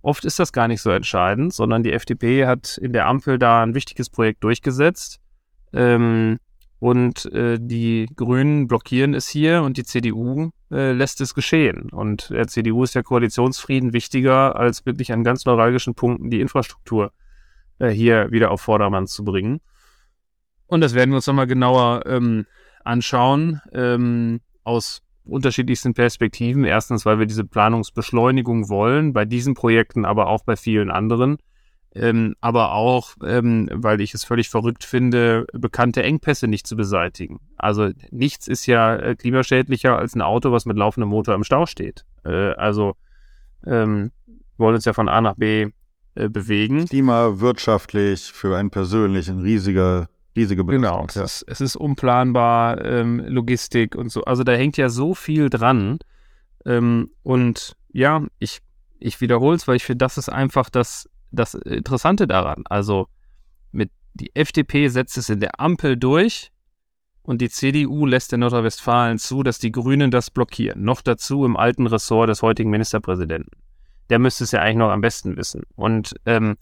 oft 0.00 0.24
ist 0.24 0.38
das 0.38 0.52
gar 0.52 0.68
nicht 0.68 0.80
so 0.80 0.90
entscheidend, 0.90 1.52
sondern 1.52 1.82
die 1.82 1.92
FDP 1.92 2.46
hat 2.46 2.78
in 2.78 2.92
der 2.92 3.06
Ampel 3.06 3.38
da 3.38 3.62
ein 3.62 3.74
wichtiges 3.74 4.08
Projekt 4.08 4.44
durchgesetzt. 4.44 5.20
Ähm, 5.72 6.38
und 6.78 7.26
äh, 7.32 7.58
die 7.60 8.06
Grünen 8.14 8.66
blockieren 8.66 9.14
es 9.14 9.28
hier 9.28 9.62
und 9.62 9.76
die 9.78 9.84
CDU 9.84 10.50
äh, 10.70 10.92
lässt 10.92 11.20
es 11.20 11.34
geschehen. 11.34 11.88
Und 11.90 12.30
der 12.30 12.46
CDU 12.46 12.84
ist 12.84 12.94
der 12.94 13.02
Koalitionsfrieden 13.02 13.92
wichtiger, 13.92 14.56
als 14.56 14.84
wirklich 14.84 15.12
an 15.12 15.24
ganz 15.24 15.46
neuralgischen 15.46 15.94
Punkten 15.94 16.28
die 16.28 16.40
Infrastruktur 16.40 17.12
äh, 17.78 17.88
hier 17.88 18.30
wieder 18.30 18.50
auf 18.50 18.60
Vordermann 18.60 19.06
zu 19.06 19.24
bringen. 19.24 19.60
Und 20.74 20.80
das 20.80 20.94
werden 20.94 21.10
wir 21.10 21.16
uns 21.16 21.26
nochmal 21.28 21.46
genauer 21.46 22.04
ähm, 22.04 22.46
anschauen, 22.82 23.60
ähm, 23.72 24.40
aus 24.64 25.02
unterschiedlichsten 25.24 25.94
Perspektiven. 25.94 26.64
Erstens, 26.64 27.06
weil 27.06 27.20
wir 27.20 27.26
diese 27.26 27.44
Planungsbeschleunigung 27.44 28.68
wollen, 28.68 29.12
bei 29.12 29.24
diesen 29.24 29.54
Projekten, 29.54 30.04
aber 30.04 30.26
auch 30.26 30.42
bei 30.42 30.56
vielen 30.56 30.90
anderen. 30.90 31.38
ähm, 31.94 32.34
aber 32.40 32.72
auch, 32.72 33.14
ähm, 33.24 33.68
weil 33.72 34.00
ich 34.00 34.14
es 34.14 34.24
völlig 34.24 34.48
verrückt 34.50 34.82
finde, 34.82 35.46
bekannte 35.52 36.02
Engpässe 36.02 36.48
nicht 36.48 36.66
zu 36.66 36.74
beseitigen. 36.74 37.38
Also 37.56 37.90
nichts 38.10 38.48
ist 38.48 38.66
ja 38.66 38.96
äh, 38.96 39.14
klimaschädlicher 39.14 39.96
als 39.96 40.16
ein 40.16 40.22
Auto, 40.22 40.50
was 40.50 40.66
mit 40.66 40.76
laufendem 40.76 41.08
Motor 41.08 41.36
im 41.36 41.44
Stau 41.44 41.66
steht. 41.66 42.04
Äh, 42.24 42.50
also 42.54 42.96
ähm, 43.64 44.10
wollen 44.58 44.74
uns 44.74 44.86
ja 44.86 44.92
von 44.92 45.08
A 45.08 45.20
nach 45.20 45.36
B 45.36 45.68
äh, 46.16 46.28
bewegen. 46.28 46.86
Klimawirtschaftlich 46.86 48.32
für 48.32 48.56
einen 48.56 48.70
persönlich 48.70 49.28
ein 49.28 49.38
riesiger 49.38 50.08
riesige 50.36 50.64
Belastung. 50.64 51.06
Genau, 51.06 51.06
es, 51.08 51.16
ist, 51.16 51.44
es 51.48 51.60
ist 51.60 51.76
unplanbar, 51.76 52.84
ähm, 52.84 53.20
Logistik 53.20 53.94
und 53.94 54.10
so. 54.10 54.22
Also 54.24 54.44
da 54.44 54.52
hängt 54.52 54.76
ja 54.76 54.88
so 54.88 55.14
viel 55.14 55.50
dran. 55.50 55.98
Ähm, 56.66 57.10
und 57.22 57.76
ja, 57.92 58.24
ich, 58.38 58.60
ich 58.98 59.20
wiederhole 59.20 59.56
es, 59.56 59.68
weil 59.68 59.76
ich 59.76 59.84
finde, 59.84 59.98
das 59.98 60.18
ist 60.18 60.28
einfach 60.28 60.70
das 60.70 61.08
das 61.34 61.54
Interessante 61.54 62.26
daran. 62.26 62.64
Also 62.68 63.08
mit 63.72 63.90
die 64.14 64.34
FDP 64.34 64.88
setzt 64.88 65.18
es 65.18 65.28
in 65.28 65.40
der 65.40 65.60
Ampel 65.60 65.96
durch 65.96 66.50
und 67.22 67.40
die 67.40 67.48
CDU 67.48 68.06
lässt 68.06 68.32
in 68.32 68.40
Nordrhein-Westfalen 68.40 69.18
zu, 69.18 69.42
dass 69.42 69.58
die 69.58 69.72
Grünen 69.72 70.10
das 70.10 70.30
blockieren. 70.30 70.84
Noch 70.84 71.02
dazu 71.02 71.44
im 71.44 71.56
alten 71.56 71.86
Ressort 71.86 72.28
des 72.28 72.42
heutigen 72.42 72.70
Ministerpräsidenten. 72.70 73.50
Der 74.10 74.18
müsste 74.18 74.44
es 74.44 74.52
ja 74.52 74.60
eigentlich 74.60 74.76
noch 74.76 74.90
am 74.90 75.00
besten 75.00 75.36
wissen. 75.36 75.62
Und 75.74 76.14
ähm, 76.26 76.56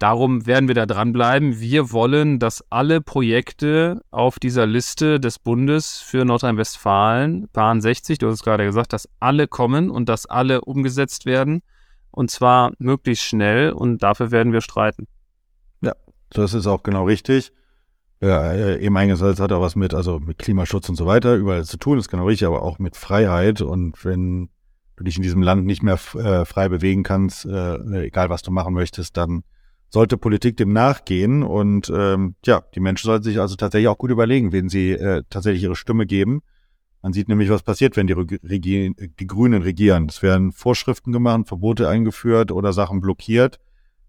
darum 0.00 0.46
werden 0.46 0.66
wir 0.66 0.74
da 0.74 0.86
dranbleiben. 0.86 1.60
Wir 1.60 1.92
wollen, 1.92 2.38
dass 2.38 2.64
alle 2.70 3.00
Projekte 3.00 4.00
auf 4.10 4.38
dieser 4.38 4.66
Liste 4.66 5.20
des 5.20 5.38
Bundes 5.38 5.98
für 5.98 6.24
Nordrhein-Westfalen, 6.24 7.48
Bahn 7.52 7.80
60, 7.80 8.18
du 8.18 8.26
hast 8.26 8.34
es 8.34 8.42
gerade 8.42 8.64
gesagt, 8.64 8.92
dass 8.92 9.08
alle 9.20 9.46
kommen 9.46 9.90
und 9.90 10.08
dass 10.08 10.26
alle 10.26 10.62
umgesetzt 10.62 11.26
werden. 11.26 11.62
Und 12.10 12.30
zwar 12.30 12.72
möglichst 12.78 13.24
schnell 13.24 13.70
und 13.70 14.02
dafür 14.02 14.30
werden 14.30 14.52
wir 14.52 14.62
streiten. 14.62 15.06
Ja, 15.82 15.92
das 16.30 16.54
ist 16.54 16.66
auch 16.66 16.82
genau 16.82 17.04
richtig. 17.04 17.52
Ja, 18.22 18.76
eben 18.76 18.96
eingesetzt 18.96 19.40
hat 19.40 19.50
er 19.50 19.60
was 19.60 19.76
mit, 19.76 19.94
also 19.94 20.18
mit 20.18 20.38
Klimaschutz 20.38 20.88
und 20.88 20.96
so 20.96 21.06
weiter, 21.06 21.36
überall 21.36 21.64
zu 21.64 21.76
tun, 21.76 21.98
ist 21.98 22.10
genau 22.10 22.26
richtig, 22.26 22.46
aber 22.46 22.62
auch 22.62 22.78
mit 22.78 22.96
Freiheit. 22.96 23.60
Und 23.60 24.02
wenn 24.04 24.48
du 24.96 25.04
dich 25.04 25.16
in 25.16 25.22
diesem 25.22 25.42
Land 25.42 25.66
nicht 25.66 25.82
mehr 25.82 25.98
äh, 26.14 26.44
frei 26.44 26.68
bewegen 26.68 27.02
kannst, 27.02 27.44
äh, 27.44 27.76
egal 28.02 28.30
was 28.30 28.42
du 28.42 28.50
machen 28.50 28.74
möchtest, 28.74 29.16
dann 29.16 29.42
sollte 29.90 30.16
Politik 30.16 30.56
dem 30.56 30.72
nachgehen. 30.72 31.42
Und 31.42 31.92
ähm, 31.94 32.36
ja, 32.46 32.62
die 32.74 32.80
Menschen 32.80 33.06
sollten 33.06 33.24
sich 33.24 33.40
also 33.40 33.56
tatsächlich 33.56 33.88
auch 33.88 33.98
gut 33.98 34.10
überlegen, 34.10 34.52
wen 34.52 34.68
sie 34.68 34.92
äh, 34.92 35.22
tatsächlich 35.28 35.64
ihre 35.64 35.76
Stimme 35.76 36.06
geben. 36.06 36.42
Man 37.02 37.12
sieht 37.12 37.28
nämlich, 37.28 37.48
was 37.48 37.62
passiert, 37.62 37.96
wenn 37.96 38.06
die, 38.06 38.12
Regi 38.12 38.94
die 39.18 39.26
Grünen 39.26 39.62
regieren. 39.62 40.06
Es 40.08 40.22
werden 40.22 40.52
Vorschriften 40.52 41.12
gemacht, 41.12 41.48
Verbote 41.48 41.88
eingeführt 41.88 42.52
oder 42.52 42.72
Sachen 42.72 43.00
blockiert. 43.00 43.58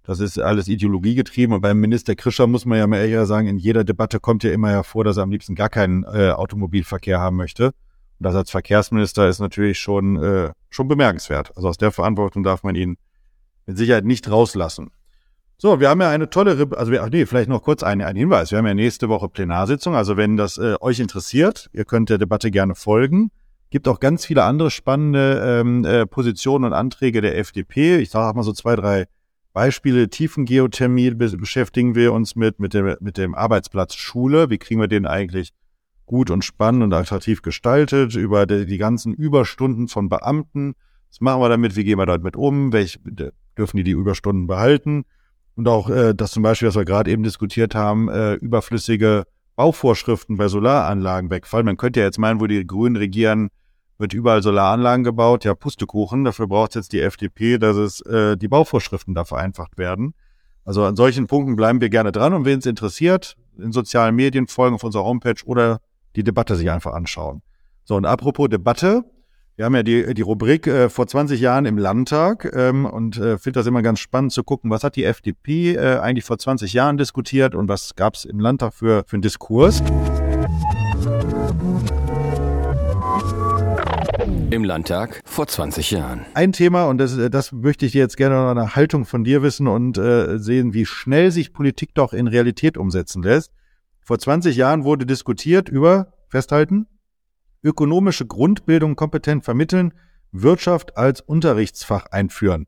Das 0.03 0.19
ist 0.19 0.39
alles 0.39 0.67
ideologiegetrieben. 0.67 1.55
Und 1.55 1.61
beim 1.61 1.79
Minister 1.79 2.15
Krischer 2.15 2.47
muss 2.47 2.65
man 2.65 2.77
ja 2.77 2.87
mal 2.87 2.97
eher 2.97 3.25
sagen, 3.25 3.47
in 3.47 3.57
jeder 3.57 3.83
Debatte 3.83 4.19
kommt 4.19 4.43
ja 4.43 4.51
immer 4.51 4.69
hervor, 4.69 5.03
dass 5.03 5.17
er 5.17 5.23
am 5.23 5.31
liebsten 5.31 5.55
gar 5.55 5.69
keinen 5.69 6.03
äh, 6.03 6.31
Automobilverkehr 6.31 7.19
haben 7.19 7.37
möchte. 7.37 7.67
Und 7.67 8.25
das 8.25 8.35
als 8.35 8.51
Verkehrsminister 8.51 9.29
ist 9.29 9.39
natürlich 9.39 9.79
schon, 9.79 10.17
äh, 10.21 10.51
schon 10.69 10.87
bemerkenswert. 10.87 11.55
Also 11.55 11.69
aus 11.69 11.77
der 11.77 11.91
Verantwortung 11.91 12.43
darf 12.43 12.63
man 12.63 12.75
ihn 12.75 12.97
mit 13.65 13.77
Sicherheit 13.77 14.05
nicht 14.05 14.29
rauslassen. 14.29 14.91
So, 15.63 15.79
wir 15.79 15.89
haben 15.89 16.01
ja 16.01 16.09
eine 16.09 16.27
tolle, 16.27 16.57
Re 16.57 16.75
also 16.75 16.91
wir, 16.91 17.03
ach 17.03 17.11
nee, 17.11 17.27
vielleicht 17.27 17.47
noch 17.47 17.61
kurz 17.61 17.83
ein, 17.83 18.01
ein 18.01 18.15
Hinweis. 18.15 18.49
Wir 18.49 18.57
haben 18.57 18.65
ja 18.65 18.73
nächste 18.73 19.09
Woche 19.09 19.29
Plenarsitzung. 19.29 19.93
Also 19.93 20.17
wenn 20.17 20.35
das 20.35 20.57
äh, 20.57 20.73
euch 20.81 20.99
interessiert, 20.99 21.69
ihr 21.71 21.85
könnt 21.85 22.09
der 22.09 22.17
Debatte 22.17 22.49
gerne 22.49 22.73
folgen. 22.73 23.29
Gibt 23.69 23.87
auch 23.87 23.99
ganz 23.99 24.25
viele 24.25 24.43
andere 24.43 24.71
spannende 24.71 25.59
ähm, 25.61 25.85
äh, 25.85 26.07
Positionen 26.07 26.65
und 26.65 26.73
Anträge 26.73 27.21
der 27.21 27.37
FDP. 27.37 27.97
Ich 27.97 28.09
sage 28.09 28.35
mal 28.35 28.41
so 28.41 28.53
zwei, 28.53 28.75
drei 28.75 29.05
Beispiele. 29.53 30.09
Tiefengeothermie 30.09 31.11
be 31.11 31.29
beschäftigen 31.37 31.93
wir 31.93 32.11
uns 32.11 32.35
mit, 32.35 32.59
mit 32.59 32.73
dem, 32.73 32.95
mit 32.99 33.19
dem 33.19 33.35
Arbeitsplatz 33.35 33.93
Schule. 33.93 34.49
Wie 34.49 34.57
kriegen 34.57 34.81
wir 34.81 34.87
den 34.87 35.05
eigentlich 35.05 35.53
gut 36.07 36.31
und 36.31 36.43
spannend 36.43 36.81
und 36.85 36.93
attraktiv 36.93 37.43
gestaltet? 37.43 38.15
Über 38.15 38.47
die, 38.47 38.65
die 38.65 38.79
ganzen 38.79 39.13
Überstunden 39.13 39.89
von 39.89 40.09
Beamten. 40.09 40.73
Was 41.11 41.21
machen 41.21 41.39
wir 41.39 41.49
damit? 41.49 41.75
Wie 41.75 41.83
gehen 41.83 41.99
wir 41.99 42.07
damit 42.07 42.35
um? 42.35 42.73
Welche, 42.73 42.97
dürfen 43.55 43.77
die 43.77 43.83
die 43.83 43.91
Überstunden 43.91 44.47
behalten? 44.47 45.05
Und 45.61 45.67
auch 45.67 45.91
äh, 45.91 46.15
das 46.15 46.31
zum 46.31 46.41
Beispiel, 46.41 46.69
was 46.69 46.75
wir 46.75 46.85
gerade 46.85 47.11
eben 47.11 47.21
diskutiert 47.21 47.75
haben, 47.75 48.09
äh, 48.09 48.33
überflüssige 48.33 49.25
Bauvorschriften 49.55 50.35
bei 50.35 50.47
Solaranlagen 50.47 51.29
wegfallen. 51.29 51.67
Man 51.67 51.77
könnte 51.77 51.99
ja 51.99 52.07
jetzt 52.07 52.17
meinen, 52.17 52.41
wo 52.41 52.47
die 52.47 52.65
Grünen 52.65 52.95
regieren, 52.95 53.49
wird 53.99 54.11
überall 54.11 54.41
Solaranlagen 54.41 55.03
gebaut. 55.03 55.45
Ja, 55.45 55.53
Pustekuchen. 55.53 56.23
Dafür 56.23 56.47
braucht 56.47 56.73
jetzt 56.73 56.93
die 56.93 56.99
FDP, 56.99 57.59
dass 57.59 57.77
es 57.77 58.01
äh, 58.07 58.37
die 58.37 58.47
Bauvorschriften 58.47 59.13
da 59.13 59.23
vereinfacht 59.23 59.77
werden. 59.77 60.15
Also 60.65 60.83
an 60.83 60.95
solchen 60.95 61.27
Punkten 61.27 61.55
bleiben 61.55 61.79
wir 61.79 61.89
gerne 61.89 62.11
dran 62.11 62.33
und 62.33 62.43
wen 62.45 62.57
es 62.57 62.65
interessiert, 62.65 63.37
in 63.59 63.71
sozialen 63.71 64.15
Medien 64.15 64.47
folgen 64.47 64.73
auf 64.73 64.83
unserer 64.83 65.03
Homepage 65.03 65.45
oder 65.45 65.79
die 66.15 66.23
Debatte 66.23 66.55
sich 66.55 66.71
einfach 66.71 66.93
anschauen. 66.93 67.43
So, 67.83 67.97
und 67.97 68.07
apropos 68.07 68.49
Debatte, 68.49 69.03
wir 69.61 69.65
haben 69.65 69.75
ja 69.75 69.83
die, 69.83 70.15
die 70.15 70.23
Rubrik 70.23 70.65
äh, 70.65 70.89
vor 70.89 71.05
20 71.05 71.39
Jahren 71.39 71.67
im 71.67 71.77
Landtag 71.77 72.51
ähm, 72.51 72.87
und 72.87 73.17
äh, 73.17 73.37
finde 73.37 73.59
das 73.59 73.67
immer 73.67 73.83
ganz 73.83 73.99
spannend 73.99 74.31
zu 74.31 74.43
gucken, 74.43 74.71
was 74.71 74.83
hat 74.83 74.95
die 74.95 75.03
FDP 75.03 75.75
äh, 75.75 75.99
eigentlich 75.99 76.25
vor 76.25 76.39
20 76.39 76.73
Jahren 76.73 76.97
diskutiert 76.97 77.53
und 77.53 77.67
was 77.67 77.95
gab 77.95 78.15
es 78.15 78.25
im 78.25 78.39
Landtag 78.39 78.73
für, 78.73 79.03
für 79.05 79.17
einen 79.17 79.21
Diskurs. 79.21 79.83
Im 84.49 84.63
Landtag 84.63 85.21
vor 85.25 85.45
20 85.45 85.91
Jahren. 85.91 86.25
Ein 86.33 86.53
Thema, 86.53 86.85
und 86.85 86.97
das, 86.97 87.15
das 87.29 87.51
möchte 87.51 87.85
ich 87.85 87.93
jetzt 87.93 88.17
gerne 88.17 88.37
noch 88.37 88.49
eine 88.49 88.75
Haltung 88.75 89.05
von 89.05 89.23
dir 89.23 89.43
wissen 89.43 89.67
und 89.67 89.95
äh, 89.99 90.39
sehen, 90.39 90.73
wie 90.73 90.87
schnell 90.87 91.29
sich 91.29 91.53
Politik 91.53 91.93
doch 91.93 92.13
in 92.13 92.25
Realität 92.25 92.79
umsetzen 92.79 93.21
lässt. 93.21 93.51
Vor 93.99 94.17
20 94.17 94.57
Jahren 94.57 94.85
wurde 94.85 95.05
diskutiert 95.05 95.69
über, 95.69 96.13
festhalten, 96.29 96.87
ökonomische 97.63 98.25
Grundbildung 98.25 98.95
kompetent 98.95 99.43
vermitteln, 99.43 99.93
Wirtschaft 100.31 100.97
als 100.97 101.21
Unterrichtsfach 101.21 102.07
einführen. 102.07 102.67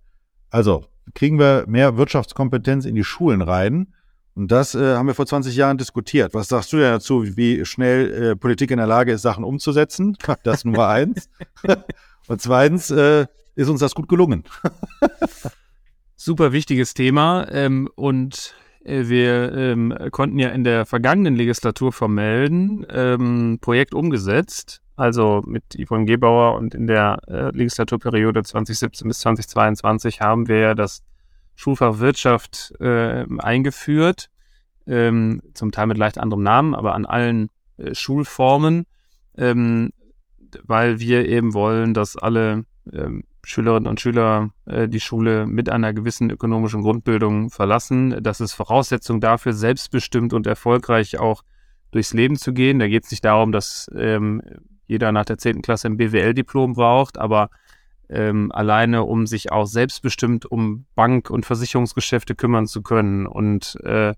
Also 0.49 0.86
kriegen 1.13 1.39
wir 1.39 1.65
mehr 1.67 1.97
Wirtschaftskompetenz 1.97 2.86
in 2.86 2.95
die 2.95 3.03
Schulen 3.03 3.41
rein. 3.41 3.93
Und 4.36 4.51
das 4.51 4.73
äh, 4.73 4.95
haben 4.95 5.08
wir 5.08 5.13
vor 5.13 5.27
20 5.27 5.56
Jahren 5.56 5.77
diskutiert. 5.77 6.34
Was 6.34 6.47
sagst 6.47 6.73
du 6.73 6.77
denn 6.77 6.91
dazu, 6.91 7.38
wie 7.38 7.65
schnell 7.65 8.32
äh, 8.32 8.36
Politik 8.36 8.71
in 8.71 8.77
der 8.77 8.88
Lage 8.88 9.12
ist, 9.12 9.21
Sachen 9.21 9.43
umzusetzen? 9.43 10.17
Das 10.43 10.65
Nummer 10.65 10.88
eins. 10.88 11.29
Und 12.27 12.41
zweitens, 12.41 12.89
äh, 12.89 13.27
ist 13.56 13.69
uns 13.69 13.79
das 13.79 13.93
gut 13.93 14.08
gelungen? 14.08 14.43
Super 16.15 16.53
wichtiges 16.53 16.93
Thema. 16.93 17.47
Ähm, 17.51 17.89
und 17.95 18.56
äh, 18.84 19.08
wir 19.08 19.53
ähm, 19.53 19.93
konnten 20.12 20.39
ja 20.39 20.49
in 20.49 20.63
der 20.63 20.86
vergangenen 20.86 21.36
Legislatur 21.36 21.91
vermelden, 21.91 22.86
ähm, 22.89 23.58
Projekt 23.62 23.93
umgesetzt, 23.93 24.82
also 24.95 25.41
mit 25.45 25.63
Yvonne 25.75 26.06
Gebauer 26.06 26.56
und 26.56 26.75
in 26.75 26.88
der 26.88 27.19
äh, 27.27 27.49
Legislaturperiode 27.56 28.43
2017 28.43 29.08
bis 29.08 29.19
2022 29.19 30.21
haben 30.21 30.47
wir 30.47 30.75
das 30.75 31.03
Schulfach 31.56 31.99
Wirtschaft 31.99 32.73
äh, 32.79 33.25
eingeführt, 33.39 34.29
ähm, 34.88 35.41
zum 35.53 35.71
Teil 35.71 35.88
mit 35.88 35.97
leicht 35.97 36.17
anderem 36.17 36.43
Namen, 36.43 36.75
aber 36.75 36.95
an 36.95 37.06
allen 37.06 37.49
äh, 37.77 37.93
Schulformen, 37.93 38.86
ähm, 39.38 39.91
weil 40.63 40.99
wir 40.99 41.27
eben 41.27 41.53
wollen, 41.53 41.93
dass 41.93 42.17
alle 42.17 42.65
ähm, 42.91 43.23
Schülerinnen 43.45 43.88
und 43.88 43.99
Schüler 43.99 44.51
äh, 44.65 44.88
die 44.88 44.99
Schule 44.99 45.45
mit 45.45 45.69
einer 45.69 45.93
gewissen 45.93 46.29
ökonomischen 46.29 46.82
Grundbildung 46.82 47.49
verlassen. 47.49 48.17
Das 48.21 48.39
ist 48.39 48.53
Voraussetzung 48.53 49.19
dafür, 49.19 49.53
selbstbestimmt 49.53 50.34
und 50.34 50.47
erfolgreich 50.47 51.19
auch 51.19 51.43
durchs 51.91 52.13
Leben 52.13 52.38
zu 52.38 52.53
gehen. 52.53 52.79
Da 52.79 52.88
geht 52.88 53.06
es 53.06 53.12
nicht 53.12 53.25
darum, 53.25 53.51
dass 53.51 53.89
ähm, 53.95 54.41
jeder 54.93 55.12
nach 55.12 55.25
der 55.25 55.38
10. 55.38 55.62
Klasse 55.62 55.88
ein 55.88 55.97
BWL-Diplom 55.97 56.73
braucht, 56.73 57.17
aber 57.17 57.49
ähm, 58.10 58.51
alleine, 58.51 59.03
um 59.03 59.27
sich 59.27 59.51
auch 59.51 59.65
selbstbestimmt 59.65 60.45
um 60.45 60.86
Bank- 60.95 61.29
und 61.29 61.45
Versicherungsgeschäfte 61.45 62.36
kümmern 62.36 62.67
zu 62.67 62.82
können 62.82 63.27
und 63.27 63.77
äh, 63.84 64.13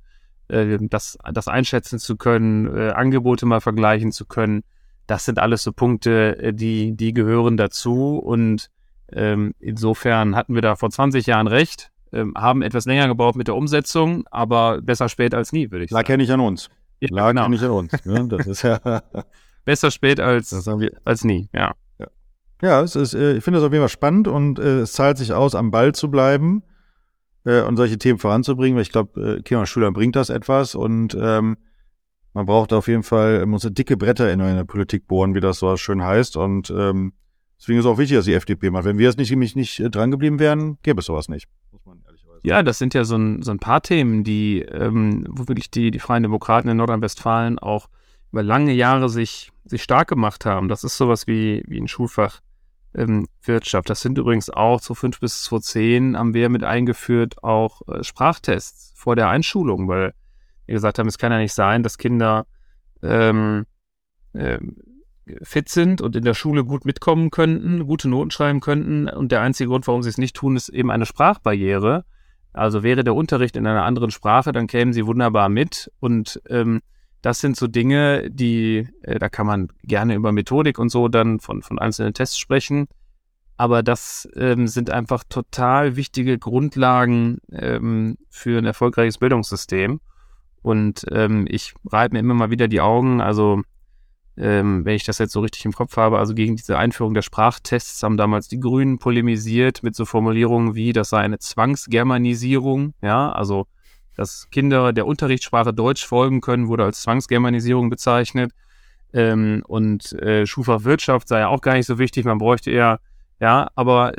äh, 0.49 0.77
das, 0.81 1.17
das 1.33 1.47
einschätzen 1.47 1.97
zu 1.99 2.17
können, 2.17 2.67
äh, 2.75 2.89
Angebote 2.91 3.45
mal 3.45 3.61
vergleichen 3.61 4.11
zu 4.11 4.25
können, 4.25 4.63
das 5.07 5.25
sind 5.25 5.39
alles 5.39 5.63
so 5.63 5.71
Punkte, 5.71 6.37
äh, 6.37 6.53
die, 6.53 6.95
die 6.95 7.13
gehören 7.13 7.57
dazu. 7.57 8.17
Und 8.17 8.69
ähm, 9.11 9.53
insofern 9.59 10.35
hatten 10.35 10.55
wir 10.55 10.61
da 10.61 10.75
vor 10.75 10.89
20 10.89 11.25
Jahren 11.25 11.47
recht, 11.47 11.91
ähm, 12.11 12.33
haben 12.35 12.61
etwas 12.61 12.85
länger 12.85 13.07
gebraucht 13.07 13.35
mit 13.35 13.47
der 13.47 13.55
Umsetzung, 13.55 14.25
aber 14.31 14.81
besser 14.81 15.09
spät 15.09 15.33
als 15.33 15.51
nie, 15.51 15.71
würde 15.71 15.85
ich 15.85 15.91
Lag 15.91 15.99
sagen. 15.99 16.07
Lag 16.07 16.09
ja 16.09 16.17
nicht 16.17 16.31
an 16.31 16.39
uns. 16.39 16.69
Ja, 16.99 17.09
Lag 17.11 17.29
genau. 17.29 17.43
ja 17.43 17.49
nicht 17.49 17.63
an 17.63 17.71
uns. 17.71 18.05
Ne? 18.05 18.27
Das 18.27 18.47
ist 18.47 18.63
ja 18.63 18.79
Besser 19.65 19.91
spät 19.91 20.19
als, 20.19 20.53
als 21.03 21.23
nie, 21.23 21.49
ja. 21.53 21.73
Ja, 21.99 22.07
ja 22.61 22.81
ist, 22.81 22.95
äh, 22.95 23.37
ich 23.37 23.43
finde 23.43 23.59
es 23.59 23.65
auf 23.65 23.71
jeden 23.71 23.81
Fall 23.81 23.89
spannend 23.89 24.27
und 24.27 24.59
äh, 24.59 24.81
es 24.81 24.93
zahlt 24.93 25.17
sich 25.17 25.33
aus, 25.33 25.55
am 25.55 25.71
Ball 25.71 25.93
zu 25.93 26.09
bleiben 26.09 26.63
äh, 27.45 27.61
und 27.61 27.75
solche 27.77 27.97
Themen 27.97 28.19
voranzubringen, 28.19 28.75
weil 28.75 28.83
ich 28.83 28.91
glaube, 28.91 29.37
äh, 29.39 29.41
Kinder 29.41 29.65
Schüler 29.65 29.91
bringt 29.91 30.15
das 30.15 30.29
etwas 30.29 30.75
und 30.75 31.17
ähm, 31.19 31.57
man 32.35 32.45
braucht 32.45 32.73
auf 32.73 32.89
jeden 32.89 33.03
Fall, 33.03 33.39
man 33.39 33.49
muss 33.49 33.61
dicke 33.71 33.95
Bretter 33.95 34.31
in 34.31 34.39
der 34.39 34.65
Politik 34.65 35.07
bohren, 35.07 35.35
wie 35.35 35.39
das 35.39 35.59
so 35.59 35.77
schön 35.77 36.03
heißt. 36.03 36.35
Und 36.35 36.69
ähm, 36.69 37.13
deswegen 37.57 37.79
ist 37.79 37.85
es 37.85 37.91
auch 37.91 37.97
wichtig, 37.97 38.17
dass 38.17 38.25
die 38.25 38.33
FDP 38.33 38.71
macht. 38.71 38.83
Wenn 38.83 38.97
wir 38.97 39.07
es 39.07 39.15
nicht, 39.15 39.29
nämlich 39.29 39.55
nicht 39.55 39.79
äh, 39.79 39.89
dran 39.89 40.11
geblieben 40.11 40.37
wären, 40.37 40.77
gäbe 40.83 40.99
es 40.99 41.05
sowas 41.05 41.29
nicht. 41.29 41.47
Ja, 42.43 42.61
das 42.61 42.77
sind 42.77 42.93
ja 42.93 43.05
so 43.05 43.15
ein, 43.15 43.41
so 43.41 43.51
ein 43.51 43.59
paar 43.59 43.81
Themen, 43.81 44.25
die, 44.25 44.59
ähm, 44.63 45.25
wo 45.29 45.47
wirklich 45.47 45.71
die, 45.71 45.91
die 45.91 45.99
Freien 45.99 46.23
Demokraten 46.23 46.67
in 46.67 46.75
Nordrhein-Westfalen 46.75 47.57
auch 47.57 47.87
über 48.35 48.43
lange 48.43 48.73
Jahre 48.73 49.07
sich, 49.07 49.53
sich 49.63 49.81
stark 49.81 50.09
gemacht 50.09 50.43
haben. 50.45 50.67
Das 50.67 50.83
ist 50.83 50.97
sowas 50.97 51.25
wie, 51.25 51.63
wie 51.67 51.79
ein 51.79 51.87
Schulfach 51.87 52.41
ähm, 52.93 53.29
Wirtschaft. 53.41 53.89
Das 53.89 54.01
sind 54.01 54.17
übrigens 54.17 54.49
auch 54.49 54.81
zu 54.81 54.93
fünf 54.93 55.21
bis 55.21 55.41
zu 55.41 55.57
zehn 55.59 56.17
haben 56.17 56.33
wir 56.33 56.49
mit 56.49 56.61
eingeführt 56.61 57.41
auch 57.45 57.81
äh, 57.87 58.03
Sprachtests 58.03 58.91
vor 58.97 59.15
der 59.15 59.29
Einschulung, 59.29 59.87
weil 59.87 60.13
wir 60.65 60.73
gesagt 60.73 60.99
haben, 60.99 61.07
es 61.07 61.17
kann 61.17 61.31
ja 61.31 61.37
nicht 61.37 61.53
sein, 61.53 61.81
dass 61.81 61.97
Kinder 61.97 62.45
ähm, 63.01 63.67
äh, 64.33 64.59
fit 65.41 65.69
sind 65.69 66.01
und 66.01 66.17
in 66.17 66.25
der 66.25 66.33
Schule 66.33 66.65
gut 66.65 66.83
mitkommen 66.83 67.29
könnten, 67.29 67.87
gute 67.87 68.09
Noten 68.09 68.31
schreiben 68.31 68.59
könnten 68.59 69.07
und 69.07 69.31
der 69.31 69.39
einzige 69.39 69.69
Grund, 69.69 69.87
warum 69.87 70.03
sie 70.03 70.09
es 70.09 70.17
nicht 70.17 70.35
tun, 70.35 70.57
ist 70.57 70.67
eben 70.67 70.91
eine 70.91 71.05
Sprachbarriere. 71.05 72.03
Also 72.51 72.83
wäre 72.83 73.05
der 73.05 73.15
Unterricht 73.15 73.55
in 73.55 73.65
einer 73.65 73.85
anderen 73.85 74.11
Sprache, 74.11 74.51
dann 74.51 74.67
kämen 74.67 74.91
sie 74.91 75.05
wunderbar 75.05 75.47
mit 75.47 75.89
und 76.01 76.41
ähm, 76.49 76.81
das 77.25 77.39
sind 77.39 77.57
so 77.57 77.65
Dinge, 77.65 78.29
die, 78.29 78.87
äh, 79.01 79.17
da 79.17 79.29
kann 79.29 79.47
man 79.47 79.69
gerne 79.83 80.13
über 80.13 80.31
Methodik 80.31 80.77
und 80.77 80.89
so 80.89 81.07
dann 81.07 81.39
von, 81.39 81.63
von 81.63 81.79
einzelnen 81.79 82.13
Tests 82.13 82.37
sprechen. 82.37 82.85
Aber 83.57 83.81
das 83.81 84.29
ähm, 84.35 84.67
sind 84.67 84.91
einfach 84.91 85.23
total 85.27 85.95
wichtige 85.95 86.37
Grundlagen 86.37 87.39
ähm, 87.51 88.19
für 88.29 88.59
ein 88.59 88.65
erfolgreiches 88.65 89.17
Bildungssystem. 89.17 90.01
Und 90.61 91.05
ähm, 91.11 91.47
ich 91.49 91.73
reibe 91.91 92.13
mir 92.13 92.19
immer 92.19 92.35
mal 92.35 92.51
wieder 92.51 92.67
die 92.67 92.81
Augen. 92.81 93.21
Also, 93.21 93.63
ähm, 94.37 94.85
wenn 94.85 94.95
ich 94.95 95.05
das 95.05 95.17
jetzt 95.17 95.33
so 95.33 95.39
richtig 95.39 95.65
im 95.65 95.73
Kopf 95.73 95.97
habe, 95.97 96.19
also 96.19 96.35
gegen 96.35 96.57
diese 96.57 96.77
Einführung 96.77 97.15
der 97.15 97.23
Sprachtests 97.23 98.03
haben 98.03 98.17
damals 98.17 98.49
die 98.49 98.59
Grünen 98.59 98.99
polemisiert 98.99 99.81
mit 99.81 99.95
so 99.95 100.05
Formulierungen 100.05 100.75
wie, 100.75 100.93
das 100.93 101.09
sei 101.09 101.21
eine 101.21 101.39
Zwangsgermanisierung. 101.39 102.93
Ja, 103.01 103.31
also 103.31 103.65
dass 104.15 104.49
Kinder 104.49 104.93
der 104.93 105.07
Unterrichtssprache 105.07 105.73
Deutsch 105.73 106.05
folgen 106.05 106.41
können, 106.41 106.67
wurde 106.67 106.83
als 106.83 107.01
Zwangsgermanisierung 107.01 107.89
bezeichnet. 107.89 108.51
Ähm, 109.13 109.63
und 109.67 110.13
äh, 110.13 110.45
Schulfach 110.45 110.83
Wirtschaft 110.83 111.27
sei 111.27 111.39
ja 111.39 111.47
auch 111.47 111.61
gar 111.61 111.75
nicht 111.75 111.85
so 111.85 111.99
wichtig, 111.99 112.25
man 112.25 112.37
bräuchte 112.37 112.71
eher, 112.71 112.99
ja, 113.39 113.69
aber 113.75 114.13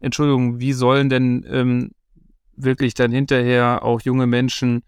Entschuldigung, 0.00 0.60
wie 0.60 0.72
sollen 0.72 1.08
denn 1.08 1.44
ähm, 1.48 1.90
wirklich 2.56 2.94
dann 2.94 3.12
hinterher 3.12 3.82
auch 3.82 4.00
junge 4.00 4.26
Menschen, 4.26 4.82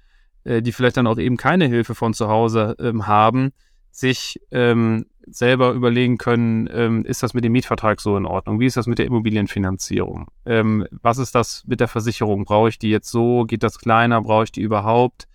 äh, 0.45 0.62
die 0.62 0.72
vielleicht 0.72 0.97
dann 0.97 1.07
auch 1.07 1.18
eben 1.18 1.37
keine 1.37 1.66
Hilfe 1.66 1.95
von 1.95 2.14
zu 2.14 2.28
Hause 2.28 2.76
ähm, 2.78 3.07
haben, 3.07 3.53
sich 3.93 4.40
ähm, 4.51 5.07
selber 5.26 5.72
überlegen 5.72 6.18
können, 6.18 6.68
ähm, 6.72 7.05
ist 7.05 7.22
das 7.22 7.34
mit 7.34 7.45
dem 7.45 7.53
Mietvertrag 7.53 8.01
so 8.01 8.16
in 8.16 8.26
Ordnung? 8.26 8.59
Wie 8.59 8.66
ist 8.66 8.76
das 8.76 8.86
mit 8.86 8.99
der 8.99 9.07
Immobilienfinanzierung? 9.07 10.28
Ähm, 10.47 10.86
was 10.90 11.18
ist 11.18 11.34
das 11.34 11.62
mit 11.66 11.78
der 11.78 11.88
Versicherung? 11.88 12.45
Brauche 12.45 12.70
ich 12.70 12.78
die 12.78 12.90
jetzt 12.90 13.11
so? 13.11 13.45
Geht 13.45 13.62
das 13.62 13.78
kleiner? 13.78 14.20
Brauche 14.22 14.45
ich 14.45 14.53
die 14.53 14.62
überhaupt? 14.62 15.28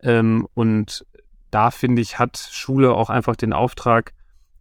Ähm, 0.00 0.46
und 0.54 1.04
da 1.50 1.70
finde 1.70 2.00
ich, 2.00 2.18
hat 2.18 2.38
Schule 2.50 2.94
auch 2.94 3.10
einfach 3.10 3.36
den 3.36 3.52
Auftrag, 3.52 4.12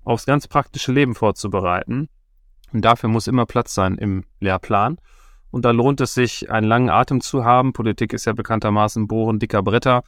aufs 0.04 0.26
ganz 0.26 0.47
praktische 0.47 0.91
Leben 0.91 1.16
vorzubereiten. 1.16 2.10
Und 2.74 2.84
dafür 2.84 3.08
muss 3.08 3.28
immer 3.28 3.45
Platz 3.45 3.74
sein 3.74 3.95
im 3.97 4.26
Lehrplan. 4.39 4.97
Und 5.49 5.64
da 5.66 5.72
lohnt 5.72 6.01
es 6.01 6.14
sich, 6.14 6.49
einen 6.51 6.68
langen 6.68 6.89
Atem 6.89 7.22
zu 7.22 7.45
haben. 7.45 7.74
Politik 7.74 8.12
ist 8.12 8.26
ja 8.26 8.34
bekanntermaßen 8.34 9.08
Bohren 9.08 9.39
dicker 9.39 9.62
Bretter. 9.62 10.04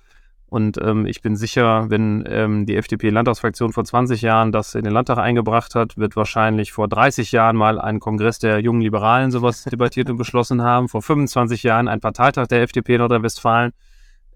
Und 0.48 0.78
ähm, 0.82 1.06
ich 1.06 1.22
bin 1.22 1.36
sicher, 1.36 1.90
wenn 1.90 2.24
ähm, 2.28 2.66
die 2.66 2.76
FDP-Landtagsfraktion 2.76 3.74
vor 3.74 3.84
20 3.84 4.22
Jahren 4.22 4.52
das 4.52 4.76
in 4.76 4.84
den 4.84 4.94
Landtag 4.94 5.18
eingebracht 5.18 5.74
hat, 5.74 5.98
wird 5.98 6.16
wahrscheinlich 6.16 6.72
vor 6.72 6.88
30 6.88 7.32
Jahren 7.32 7.56
mal 7.56 7.80
ein 7.80 8.00
Kongress 8.00 8.40
der 8.40 8.60
jungen 8.60 8.82
Liberalen 8.82 9.32
sowas 9.32 9.64
debattiert 9.72 10.10
und 10.10 10.18
beschlossen 10.18 10.62
haben. 10.62 10.88
Vor 10.88 11.02
25 11.02 11.64
Jahren 11.64 11.88
ein 11.88 12.00
Parteitag 12.00 12.48
der 12.48 12.62
FDP 12.62 12.98
Nordrhein-Westfalen. 12.98 13.72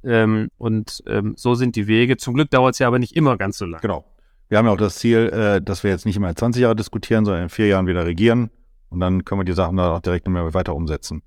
Ähm, 0.03 0.49
und 0.57 1.03
ähm, 1.07 1.34
so 1.38 1.55
sind 1.55 1.76
die 1.76 1.88
Wege. 1.88 2.18
Zum 2.18 2.34
Glück 2.34 2.49
dauert 2.49 2.74
es 2.74 2.80
ja 2.80 2.88
aber 2.88 2.99
nicht 2.99 3.16
immer 3.16 3.38
ganz 3.38 3.57
so 3.57 3.66
lange. 3.66 3.82
Genau. 3.82 4.05
Wir 4.47 4.57
haben 4.57 4.66
ja 4.66 4.72
auch 4.72 4.78
das 4.78 4.95
Ziel, 4.95 5.30
äh, 5.30 5.62
dass 5.62 5.84
wir 5.84 5.91
jetzt 5.91 6.07
nicht 6.07 6.18
immer 6.18 6.36
20 6.36 6.62
Jahre 6.62 6.76
diskutieren, 6.76 7.24
sondern 7.24 7.43
in 7.43 7.49
vier 7.49 7.68
Jahren 7.68 7.86
wieder 7.86 8.05
regieren. 8.05 8.49
Und 8.89 8.99
dann 8.99 9.24
können 9.24 9.41
wir 9.41 9.45
die 9.45 9.53
Sachen 9.53 9.78
da 9.78 9.95
auch 9.95 9.99
direkt 9.99 10.28
mehr 10.28 10.53
weiter 10.55 10.76
umsetzen. 10.76 11.22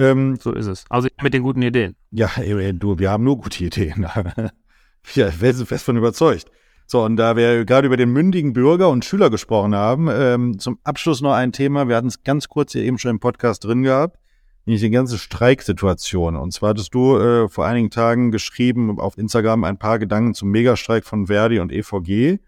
Ähm, 0.00 0.36
so 0.40 0.52
ist 0.52 0.66
es. 0.66 0.84
Also 0.88 1.08
mit 1.22 1.34
den 1.34 1.42
guten 1.42 1.60
Ideen. 1.60 1.94
Ja, 2.10 2.30
du, 2.72 2.98
wir 2.98 3.10
haben 3.10 3.24
nur 3.24 3.36
gute 3.38 3.64
Ideen. 3.64 4.06
ja, 5.14 5.30
wir 5.40 5.54
sind 5.54 5.66
fest 5.66 5.84
von 5.84 5.96
überzeugt. 5.96 6.50
So, 6.86 7.04
und 7.04 7.16
da 7.16 7.36
wir 7.36 7.64
gerade 7.66 7.86
über 7.86 7.96
den 7.96 8.10
mündigen 8.10 8.52
Bürger 8.52 8.88
und 8.88 9.04
Schüler 9.04 9.30
gesprochen 9.30 9.74
haben, 9.74 10.08
ähm, 10.10 10.58
zum 10.58 10.78
Abschluss 10.84 11.20
noch 11.20 11.34
ein 11.34 11.52
Thema. 11.52 11.86
Wir 11.88 11.96
hatten 11.96 12.08
es 12.08 12.24
ganz 12.24 12.48
kurz 12.48 12.72
hier 12.72 12.82
eben 12.82 12.98
schon 12.98 13.12
im 13.12 13.20
Podcast 13.20 13.62
drin 13.62 13.82
gehabt, 13.82 14.18
nämlich 14.64 14.80
die 14.80 14.90
ganze 14.90 15.18
Streiksituation. 15.18 16.34
Und 16.34 16.52
zwar 16.52 16.70
hattest 16.70 16.94
du 16.94 17.16
äh, 17.16 17.48
vor 17.48 17.66
einigen 17.66 17.90
Tagen 17.90 18.32
geschrieben 18.32 18.98
auf 18.98 19.18
Instagram 19.18 19.64
ein 19.64 19.78
paar 19.78 19.98
Gedanken 19.98 20.34
zum 20.34 20.50
Megastreik 20.50 21.04
von 21.04 21.26
Verdi 21.26 21.60
und 21.60 21.70
EVG. 21.70 22.38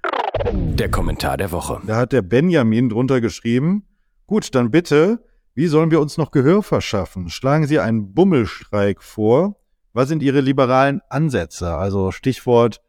Der 0.53 0.90
Kommentar 0.90 1.36
der 1.36 1.53
Woche. 1.53 1.80
Da 1.86 1.96
hat 1.96 2.12
der 2.12 2.22
Benjamin 2.22 2.88
drunter 2.88 3.20
geschrieben, 3.20 3.84
gut, 4.26 4.55
dann 4.55 4.70
bitte 4.70 5.20
wie 5.55 5.66
sollen 5.66 5.90
wir 5.90 6.00
uns 6.00 6.16
noch 6.16 6.30
Gehör 6.30 6.62
verschaffen? 6.62 7.28
Schlagen 7.28 7.66
Sie 7.66 7.78
einen 7.78 8.14
Bummelstreik 8.14 9.03
vor. 9.03 9.57
Was 9.92 10.09
sind 10.09 10.22
Ihre 10.22 10.40
liberalen 10.40 11.03
Ansätze? 11.11 11.74
Also 11.74 12.11
Stichwort, 12.11 12.80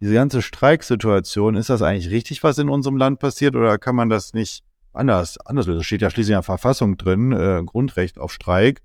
diese 0.00 0.14
ganze 0.14 0.42
Streiksituation. 0.42 1.54
Ist 1.54 1.70
das 1.70 1.82
eigentlich 1.82 2.10
richtig, 2.10 2.42
was 2.42 2.58
in 2.58 2.68
unserem 2.68 2.96
Land 2.96 3.18
passiert 3.18 3.56
oder 3.56 3.78
kann 3.78 3.96
man 3.96 4.10
das 4.10 4.34
nicht 4.34 4.64
anders? 4.92 5.38
Anders, 5.38 5.66
das 5.66 5.86
steht 5.86 6.02
ja 6.02 6.10
schließlich 6.10 6.32
in 6.32 6.36
der 6.36 6.42
Verfassung 6.42 6.98
drin, 6.98 7.32
äh, 7.32 7.62
Grundrecht 7.64 8.18
auf 8.18 8.32
Streik. 8.32 8.82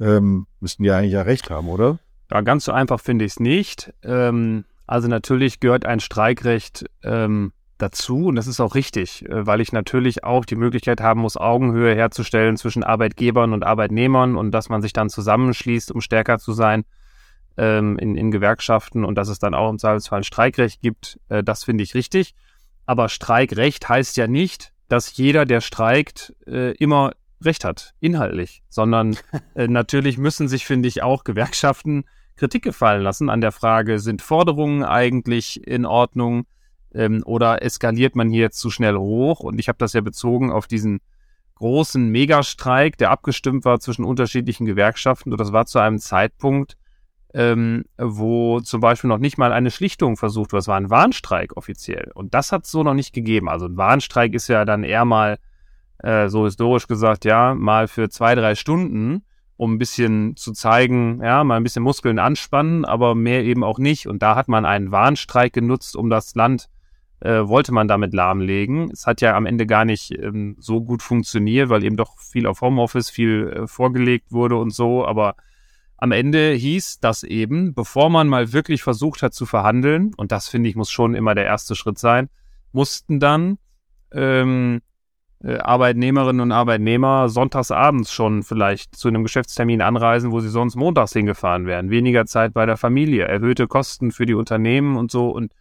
Ähm, 0.00 0.46
müssten 0.58 0.82
die 0.82 0.90
eigentlich 0.90 1.12
ja 1.12 1.22
recht 1.22 1.50
haben, 1.50 1.68
oder? 1.68 2.00
Ja, 2.30 2.40
ganz 2.40 2.64
so 2.64 2.72
einfach 2.72 2.98
finde 2.98 3.24
ich 3.24 3.32
es 3.32 3.40
nicht. 3.40 3.92
Ähm, 4.02 4.64
also 4.86 5.06
natürlich 5.06 5.60
gehört 5.60 5.86
ein 5.86 6.00
Streikrecht 6.00 6.84
ähm, 7.04 7.52
dazu 7.84 8.26
und 8.26 8.36
das 8.36 8.46
ist 8.46 8.60
auch 8.60 8.74
richtig, 8.74 9.28
äh, 9.28 9.46
weil 9.46 9.60
ich 9.60 9.72
natürlich 9.72 10.24
auch 10.24 10.44
die 10.44 10.56
Möglichkeit 10.56 11.00
haben 11.00 11.20
muss, 11.20 11.36
Augenhöhe 11.36 11.94
herzustellen 11.94 12.56
zwischen 12.56 12.82
Arbeitgebern 12.82 13.52
und 13.52 13.64
Arbeitnehmern 13.64 14.36
und 14.36 14.50
dass 14.50 14.68
man 14.68 14.82
sich 14.82 14.92
dann 14.92 15.10
zusammenschließt, 15.10 15.92
um 15.92 16.00
stärker 16.00 16.38
zu 16.38 16.52
sein 16.52 16.84
ähm, 17.56 17.98
in, 17.98 18.16
in 18.16 18.30
Gewerkschaften 18.30 19.04
und 19.04 19.16
dass 19.16 19.28
es 19.28 19.38
dann 19.38 19.54
auch 19.54 19.70
im 19.70 19.78
Zweifelsfall 19.78 20.20
ein 20.20 20.24
Streikrecht 20.24 20.80
gibt, 20.80 21.20
äh, 21.28 21.44
das 21.44 21.64
finde 21.64 21.84
ich 21.84 21.94
richtig. 21.94 22.34
Aber 22.86 23.08
Streikrecht 23.08 23.88
heißt 23.88 24.16
ja 24.16 24.26
nicht, 24.26 24.72
dass 24.88 25.16
jeder, 25.16 25.44
der 25.44 25.60
streikt, 25.60 26.34
äh, 26.46 26.72
immer 26.72 27.12
Recht 27.42 27.64
hat, 27.64 27.94
inhaltlich, 28.00 28.62
sondern 28.68 29.16
äh, 29.54 29.68
natürlich 29.68 30.18
müssen 30.18 30.48
sich, 30.48 30.64
finde 30.64 30.88
ich, 30.88 31.02
auch 31.02 31.24
Gewerkschaften 31.24 32.04
Kritik 32.36 32.64
gefallen 32.64 33.02
lassen 33.02 33.30
an 33.30 33.40
der 33.40 33.52
Frage, 33.52 34.00
sind 34.00 34.20
Forderungen 34.20 34.82
eigentlich 34.82 35.64
in 35.66 35.86
Ordnung? 35.86 36.46
Ähm, 36.94 37.22
oder 37.24 37.62
eskaliert 37.62 38.16
man 38.16 38.30
hier 38.30 38.50
zu 38.50 38.70
schnell 38.70 38.96
hoch? 38.96 39.40
Und 39.40 39.58
ich 39.58 39.68
habe 39.68 39.78
das 39.78 39.92
ja 39.92 40.00
bezogen 40.00 40.50
auf 40.52 40.66
diesen 40.66 41.00
großen 41.56 42.08
Megastreik, 42.08 42.98
der 42.98 43.10
abgestimmt 43.10 43.64
war 43.64 43.80
zwischen 43.80 44.04
unterschiedlichen 44.04 44.66
Gewerkschaften. 44.66 45.32
Und 45.32 45.40
das 45.40 45.52
war 45.52 45.66
zu 45.66 45.78
einem 45.78 45.98
Zeitpunkt, 45.98 46.76
ähm, 47.32 47.84
wo 47.98 48.60
zum 48.60 48.80
Beispiel 48.80 49.08
noch 49.08 49.18
nicht 49.18 49.38
mal 49.38 49.52
eine 49.52 49.70
Schlichtung 49.70 50.16
versucht 50.16 50.52
war. 50.52 50.60
Es 50.60 50.68
war 50.68 50.76
ein 50.76 50.90
Warnstreik 50.90 51.56
offiziell. 51.56 52.10
Und 52.14 52.34
das 52.34 52.52
hat 52.52 52.64
es 52.64 52.70
so 52.70 52.82
noch 52.82 52.94
nicht 52.94 53.12
gegeben. 53.12 53.48
Also 53.48 53.66
ein 53.66 53.76
Warnstreik 53.76 54.34
ist 54.34 54.48
ja 54.48 54.64
dann 54.64 54.84
eher 54.84 55.04
mal, 55.04 55.38
äh, 55.98 56.28
so 56.28 56.44
historisch 56.44 56.86
gesagt, 56.86 57.24
ja, 57.24 57.54
mal 57.54 57.88
für 57.88 58.08
zwei, 58.08 58.34
drei 58.34 58.54
Stunden, 58.54 59.24
um 59.56 59.74
ein 59.74 59.78
bisschen 59.78 60.36
zu 60.36 60.52
zeigen, 60.52 61.20
ja, 61.22 61.44
mal 61.44 61.56
ein 61.56 61.62
bisschen 61.62 61.82
Muskeln 61.82 62.18
anspannen, 62.18 62.84
aber 62.84 63.14
mehr 63.14 63.44
eben 63.44 63.64
auch 63.64 63.78
nicht. 63.78 64.06
Und 64.06 64.22
da 64.22 64.36
hat 64.36 64.48
man 64.48 64.64
einen 64.64 64.92
Warnstreik 64.92 65.52
genutzt, 65.52 65.96
um 65.96 66.10
das 66.10 66.34
Land 66.34 66.68
äh, 67.20 67.46
wollte 67.46 67.72
man 67.72 67.88
damit 67.88 68.12
lahmlegen. 68.12 68.90
Es 68.90 69.06
hat 69.06 69.20
ja 69.20 69.36
am 69.36 69.46
Ende 69.46 69.66
gar 69.66 69.84
nicht 69.84 70.10
ähm, 70.10 70.56
so 70.58 70.82
gut 70.82 71.02
funktioniert, 71.02 71.68
weil 71.68 71.84
eben 71.84 71.96
doch 71.96 72.18
viel 72.18 72.46
auf 72.46 72.60
Homeoffice, 72.60 73.10
viel 73.10 73.48
äh, 73.48 73.66
vorgelegt 73.66 74.32
wurde 74.32 74.56
und 74.56 74.70
so. 74.70 75.06
Aber 75.06 75.36
am 75.96 76.12
Ende 76.12 76.52
hieß 76.52 77.00
das 77.00 77.22
eben, 77.22 77.74
bevor 77.74 78.10
man 78.10 78.28
mal 78.28 78.52
wirklich 78.52 78.82
versucht 78.82 79.22
hat 79.22 79.32
zu 79.32 79.46
verhandeln, 79.46 80.12
und 80.16 80.32
das 80.32 80.48
finde 80.48 80.68
ich 80.68 80.76
muss 80.76 80.90
schon 80.90 81.14
immer 81.14 81.34
der 81.34 81.46
erste 81.46 81.74
Schritt 81.74 81.98
sein, 81.98 82.28
mussten 82.72 83.20
dann 83.20 83.58
ähm, 84.12 84.80
äh, 85.42 85.58
Arbeitnehmerinnen 85.58 86.40
und 86.40 86.52
Arbeitnehmer 86.52 87.28
sonntagsabends 87.28 88.12
schon 88.12 88.42
vielleicht 88.42 88.96
zu 88.96 89.08
einem 89.08 89.22
Geschäftstermin 89.22 89.82
anreisen, 89.82 90.30
wo 90.32 90.40
sie 90.40 90.48
sonst 90.48 90.74
montags 90.74 91.12
hingefahren 91.12 91.66
wären. 91.66 91.90
Weniger 91.90 92.26
Zeit 92.26 92.54
bei 92.54 92.66
der 92.66 92.76
Familie, 92.76 93.24
erhöhte 93.24 93.66
Kosten 93.66 94.10
für 94.10 94.26
die 94.26 94.34
Unternehmen 94.34 94.96
und 94.96 95.10
so. 95.10 95.30
Und 95.30 95.52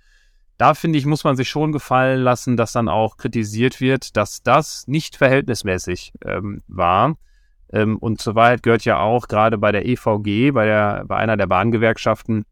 da 0.57 0.73
finde 0.73 0.99
ich, 0.99 1.05
muss 1.05 1.23
man 1.23 1.35
sich 1.35 1.49
schon 1.49 1.71
gefallen 1.71 2.21
lassen, 2.21 2.57
dass 2.57 2.71
dann 2.71 2.89
auch 2.89 3.17
kritisiert 3.17 3.81
wird, 3.81 4.15
dass 4.17 4.43
das 4.43 4.87
nicht 4.87 5.15
verhältnismäßig 5.15 6.13
ähm, 6.25 6.61
war. 6.67 7.15
Ähm, 7.71 7.97
und 7.97 8.21
soweit 8.21 8.63
gehört 8.63 8.85
ja 8.85 8.99
auch 8.99 9.27
gerade 9.27 9.57
bei 9.57 9.71
der 9.71 9.85
EVG, 9.85 10.51
bei, 10.51 10.65
der, 10.65 11.05
bei 11.07 11.17
einer 11.17 11.37
der 11.37 11.47
Bahngewerkschaften, 11.47 12.45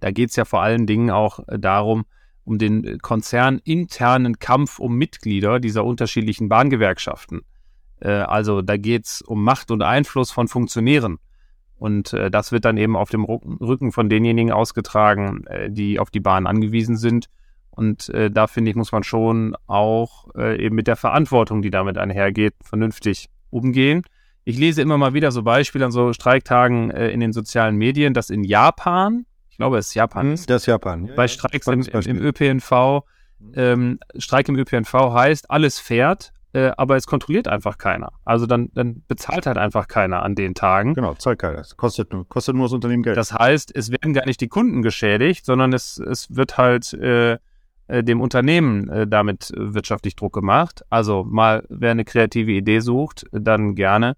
da 0.00 0.10
geht 0.10 0.30
es 0.30 0.36
ja 0.36 0.44
vor 0.44 0.62
allen 0.62 0.86
Dingen 0.86 1.10
auch 1.10 1.40
äh, 1.48 1.58
darum, 1.58 2.04
um 2.44 2.58
den 2.58 2.98
konzerninternen 2.98 4.38
Kampf 4.38 4.78
um 4.78 4.96
Mitglieder 4.96 5.60
dieser 5.60 5.84
unterschiedlichen 5.84 6.48
Bahngewerkschaften. 6.48 7.42
Äh, 8.00 8.10
also 8.10 8.62
da 8.62 8.76
geht 8.76 9.06
es 9.06 9.22
um 9.22 9.42
Macht 9.42 9.70
und 9.70 9.82
Einfluss 9.82 10.30
von 10.30 10.46
Funktionären. 10.46 11.18
Und 11.84 12.14
äh, 12.14 12.30
das 12.30 12.50
wird 12.50 12.64
dann 12.64 12.78
eben 12.78 12.96
auf 12.96 13.10
dem 13.10 13.24
Rücken 13.24 13.92
von 13.92 14.08
denjenigen 14.08 14.50
ausgetragen, 14.50 15.46
äh, 15.48 15.70
die 15.70 15.98
auf 15.98 16.08
die 16.08 16.20
Bahn 16.20 16.46
angewiesen 16.46 16.96
sind. 16.96 17.26
Und 17.68 18.08
äh, 18.08 18.30
da 18.30 18.46
finde 18.46 18.70
ich, 18.70 18.76
muss 18.76 18.90
man 18.90 19.02
schon 19.02 19.54
auch 19.66 20.34
äh, 20.34 20.64
eben 20.64 20.76
mit 20.76 20.86
der 20.86 20.96
Verantwortung, 20.96 21.60
die 21.60 21.68
damit 21.68 21.98
einhergeht, 21.98 22.54
vernünftig 22.62 23.28
umgehen. 23.50 24.00
Ich 24.44 24.56
lese 24.56 24.80
immer 24.80 24.96
mal 24.96 25.12
wieder 25.12 25.30
so 25.30 25.42
Beispiele 25.42 25.84
an 25.84 25.90
so 25.90 26.14
Streiktagen 26.14 26.90
äh, 26.90 27.10
in 27.10 27.20
den 27.20 27.34
sozialen 27.34 27.76
Medien, 27.76 28.14
dass 28.14 28.30
in 28.30 28.44
Japan, 28.44 29.26
ich 29.50 29.58
glaube, 29.58 29.76
es 29.76 29.88
ist 29.88 29.94
Japan, 29.94 30.38
hm, 30.38 30.46
das 30.46 30.62
ist 30.62 30.66
Japan. 30.66 31.10
bei 31.14 31.28
Streiks 31.28 31.66
im, 31.66 31.82
im, 31.82 32.18
ÖPNV, 32.18 33.02
ähm, 33.56 33.98
Streik 34.16 34.48
im 34.48 34.56
ÖPNV 34.56 34.94
heißt, 35.12 35.50
alles 35.50 35.78
fährt, 35.78 36.32
äh, 36.54 36.70
aber 36.76 36.94
es 36.96 37.06
kontrolliert 37.06 37.48
einfach 37.48 37.78
keiner. 37.78 38.12
Also 38.24 38.46
dann, 38.46 38.70
dann 38.74 39.02
bezahlt 39.08 39.46
halt 39.46 39.58
einfach 39.58 39.88
keiner 39.88 40.22
an 40.22 40.36
den 40.36 40.54
Tagen. 40.54 40.94
Genau, 40.94 41.14
zahlt 41.14 41.40
keiner. 41.40 41.58
Es 41.58 41.76
kostet 41.76 42.12
nur, 42.12 42.28
kostet 42.28 42.54
nur 42.54 42.66
das 42.66 42.72
Unternehmen 42.72 43.02
Geld. 43.02 43.16
Das 43.16 43.32
heißt, 43.32 43.74
es 43.74 43.90
werden 43.90 44.14
gar 44.14 44.24
nicht 44.24 44.40
die 44.40 44.48
Kunden 44.48 44.82
geschädigt, 44.82 45.44
sondern 45.44 45.72
es, 45.72 45.98
es 45.98 46.34
wird 46.36 46.56
halt 46.56 46.92
äh, 46.94 47.38
äh, 47.88 48.04
dem 48.04 48.20
Unternehmen 48.20 48.88
äh, 48.88 49.06
damit 49.08 49.52
wirtschaftlich 49.56 50.14
Druck 50.14 50.32
gemacht. 50.32 50.84
Also 50.90 51.24
mal, 51.24 51.64
wer 51.68 51.90
eine 51.90 52.04
kreative 52.04 52.52
Idee 52.52 52.78
sucht, 52.78 53.26
dann 53.32 53.74
gerne. 53.74 54.16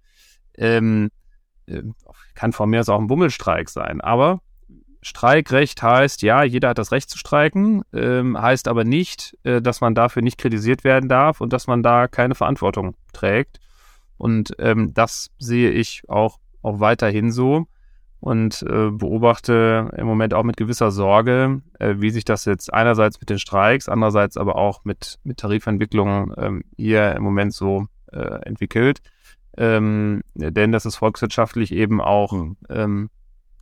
Ähm, 0.58 1.10
äh, 1.66 1.82
kann 2.34 2.52
von 2.52 2.68
mir 2.68 2.80
aus 2.80 2.90
auch 2.90 3.00
ein 3.00 3.06
Bummelstreik 3.06 3.70
sein. 3.70 4.02
Aber 4.02 4.40
Streikrecht 5.06 5.80
heißt, 5.82 6.22
ja, 6.22 6.42
jeder 6.42 6.70
hat 6.70 6.78
das 6.78 6.90
Recht 6.90 7.08
zu 7.08 7.16
streiken, 7.16 7.82
ähm, 7.92 8.40
heißt 8.40 8.66
aber 8.66 8.82
nicht, 8.82 9.38
äh, 9.44 9.62
dass 9.62 9.80
man 9.80 9.94
dafür 9.94 10.20
nicht 10.20 10.36
kritisiert 10.36 10.82
werden 10.82 11.08
darf 11.08 11.40
und 11.40 11.52
dass 11.52 11.68
man 11.68 11.84
da 11.84 12.08
keine 12.08 12.34
Verantwortung 12.34 12.96
trägt. 13.12 13.60
Und 14.18 14.54
ähm, 14.58 14.94
das 14.94 15.30
sehe 15.38 15.70
ich 15.70 16.02
auch, 16.08 16.38
auch 16.60 16.80
weiterhin 16.80 17.30
so 17.30 17.66
und 18.18 18.62
äh, 18.62 18.90
beobachte 18.90 19.92
im 19.96 20.08
Moment 20.08 20.34
auch 20.34 20.42
mit 20.42 20.56
gewisser 20.56 20.90
Sorge, 20.90 21.62
äh, 21.78 21.94
wie 21.98 22.10
sich 22.10 22.24
das 22.24 22.44
jetzt 22.44 22.74
einerseits 22.74 23.20
mit 23.20 23.30
den 23.30 23.38
Streiks, 23.38 23.88
andererseits 23.88 24.36
aber 24.36 24.56
auch 24.56 24.84
mit, 24.84 25.20
mit 25.22 25.36
Tarifentwicklungen 25.36 26.34
ähm, 26.36 26.64
hier 26.76 27.14
im 27.14 27.22
Moment 27.22 27.54
so 27.54 27.86
äh, 28.10 28.40
entwickelt. 28.44 29.02
Ähm, 29.56 30.22
denn 30.34 30.72
das 30.72 30.84
ist 30.84 30.96
volkswirtschaftlich 30.96 31.70
eben 31.70 32.00
auch, 32.00 32.32
hm. 32.32 32.56
ähm, 32.68 33.10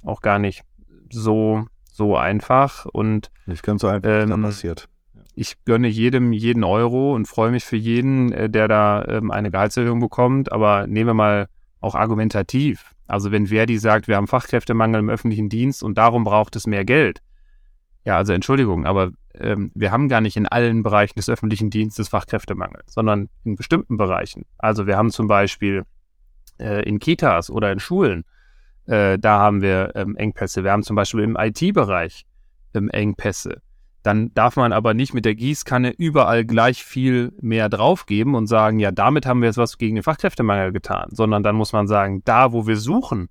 auch 0.03 0.23
gar 0.23 0.39
nicht 0.39 0.63
so, 1.11 1.67
so 1.85 2.17
einfach 2.17 2.87
und 2.87 3.31
nicht 3.47 3.63
ganz 3.63 3.83
so 3.83 3.89
einfach 3.89 4.11
ähm, 4.11 4.43
passiert. 4.43 4.89
Ich 5.37 5.65
gönne 5.65 5.89
jedem 5.89 6.33
jeden 6.33 6.63
Euro 6.63 7.15
und 7.15 7.27
freue 7.27 7.51
mich 7.51 7.65
für 7.65 7.77
jeden, 7.77 8.33
äh, 8.33 8.49
der 8.49 8.69
da 8.69 9.05
ähm, 9.07 9.31
eine 9.31 9.51
Gehaltserhöhung 9.51 10.01
bekommt. 10.01 10.53
Aber 10.53 10.87
nehmen 10.87 11.09
wir 11.09 11.15
mal 11.15 11.49
auch 11.81 11.95
argumentativ. 11.95 12.95
Also 13.07 13.33
wenn 13.33 13.49
Verdi 13.49 13.79
sagt, 13.79 14.09
wir 14.09 14.17
haben 14.17 14.27
Fachkräftemangel 14.27 15.01
im 15.01 15.11
öffentlichen 15.11 15.49
Dienst 15.49 15.83
und 15.83 15.99
darum 15.99 16.25
braucht 16.25 16.57
es 16.57 16.67
mehr 16.67 16.85
Geld. 16.85 17.21
Ja, 18.05 18.17
also 18.17 18.33
Entschuldigung, 18.33 18.87
aber 18.87 19.13
ähm, 19.35 19.71
wir 19.75 19.91
haben 19.91 20.09
gar 20.09 20.21
nicht 20.21 20.37
in 20.37 20.47
allen 20.47 20.83
Bereichen 20.83 21.15
des 21.17 21.29
öffentlichen 21.29 21.71
Dienstes 21.71 22.09
Fachkräftemangel, 22.09 22.83
sondern 22.87 23.29
in 23.45 23.57
bestimmten 23.57 23.97
Bereichen. 23.97 24.45
Also 24.59 24.87
wir 24.87 24.97
haben 24.97 25.11
zum 25.11 25.27
Beispiel 25.27 25.85
äh, 26.59 26.87
in 26.89 26.99
Kitas 26.99 27.51
oder 27.51 27.73
in 27.73 27.81
Schulen, 27.81 28.25
äh, 28.87 29.19
da 29.19 29.39
haben 29.39 29.63
wir 29.63 29.93
ähm, 29.95 30.17
Engpässe. 30.17 30.65
Wir 30.65 30.73
haben 30.73 30.83
zum 30.83 30.97
Beispiel 30.97 31.21
im 31.21 31.37
IT-Bereich 31.39 32.25
ähm, 32.75 32.89
Engpässe 32.91 33.63
dann 34.05 34.35
darf 34.35 34.57
man 34.57 34.75
aber 34.75 34.93
nicht 34.93 35.15
mit 35.15 35.25
der 35.25 35.35
Gießkanne 35.35 35.91
überall 35.91 36.45
gleich 36.45 36.85
viel 36.85 37.33
mehr 37.41 37.71
draufgeben 37.71 38.35
und 38.35 38.47
sagen, 38.47 38.79
ja, 38.79 38.93
damit 38.93 39.25
haben 39.25 39.41
wir 39.41 39.47
jetzt 39.47 39.57
was 39.57 39.79
gegen 39.79 39.95
den 39.95 40.05
Fachkräftemangel 40.05 40.73
getan, 40.73 41.09
sondern 41.11 41.43
dann 41.43 41.57
muss 41.57 41.73
man 41.73 41.89
sagen, 41.89 42.21
da, 42.27 42.53
wo 42.53 42.67
wir 42.67 42.77
suchen, 42.77 43.31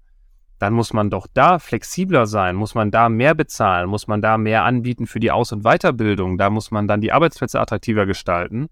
dann 0.57 0.73
muss 0.73 0.91
man 0.91 1.11
doch 1.11 1.27
da 1.31 1.59
flexibler 1.59 2.25
sein, 2.25 2.55
muss 2.55 2.73
man 2.73 2.89
da 2.89 3.07
mehr 3.07 3.35
bezahlen, 3.35 3.87
muss 3.87 4.07
man 4.07 4.23
da 4.23 4.39
mehr 4.39 4.63
anbieten 4.63 5.05
für 5.05 5.19
die 5.19 5.29
Aus- 5.29 5.51
und 5.51 5.61
Weiterbildung, 5.63 6.39
da 6.39 6.49
muss 6.49 6.71
man 6.71 6.87
dann 6.87 7.01
die 7.01 7.11
Arbeitsplätze 7.11 7.59
attraktiver 7.59 8.07
gestalten. 8.07 8.67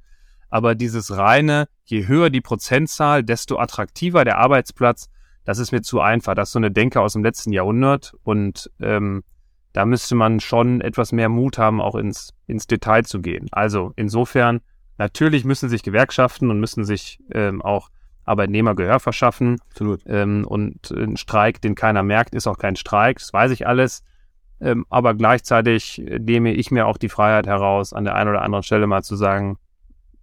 Aber 0.49 0.73
dieses 0.73 1.15
reine, 1.15 1.67
je 1.85 2.07
höher 2.07 2.31
die 2.31 2.41
Prozentzahl, 2.41 3.23
desto 3.23 3.59
attraktiver 3.59 4.25
der 4.25 4.39
Arbeitsplatz, 4.39 5.07
das 5.43 5.59
ist 5.59 5.71
mir 5.71 5.81
zu 5.81 6.01
einfach. 6.01 6.35
Das 6.35 6.49
ist 6.49 6.53
so 6.53 6.59
eine 6.59 6.71
Denke 6.71 7.01
aus 7.01 7.13
dem 7.13 7.23
letzten 7.23 7.51
Jahrhundert 7.51 8.13
und 8.23 8.69
ähm, 8.79 9.23
da 9.73 9.85
müsste 9.85 10.15
man 10.15 10.39
schon 10.39 10.81
etwas 10.81 11.11
mehr 11.11 11.29
Mut 11.29 11.57
haben, 11.57 11.81
auch 11.81 11.95
ins, 11.95 12.33
ins 12.47 12.67
Detail 12.67 13.03
zu 13.03 13.21
gehen. 13.21 13.47
Also 13.51 13.93
insofern, 13.95 14.61
natürlich 14.97 15.45
müssen 15.45 15.69
sich 15.69 15.83
Gewerkschaften 15.83 16.49
und 16.49 16.59
müssen 16.59 16.83
sich 16.83 17.19
ähm, 17.33 17.61
auch 17.61 17.89
Arbeitnehmer 18.25 18.75
Gehör 18.75 18.99
verschaffen. 18.99 19.57
Absolut. 19.69 20.01
Ähm, 20.05 20.45
und 20.45 20.91
ein 20.91 21.17
Streik, 21.17 21.61
den 21.61 21.75
keiner 21.75 22.03
merkt, 22.03 22.35
ist 22.35 22.47
auch 22.47 22.57
kein 22.57 22.75
Streik, 22.75 23.19
das 23.19 23.33
weiß 23.33 23.51
ich 23.51 23.65
alles. 23.65 24.03
Ähm, 24.59 24.85
aber 24.89 25.15
gleichzeitig 25.15 26.03
nehme 26.19 26.53
ich 26.53 26.69
mir 26.69 26.85
auch 26.85 26.97
die 26.97 27.09
Freiheit 27.09 27.47
heraus, 27.47 27.93
an 27.93 28.03
der 28.03 28.15
einen 28.15 28.29
oder 28.29 28.43
anderen 28.43 28.63
Stelle 28.63 28.87
mal 28.87 29.03
zu 29.03 29.15
sagen, 29.15 29.57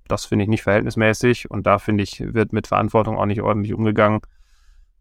das 0.06 0.24
finde 0.24 0.44
ich 0.44 0.48
nicht 0.48 0.62
verhältnismäßig 0.62 1.50
und 1.50 1.66
da 1.66 1.78
finde 1.78 2.04
ich, 2.04 2.20
wird 2.20 2.52
mit 2.52 2.66
Verantwortung 2.66 3.18
auch 3.18 3.26
nicht 3.26 3.42
ordentlich 3.42 3.74
umgegangen. 3.74 4.20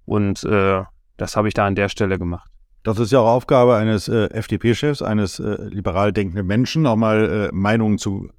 Und 0.07 0.43
äh, 0.45 0.83
das 1.17 1.35
habe 1.35 1.49
ich 1.49 1.53
da 1.53 1.67
an 1.67 1.75
der 1.75 1.89
Stelle 1.89 2.17
gemacht. 2.17 2.49
Das 2.83 2.97
ist 2.97 3.11
ja 3.11 3.19
auch 3.19 3.27
Aufgabe 3.27 3.75
eines 3.75 4.07
äh, 4.07 4.29
FDP-Chefs, 4.29 5.01
eines 5.01 5.39
äh, 5.39 5.61
liberal 5.65 6.13
denkenden 6.13 6.47
Menschen, 6.47 6.87
auch 6.87 6.95
mal 6.95 7.49
äh, 7.49 7.53
Meinungen 7.53 7.97
zu, 7.97 8.29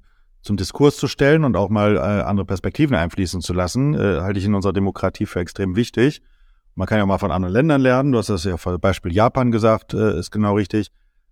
zum 0.41 0.57
Diskurs 0.57 0.97
zu 0.97 1.07
stellen 1.07 1.43
und 1.43 1.55
auch 1.55 1.69
mal 1.69 1.97
äh, 1.97 1.99
andere 1.99 2.47
Perspektiven 2.47 2.95
einfließen 2.95 3.41
zu 3.41 3.53
lassen, 3.53 3.93
äh, 3.93 4.21
halte 4.21 4.39
ich 4.39 4.45
in 4.45 4.55
unserer 4.55 4.73
Demokratie 4.73 5.27
für 5.27 5.39
extrem 5.39 5.75
wichtig. 5.75 6.23
Man 6.73 6.87
kann 6.87 6.97
ja 6.97 7.05
mal 7.05 7.19
von 7.19 7.29
anderen 7.29 7.53
Ländern 7.53 7.81
lernen. 7.81 8.11
Du 8.11 8.17
hast 8.17 8.29
das 8.29 8.45
ja 8.45 8.57
vor 8.57 8.79
Beispiel 8.79 9.13
Japan 9.13 9.51
gesagt, 9.51 9.93
äh, 9.93 10.17
ist 10.17 10.31
genau 10.31 10.55
richtig. 10.55 10.89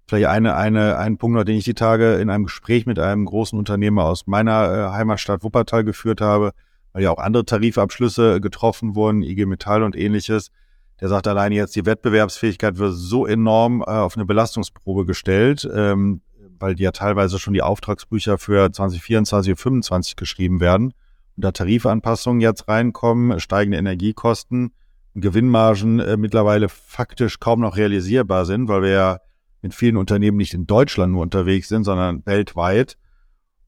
Vielleicht 0.07 0.27
eine, 0.27 0.55
eine, 0.55 0.97
ein 0.97 1.17
Punkt 1.17 1.35
noch, 1.35 1.45
den 1.45 1.57
ich 1.57 1.65
die 1.65 1.73
Tage 1.73 2.15
in 2.15 2.29
einem 2.29 2.43
Gespräch 2.43 2.85
mit 2.85 2.99
einem 2.99 3.25
großen 3.25 3.57
Unternehmer 3.57 4.05
aus 4.05 4.27
meiner 4.27 4.71
äh, 4.71 4.91
Heimatstadt 4.91 5.43
Wuppertal 5.43 5.83
geführt 5.83 6.21
habe, 6.21 6.51
weil 6.97 7.03
ja 7.03 7.11
auch 7.11 7.19
andere 7.19 7.45
Tarifabschlüsse 7.45 8.41
getroffen 8.41 8.95
wurden, 8.95 9.21
IG 9.21 9.45
Metall 9.45 9.83
und 9.83 9.95
ähnliches 9.95 10.51
der 10.99 11.09
sagt 11.09 11.27
alleine 11.27 11.55
jetzt, 11.55 11.75
die 11.75 11.85
Wettbewerbsfähigkeit 11.85 12.77
wird 12.77 12.93
so 12.95 13.27
enorm 13.27 13.81
äh, 13.81 13.91
auf 13.91 14.15
eine 14.15 14.25
Belastungsprobe 14.25 15.05
gestellt, 15.05 15.67
ähm, 15.71 16.21
weil 16.59 16.73
die 16.73 16.83
ja 16.83 16.91
teilweise 16.91 17.37
schon 17.37 17.53
die 17.53 17.61
Auftragsbücher 17.61 18.37
für 18.39 18.71
2024 18.71 19.17
und 19.19 19.25
2025 19.25 20.15
geschrieben 20.15 20.59
werden. 20.59 20.93
Und 21.35 21.43
da 21.43 21.51
Tarifanpassungen 21.51 22.41
jetzt 22.41 22.67
reinkommen, 22.67 23.39
steigende 23.39 23.77
Energiekosten, 23.77 24.71
Gewinnmargen 25.13 25.99
äh, 25.99 26.17
mittlerweile 26.17 26.67
faktisch 26.67 27.39
kaum 27.39 27.61
noch 27.61 27.77
realisierbar 27.77 28.45
sind, 28.45 28.67
weil 28.67 28.81
wir 28.81 28.89
ja 28.89 29.19
mit 29.61 29.75
vielen 29.75 29.97
Unternehmen 29.97 30.37
nicht 30.37 30.53
in 30.53 30.65
Deutschland 30.65 31.13
nur 31.13 31.21
unterwegs 31.21 31.67
sind, 31.67 31.83
sondern 31.83 32.25
weltweit. 32.25 32.97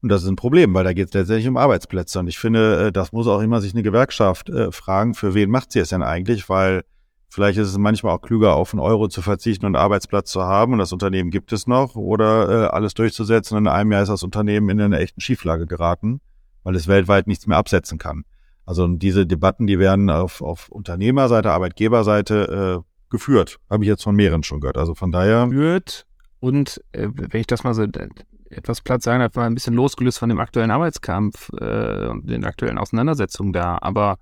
Und 0.02 0.08
das 0.08 0.22
ist 0.22 0.28
ein 0.28 0.36
Problem, 0.36 0.72
weil 0.74 0.84
da 0.84 0.92
geht 0.92 1.08
es 1.08 1.14
letztendlich 1.14 1.48
um 1.48 1.56
Arbeitsplätze. 1.56 2.18
Und 2.20 2.28
ich 2.28 2.38
finde, 2.38 2.86
äh, 2.86 2.92
das 2.92 3.12
muss 3.12 3.26
auch 3.26 3.40
immer 3.40 3.60
sich 3.60 3.74
eine 3.74 3.82
Gewerkschaft 3.82 4.48
äh, 4.48 4.72
fragen, 4.72 5.14
für 5.14 5.34
wen 5.34 5.50
macht 5.50 5.72
sie 5.72 5.80
es 5.80 5.90
denn 5.90 6.02
eigentlich? 6.02 6.48
Weil 6.48 6.82
Vielleicht 7.32 7.58
ist 7.58 7.68
es 7.68 7.78
manchmal 7.78 8.16
auch 8.16 8.22
klüger, 8.22 8.56
auf 8.56 8.74
einen 8.74 8.80
Euro 8.80 9.06
zu 9.06 9.22
verzichten 9.22 9.64
und 9.64 9.76
einen 9.76 9.84
Arbeitsplatz 9.84 10.32
zu 10.32 10.42
haben 10.42 10.72
und 10.72 10.80
das 10.80 10.92
Unternehmen 10.92 11.30
gibt 11.30 11.52
es 11.52 11.68
noch 11.68 11.94
oder 11.94 12.48
äh, 12.48 12.66
alles 12.70 12.92
durchzusetzen 12.94 13.56
und 13.56 13.66
in 13.66 13.72
einem 13.72 13.92
Jahr 13.92 14.02
ist 14.02 14.08
das 14.08 14.24
Unternehmen 14.24 14.68
in 14.68 14.80
eine 14.80 14.98
echte 14.98 15.20
Schieflage 15.20 15.68
geraten, 15.68 16.20
weil 16.64 16.74
es 16.74 16.88
weltweit 16.88 17.28
nichts 17.28 17.46
mehr 17.46 17.56
absetzen 17.56 17.98
kann. 17.98 18.24
Also 18.66 18.88
diese 18.88 19.26
Debatten, 19.26 19.68
die 19.68 19.78
werden 19.78 20.10
auf, 20.10 20.42
auf 20.42 20.70
Unternehmerseite, 20.70 21.52
Arbeitgeberseite 21.52 22.82
äh, 22.82 23.10
geführt. 23.10 23.58
Habe 23.70 23.84
ich 23.84 23.88
jetzt 23.88 24.02
von 24.02 24.16
mehreren 24.16 24.42
schon 24.42 24.60
gehört. 24.60 24.76
Also 24.76 24.96
von 24.96 25.12
daher. 25.12 25.46
Geführt 25.46 26.06
und 26.40 26.82
äh, 26.90 27.08
wenn 27.14 27.40
ich 27.40 27.46
das 27.46 27.62
mal 27.62 27.74
so 27.74 27.86
etwas 28.50 28.82
sagen 28.86 29.20
darf, 29.20 29.36
war 29.36 29.46
ein 29.46 29.54
bisschen 29.54 29.74
losgelöst 29.74 30.18
von 30.18 30.28
dem 30.28 30.40
aktuellen 30.40 30.70
Arbeitskampf 30.70 31.50
äh, 31.60 32.08
und 32.08 32.28
den 32.28 32.44
aktuellen 32.44 32.78
Auseinandersetzungen 32.78 33.52
da. 33.52 33.78
Aber 33.80 34.18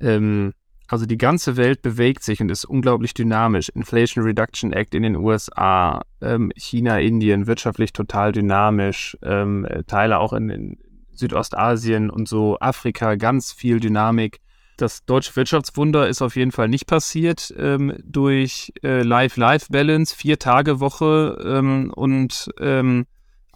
ähm, 0.00 0.52
also 0.90 1.06
die 1.06 1.18
ganze 1.18 1.56
Welt 1.56 1.82
bewegt 1.82 2.24
sich 2.24 2.40
und 2.40 2.50
ist 2.50 2.64
unglaublich 2.64 3.14
dynamisch. 3.14 3.68
Inflation 3.68 4.24
Reduction 4.24 4.72
Act 4.72 4.94
in 4.94 5.04
den 5.04 5.16
USA, 5.16 6.02
ähm, 6.20 6.50
China, 6.56 6.98
Indien, 6.98 7.46
wirtschaftlich 7.46 7.92
total 7.92 8.32
dynamisch, 8.32 9.16
ähm, 9.22 9.66
Teile 9.86 10.18
auch 10.18 10.32
in, 10.32 10.50
in, 10.50 10.78
Südostasien 11.12 12.08
und 12.08 12.28
so, 12.28 12.58
Afrika, 12.60 13.14
ganz 13.14 13.52
viel 13.52 13.78
Dynamik. 13.78 14.38
Das 14.78 15.04
deutsche 15.04 15.36
Wirtschaftswunder 15.36 16.08
ist 16.08 16.22
auf 16.22 16.34
jeden 16.34 16.50
Fall 16.50 16.68
nicht 16.68 16.86
passiert 16.86 17.54
ähm, 17.58 17.94
durch 18.02 18.72
äh, 18.82 19.02
Life-Life-Balance, 19.02 20.16
vier 20.16 20.38
Tage 20.38 20.80
Woche 20.80 21.38
ähm, 21.44 21.92
und 21.94 22.50
ähm, 22.58 23.06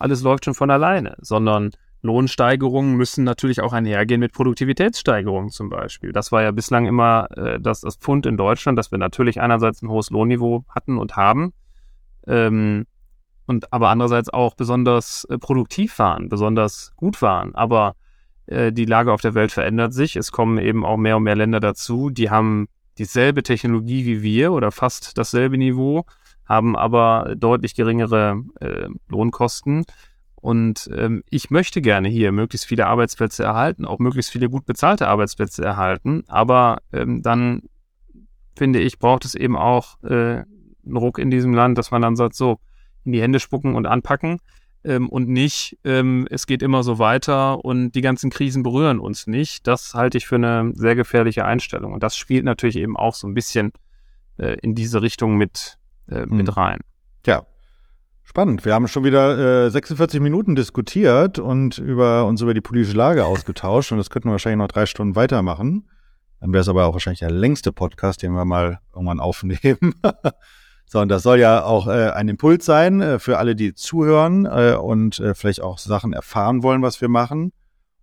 alles 0.05 0.23
läuft 0.23 0.45
schon 0.45 0.55
von 0.55 0.71
alleine, 0.71 1.17
sondern 1.21 1.71
Lohnsteigerungen 2.03 2.95
müssen 2.95 3.25
natürlich 3.25 3.63
auch 3.63 3.73
einhergehen 3.73 4.21
mit 4.21 4.35
Produktivitätssteigerungen 4.35 5.49
zum 5.49 5.71
Beispiel. 5.71 6.13
Das 6.13 6.31
war 6.31 6.43
ja 6.43 6.51
bislang 6.51 6.85
immer 6.85 7.29
äh, 7.35 7.59
das, 7.59 7.81
das 7.81 7.97
Pfund 7.97 8.27
in 8.27 8.37
Deutschland, 8.37 8.79
dass 8.79 8.93
wir 8.93 8.99
natürlich 8.99 9.41
einerseits 9.41 9.81
ein 9.81 9.89
hohes 9.89 10.11
Lohnniveau 10.11 10.67
hatten 10.69 10.99
und 10.99 11.17
haben, 11.17 11.55
ähm, 12.27 12.85
und 13.47 13.73
aber 13.73 13.89
andererseits 13.89 14.29
auch 14.29 14.55
besonders 14.55 15.25
äh, 15.31 15.39
produktiv 15.39 15.99
waren, 15.99 16.29
besonders 16.29 16.93
gut 16.97 17.23
waren. 17.23 17.55
Aber 17.55 17.95
äh, 18.47 18.73
die 18.73 18.85
Lage 18.85 19.11
auf 19.11 19.23
der 19.23 19.35
Welt 19.35 19.53
verändert 19.53 19.95
sich. 19.95 20.17
Es 20.17 20.33
kommen 20.33 20.59
eben 20.59 20.85
auch 20.85 20.99
mehr 20.99 21.17
und 21.17 21.23
mehr 21.23 21.37
Länder 21.37 21.61
dazu, 21.61 22.11
die 22.11 22.29
haben 22.29 22.69
dieselbe 22.99 23.43
Technologie 23.43 24.05
wie 24.05 24.23
wir 24.23 24.53
oder 24.53 24.71
fast 24.71 25.17
dasselbe 25.17 25.57
Niveau, 25.57 26.05
haben 26.47 26.77
aber 26.77 27.35
deutlich 27.37 27.75
geringere 27.75 28.43
äh, 28.61 28.89
Lohnkosten. 29.09 29.85
Und 30.37 30.91
ähm, 30.95 31.23
ich 31.31 31.51
möchte 31.51 31.81
gerne 31.81 32.09
hier 32.09 32.31
möglichst 32.31 32.67
viele 32.67 32.87
Arbeitsplätze 32.87 33.45
erhalten, 33.45 33.87
auch 33.87 33.99
möglichst 33.99 34.31
viele 34.31 34.51
gut 34.51 34.67
bezahlte 34.67 35.09
Arbeitsplätze 35.09 35.65
erhalten. 35.65 36.25
Aber 36.27 36.83
ähm, 36.93 37.23
dann 37.23 37.63
finde 38.55 38.81
ich, 38.81 38.99
braucht 38.99 39.25
es 39.25 39.35
eben 39.35 39.57
auch 39.57 40.03
äh, 40.03 40.43
einen 40.85 40.97
Ruck 40.97 41.19
in 41.19 41.31
diesem 41.31 41.55
Land, 41.55 41.79
dass 41.79 41.91
man 41.91 42.03
dann 42.03 42.17
sagt, 42.17 42.35
so, 42.35 42.59
in 43.05 43.13
die 43.13 43.23
Hände 43.23 43.41
spucken 43.41 43.75
und 43.75 43.87
anpacken 43.87 44.39
ähm, 44.85 45.09
und 45.09 45.29
nicht, 45.29 45.79
ähm, 45.85 46.27
es 46.31 46.47
geht 46.47 46.63
immer 46.63 46.83
so 46.83 46.99
weiter 46.99 47.65
und 47.65 47.93
die 47.93 48.01
ganzen 48.01 48.31
Krisen 48.31 48.63
berühren 48.63 49.01
uns 49.01 49.27
nicht. 49.27 49.67
Das 49.67 49.95
halte 49.95 50.19
ich 50.19 50.27
für 50.27 50.37
eine 50.37 50.73
sehr 50.75 50.95
gefährliche 50.95 51.45
Einstellung. 51.45 51.93
Und 51.93 52.03
das 52.03 52.17
spielt 52.17 52.45
natürlich 52.45 52.77
eben 52.77 52.97
auch 52.97 53.15
so 53.15 53.27
ein 53.27 53.35
bisschen 53.35 53.73
äh, 54.37 54.57
in 54.61 54.75
diese 54.75 55.03
Richtung 55.03 55.37
mit, 55.37 55.79
äh, 56.09 56.27
mit 56.27 56.49
hm. 56.49 56.55
rein. 56.55 56.81
Ja. 57.27 57.47
Spannend. 58.27 58.65
Wir 58.65 58.73
haben 58.73 58.89
schon 58.89 59.05
wieder 59.05 59.67
äh, 59.67 59.71
46 59.71 60.19
Minuten 60.21 60.55
diskutiert 60.55 61.39
und 61.39 61.77
über 61.77 62.25
uns 62.25 62.41
über 62.41 62.55
die 62.55 62.63
politische 62.63 62.97
Lage 62.97 63.27
ausgetauscht 63.27 63.93
und 63.93 63.99
das 63.99 64.09
könnten 64.09 64.29
wir 64.29 64.33
wahrscheinlich 64.33 64.59
noch 64.59 64.69
drei 64.69 64.87
Stunden 64.87 65.15
weitermachen. 65.15 65.91
Dann 66.41 66.53
wäre 66.53 66.63
es 66.63 66.69
aber 66.69 66.87
auch 66.87 66.95
wahrscheinlich 66.95 67.21
der 67.21 67.31
längste 67.31 67.71
Podcast, 67.71 68.23
den 68.23 68.33
wir 68.33 68.47
mal 68.47 68.81
irgendwann 68.95 69.21
aufnehmen. 69.21 69.95
So, 70.87 71.01
und 71.01 71.09
das 71.09 71.23
soll 71.23 71.41
ja 71.41 71.65
auch 71.65 71.87
äh, 71.87 72.11
ein 72.11 72.29
Impuls 72.29 72.65
sein 72.65 73.01
äh, 73.01 73.19
für 73.19 73.39
alle, 73.39 73.57
die 73.57 73.75
zuhören 73.75 74.45
äh, 74.45 74.77
und 74.81 75.19
äh, 75.19 75.35
vielleicht 75.35 75.63
auch 75.63 75.79
Sachen 75.79 76.13
erfahren 76.13 76.63
wollen, 76.63 76.83
was 76.83 77.01
wir 77.01 77.09
machen. 77.09 77.53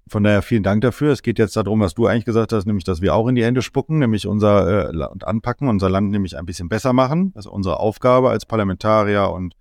Von 0.08 0.24
daher 0.24 0.42
vielen 0.42 0.64
Dank 0.64 0.82
dafür. 0.82 1.12
Es 1.12 1.22
geht 1.22 1.40
jetzt 1.40 1.56
darum, 1.56 1.80
was 1.80 1.94
du 1.94 2.08
eigentlich 2.08 2.26
gesagt 2.26 2.52
hast, 2.52 2.66
nämlich, 2.66 2.84
dass 2.84 3.02
wir 3.02 3.16
auch 3.16 3.28
in 3.28 3.36
die 3.36 3.44
Hände 3.44 3.62
spucken, 3.62 4.00
nämlich 4.00 4.28
unser 4.28 4.90
äh, 4.90 4.92
Land 4.92 5.26
anpacken, 5.26 5.70
unser 5.70 5.90
Land 5.90 6.12
nämlich 6.12 6.38
ein 6.38 6.46
bisschen 6.46 6.70
besser 6.70 6.94
machen. 6.94 7.32
Das 7.34 7.46
ist 7.46 7.52
unsere 7.52 7.80
Aufgabe 7.80 8.30
als 8.30 8.46
Parlamentarier 8.46 9.30
und 9.30 9.54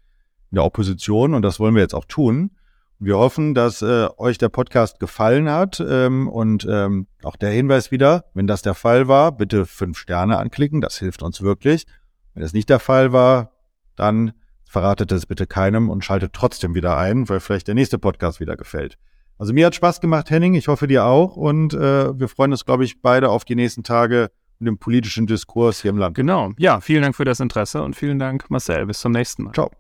in 0.51 0.57
der 0.57 0.65
Opposition 0.65 1.35
und 1.35 1.43
das 1.43 1.61
wollen 1.61 1.75
wir 1.75 1.83
jetzt 1.83 1.95
auch 1.95 2.07
tun. 2.07 2.51
Wir 2.99 3.17
hoffen, 3.17 3.55
dass 3.55 3.81
äh, 3.81 4.09
euch 4.19 4.37
der 4.37 4.51
Podcast 4.51 5.01
gefallen 5.01 5.49
hat 5.49 5.81
ähm, 5.81 6.29
und 6.29 6.67
ähm, 6.69 7.07
auch 7.23 7.37
der 7.37 7.51
Hinweis 7.51 7.91
wieder, 7.91 8.27
wenn 8.35 8.47
das 8.47 8.61
der 8.61 8.75
Fall 8.75 9.09
war, 9.09 9.33
bitte 9.33 9.65
fünf 9.65 9.97
Sterne 9.97 10.37
anklicken, 10.37 10.83
das 10.83 10.99
hilft 10.99 11.23
uns 11.23 11.41
wirklich. 11.41 11.87
Wenn 12.35 12.43
es 12.43 12.53
nicht 12.53 12.69
der 12.69 12.79
Fall 12.79 13.13
war, 13.13 13.53
dann 13.97 14.33
verratet 14.65 15.13
es 15.13 15.25
bitte 15.25 15.47
keinem 15.47 15.89
und 15.89 16.05
schaltet 16.05 16.33
trotzdem 16.35 16.75
wieder 16.75 16.99
ein, 16.99 17.29
weil 17.29 17.41
vielleicht 17.41 17.69
der 17.69 17.75
nächste 17.75 17.99
Podcast 17.99 18.39
wieder 18.39 18.57
gefällt. 18.57 18.99
Also 19.41 19.55
mir 19.55 19.65
hat 19.65 19.75
Spaß 19.75 20.03
gemacht, 20.03 20.29
Henning. 20.29 20.53
Ich 20.53 20.69
hoffe 20.69 20.87
dir 20.87 21.07
auch. 21.07 21.35
Und 21.35 21.73
äh, 21.73 22.19
wir 22.19 22.29
freuen 22.29 22.53
uns, 22.53 22.67
glaube 22.67 22.85
ich, 22.85 23.01
beide 23.01 23.31
auf 23.31 23.47
die 23.47 23.55
nächsten 23.55 23.83
Tage 23.83 24.31
und 24.59 24.67
den 24.67 24.77
politischen 24.77 25.27
Diskurs 25.27 25.81
hier 25.81 25.89
im 25.89 25.97
Land. 25.97 26.15
Genau. 26.15 26.51
Ja, 26.59 26.81
vielen 26.81 27.01
Dank 27.01 27.17
für 27.17 27.25
das 27.25 27.41
Interesse 27.41 27.83
und 27.83 27.97
vielen 27.97 28.19
Dank, 28.19 28.51
Marcel. 28.51 28.85
Bis 28.85 29.01
zum 29.01 29.13
nächsten 29.13 29.45
Mal. 29.45 29.53
Ciao. 29.55 29.71